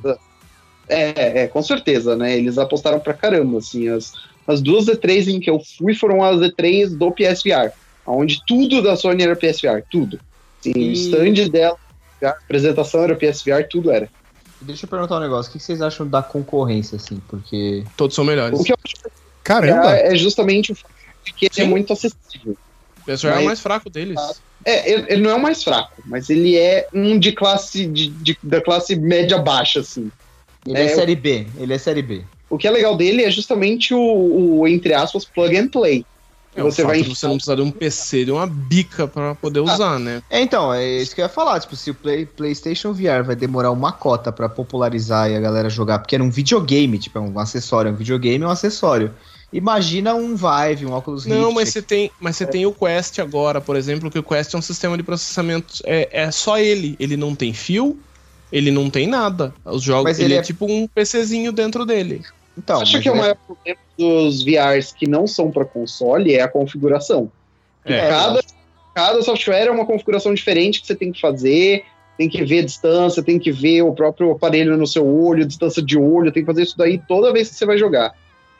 [0.88, 2.38] É, é, com certeza, né?
[2.38, 3.90] Eles apostaram pra caramba, assim.
[3.90, 4.14] As,
[4.46, 7.72] as duas E3 em que eu fui foram as E3 do PSVR,
[8.06, 10.20] onde tudo da Sony era PSVR, tudo.
[10.66, 11.78] O E- stand dela,
[12.24, 14.10] a apresentação era PSVR, tudo era.
[14.62, 15.50] Deixa eu perguntar um negócio.
[15.50, 17.22] O que vocês acham da concorrência, assim?
[17.28, 17.84] Porque.
[17.96, 18.60] Todos são melhores.
[18.60, 18.96] O que eu acho
[19.44, 19.96] Caramba!
[19.96, 20.92] é, é justamente o fato
[21.24, 21.70] de que ele é Sim.
[21.70, 22.58] muito acessível.
[23.02, 24.20] O pessoal é o Mas- mais fraco deles.
[24.64, 28.08] É, ele, ele não é o mais fraco, mas ele é um de classe de,
[28.08, 30.10] de- da classe média baixa, assim.
[30.66, 31.46] Ele é, É, série B.
[31.60, 32.24] Ele é série B.
[32.50, 34.00] O que é legal dele é justamente o,
[34.62, 36.04] o, entre aspas, plug and play.
[36.56, 39.60] É, você vai de você não precisar de um PC, de uma bica pra poder
[39.60, 40.22] usar, né?
[40.30, 41.60] É, então, é isso que eu ia falar.
[41.60, 45.70] Tipo, se o Play- PlayStation VR vai demorar uma cota pra popularizar e a galera
[45.70, 49.14] jogar, porque era um videogame, tipo, é um acessório, é um videogame é um acessório.
[49.52, 51.28] Imagina um Vive, um Rift.
[51.28, 54.54] Não, mas você tem, mas você tem o Quest agora, por exemplo, que o Quest
[54.54, 56.96] é um sistema de processamento, é, é só ele.
[57.00, 57.98] Ele não tem fio,
[58.52, 59.54] ele não tem nada.
[59.66, 60.38] Os jogos, Mas ele, ele é...
[60.40, 62.22] é- tipo um PCzinho dentro dele.
[62.58, 66.42] Então, Acho que o é- maior problema dos VRs que não são para console é
[66.42, 67.32] a configuração.
[67.84, 68.08] É.
[68.08, 68.42] Cada,
[68.94, 71.84] cada software é uma configuração diferente que você tem que fazer,
[72.18, 75.82] tem que ver a distância, tem que ver o próprio aparelho no seu olho, distância
[75.82, 78.14] de olho, tem que fazer isso daí toda vez que você vai jogar.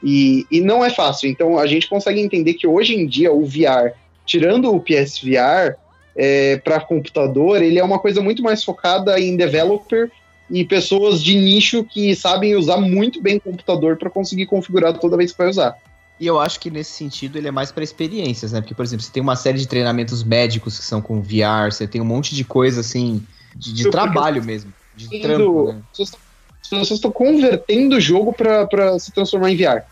[0.04, 1.30] E, e não é fácil.
[1.30, 3.94] Então a gente consegue entender que hoje em dia o VR,
[4.26, 5.76] tirando o PSVR,
[6.16, 10.10] é, para computador, ele é uma coisa muito mais focada em developer
[10.50, 15.18] e pessoas de nicho que sabem usar muito bem o computador para conseguir configurar toda
[15.18, 15.76] vez que vai usar.
[16.20, 18.62] E eu acho que nesse sentido ele é mais para experiências, né?
[18.62, 21.88] Porque, por exemplo, você tem uma série de treinamentos médicos que são com VR, você
[21.88, 23.22] tem um monte de coisa assim,
[23.56, 25.82] de, de trabalho mesmo, de Indo- trampo, né?
[25.92, 26.22] As pessoas-
[26.64, 29.84] as pessoas estão convertendo o jogo para se transformar em VR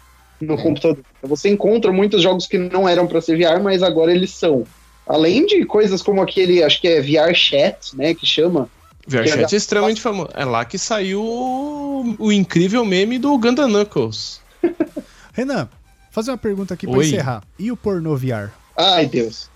[0.42, 0.58] no É.
[0.58, 1.04] computador.
[1.24, 4.64] Você encontra muitos jogos que não eram para ser VR, mas agora eles são.
[5.06, 8.70] Além de coisas como aquele, acho que é VR Chat, né, que chama.
[9.08, 10.30] VRChat é extremamente famoso.
[10.34, 14.42] É lá que saiu o, o incrível meme do Gundam Knuckles.
[15.34, 15.68] Renan,
[16.12, 17.06] fazer uma pergunta aqui pra Oi.
[17.06, 17.44] encerrar.
[17.60, 18.50] E o pornô VR?
[18.78, 19.50] Ai, Deus.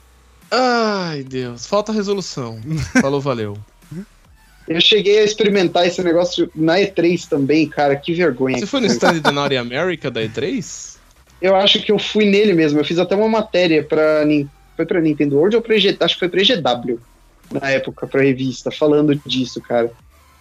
[0.52, 1.66] Ai, Deus.
[1.66, 2.60] Falta resolução.
[3.02, 3.58] Falou, valeu.
[4.68, 7.96] Eu cheguei a experimentar esse negócio na E3 também, cara.
[7.96, 8.60] Que vergonha.
[8.60, 10.98] Você foi no stand da Naughty America da E3?
[11.40, 12.80] Eu acho que eu fui nele mesmo.
[12.80, 14.24] Eu fiz até uma matéria pra.
[14.76, 15.96] Foi pra Nintendo World ou pra EG...
[16.00, 17.00] Acho que foi pra EGW
[17.52, 19.92] na época, pra revista, falando disso, cara.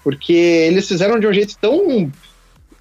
[0.03, 2.11] Porque eles fizeram de um jeito tão.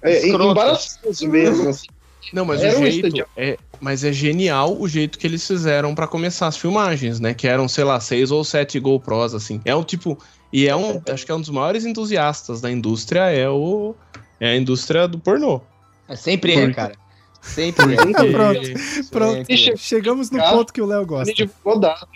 [0.02, 1.88] É, embaraçoso mesmo, assim.
[2.32, 3.30] Não, mas Era o um jeito stand-up.
[3.36, 7.34] é, mas é genial o jeito que eles fizeram pra começar as filmagens, né?
[7.34, 9.60] Que eram, sei lá, seis ou sete GoPros assim.
[9.64, 10.18] É um tipo
[10.52, 13.94] e é um, acho que é um dos maiores entusiastas da indústria é o
[14.40, 15.60] é a indústria do pornô.
[16.08, 16.94] É, sempre é, cara.
[17.40, 17.96] Sempre é.
[18.32, 18.60] Pronto.
[19.10, 19.36] Pronto.
[19.46, 19.76] Sempre é.
[19.76, 21.32] Chegamos no ponto que o Léo gosta.
[21.80, 22.06] Dados.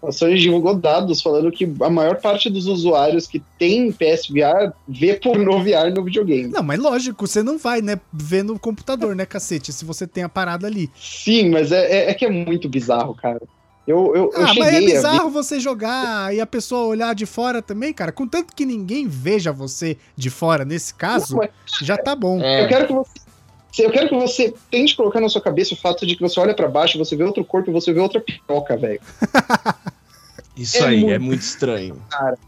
[0.00, 5.14] A Sony divulgou dados falando que a maior parte dos usuários que tem PSVR vê
[5.14, 6.48] pornô VR no videogame.
[6.48, 10.22] Não, mas lógico, você não vai, né, ver no computador, né, cacete, se você tem
[10.22, 10.88] a parada ali.
[10.96, 13.40] Sim, mas é, é- é que é muito bizarro, cara.
[13.88, 17.14] Eu, eu, eu Ah, mas cheguei é ver- bizarro você jogar e a pessoa olhar
[17.14, 18.12] de fora também, cara.
[18.12, 21.50] Contanto que ninguém veja você de fora, nesse caso, Não, mas
[21.84, 22.40] já tá bom.
[22.40, 22.64] É.
[22.64, 23.10] Eu quero que você.
[23.78, 26.52] Eu quero que você tente colocar na sua cabeça o fato de que você olha
[26.54, 29.00] pra baixo, você vê outro corpo e você vê outra piroca, velho.
[30.58, 32.02] Isso É aí muito- é muito estranho.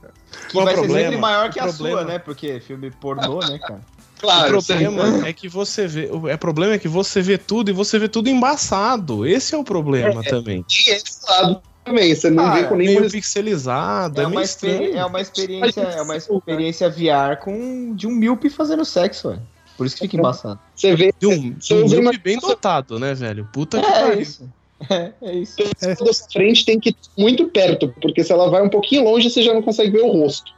[0.49, 1.05] Que Qual vai o ser problema?
[1.11, 2.19] sempre maior que O a problema- sua, né?
[2.19, 3.81] Porque filme pornô, né, cara?
[4.21, 7.71] Claro, o problema é que você vê, o é problema é que você vê tudo
[7.71, 9.27] e você vê tudo embaçado.
[9.27, 10.63] Esse é o problema também.
[10.63, 12.15] tem esse lado também.
[12.15, 13.11] Você não Ah, vê com Meio nenhum.
[13.11, 14.97] pixelizado, É é, uma, meio estranho.
[14.99, 19.39] é uma experiência, é uma experiência VR com de um míope fazendo sexo, ué.
[19.77, 20.61] Por isso que fica embaçado.
[20.77, 23.49] Você vê De um, de um míope bem dotado, né, velho?
[23.53, 24.21] Puta que É, pariu.
[24.21, 24.47] isso.
[24.89, 25.57] É, é isso.
[25.61, 29.05] a pessoa da frente tem que ir muito perto, porque se ela vai um pouquinho
[29.05, 30.53] longe, você já não consegue ver o rosto.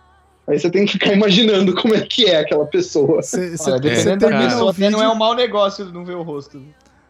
[0.47, 3.23] Aí você tem que ficar imaginando como é que é aquela pessoa.
[3.23, 6.63] Você termina o até não é vídeo, um mau negócio não ver o rosto.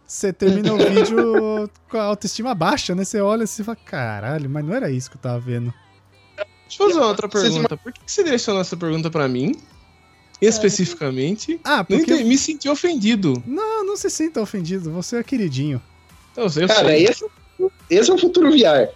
[0.07, 3.05] você termina o vídeo com a autoestima baixa, né?
[3.05, 5.73] Você olha e você fala, caralho, mas não era isso que eu tava vendo.
[6.37, 7.77] Deixa eu fazer uma outra pergunta.
[7.77, 9.55] Por que você direcionou essa pergunta pra mim?
[10.41, 11.61] Especificamente?
[11.63, 12.25] Ah, porque...
[12.25, 13.41] me senti ofendido.
[13.47, 15.81] Não, não se sinta ofendido, você é queridinho.
[16.33, 17.05] Então, eu Cara, sei.
[17.05, 17.25] esse,
[17.91, 18.89] esse é o futuro VR.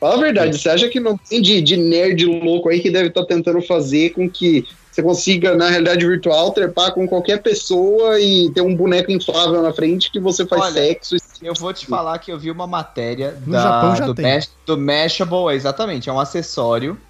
[0.00, 3.08] Fala a verdade, você acha que não tem de, de nerd louco aí que deve
[3.08, 8.50] estar tentando fazer com que você consiga, na realidade virtual, trepar com qualquer pessoa e
[8.50, 11.16] ter um boneco inflável na frente que você faz Olha, sexo?
[11.16, 14.14] e- Eu vou te falar que eu vi uma matéria No da- Japão já do,
[14.14, 14.24] tem.
[14.26, 17.00] Mesh, do Mashable, é, exatamente, é um acessório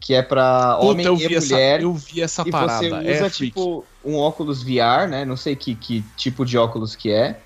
[0.00, 1.82] que é pra Puta, homem eu e vi, essa, mulher.
[1.82, 2.78] eu vi essa e parada.
[2.78, 3.54] você usa é freak.
[3.54, 5.24] tipo um óculos VR, né?
[5.24, 7.40] Não sei que, que tipo de óculos que é.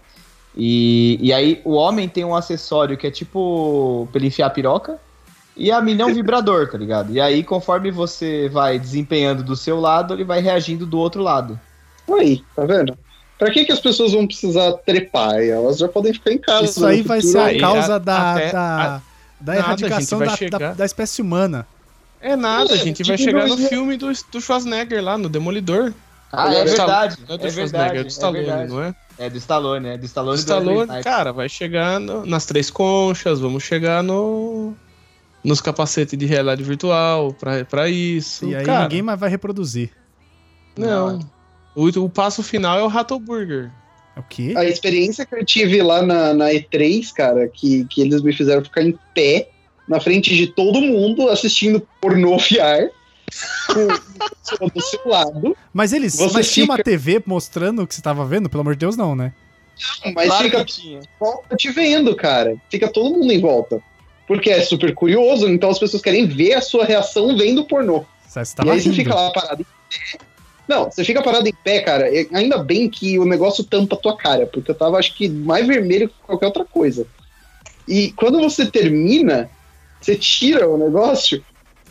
[0.61, 4.51] E, e aí o homem tem um acessório que é tipo pra ele enfiar a
[4.51, 4.99] piroca.
[5.57, 7.13] E a mina é um vibrador, tá ligado?
[7.13, 11.59] E aí, conforme você vai desempenhando do seu lado, ele vai reagindo do outro lado.
[12.17, 12.97] Aí, tá vendo?
[13.39, 15.35] Pra que, que as pessoas vão precisar trepar?
[15.41, 16.65] Elas já podem ficar em casa.
[16.65, 19.03] Isso aí vai ser a aí, causa a- da, até- da,
[19.41, 21.67] da nada, erradicação da, da, da espécie humana.
[22.21, 25.93] É nada, a gente vai tipo chegar no filme do, do Schwarzenegger lá, no Demolidor.
[26.33, 27.17] Ah, é Agora, verdade.
[27.27, 27.99] Não é do É Schwarzenegger, verdade.
[27.99, 28.71] é do Stallone, é verdade.
[28.73, 28.95] não é?
[29.19, 30.35] É do Stallone, é do Stallone.
[30.35, 34.75] e do Stallone, cara, vai chegar no- nas três conchas, vamos chegar no
[35.43, 38.45] nos capacetes de realidade virtual pra, pra isso.
[38.47, 39.91] E aí cara, ninguém mais vai reproduzir.
[40.77, 41.19] Não.
[41.75, 43.71] O, o passo final é o Rato Burger.
[44.17, 44.53] É o quê?
[44.57, 48.63] A experiência que eu tive lá na, na E3, cara, que, que eles me fizeram
[48.65, 49.49] ficar em pé
[49.89, 52.91] na frente de todo mundo assistindo pornô VR
[53.67, 56.17] com a pessoa do seu lado, Mas eles.
[56.17, 58.49] Você mas tinha uma TV mostrando o que você tava vendo?
[58.49, 59.33] Pelo amor de Deus, não, né?
[60.15, 61.01] mas Claro fica tinha.
[61.21, 62.57] volta te vendo, cara.
[62.71, 63.81] Fica todo mundo em volta.
[64.27, 68.05] Porque é super curioso, então as pessoas querem ver a sua reação vendo pornô.
[68.27, 68.97] Você e tava aí você rindo.
[68.97, 70.19] fica lá parado em pé.
[70.69, 72.11] Não, você fica parado em pé, cara.
[72.11, 75.27] e Ainda bem que o negócio tampa a tua cara, porque eu tava, acho que,
[75.27, 77.07] mais vermelho que qualquer outra coisa.
[77.87, 79.49] E quando você termina,
[79.99, 81.43] você tira o negócio,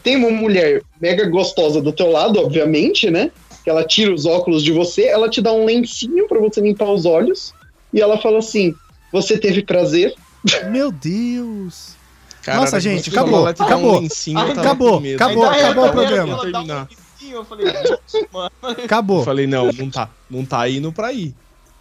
[0.08, 3.30] tem uma mulher mega gostosa do teu lado, obviamente, né?
[3.62, 6.90] Que ela tira os óculos de você, ela te dá um lencinho pra você limpar
[6.90, 7.54] os olhos,
[7.94, 8.74] e ela fala assim:
[9.12, 10.16] Você teve prazer?
[10.72, 11.98] Meu Deus.
[12.42, 13.98] Cara, Nossa, gente, acabou, acabou.
[13.98, 15.22] Um lencinho, Acabou, medo.
[15.22, 16.42] acabou, Ainda acabou o programa.
[16.42, 16.88] um
[17.30, 18.52] Eu falei, "Putz, mano.
[18.86, 19.20] Acabou.
[19.20, 21.36] Eu falei, não, não tá, não tá indo pra ir.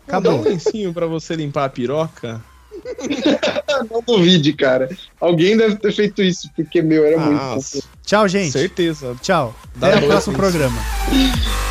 [0.08, 0.32] Acabou.
[0.32, 2.42] Dá um lencinho pra você limpar a piroca.
[3.90, 4.88] Não duvide, cara.
[5.20, 7.58] Alguém deve ter feito isso, porque, meu, era muito Ah.
[8.04, 8.52] Tchau, gente.
[8.52, 9.16] certeza.
[9.20, 9.54] Tchau.
[9.74, 10.50] Dá Até o próximo links.
[10.50, 10.80] programa.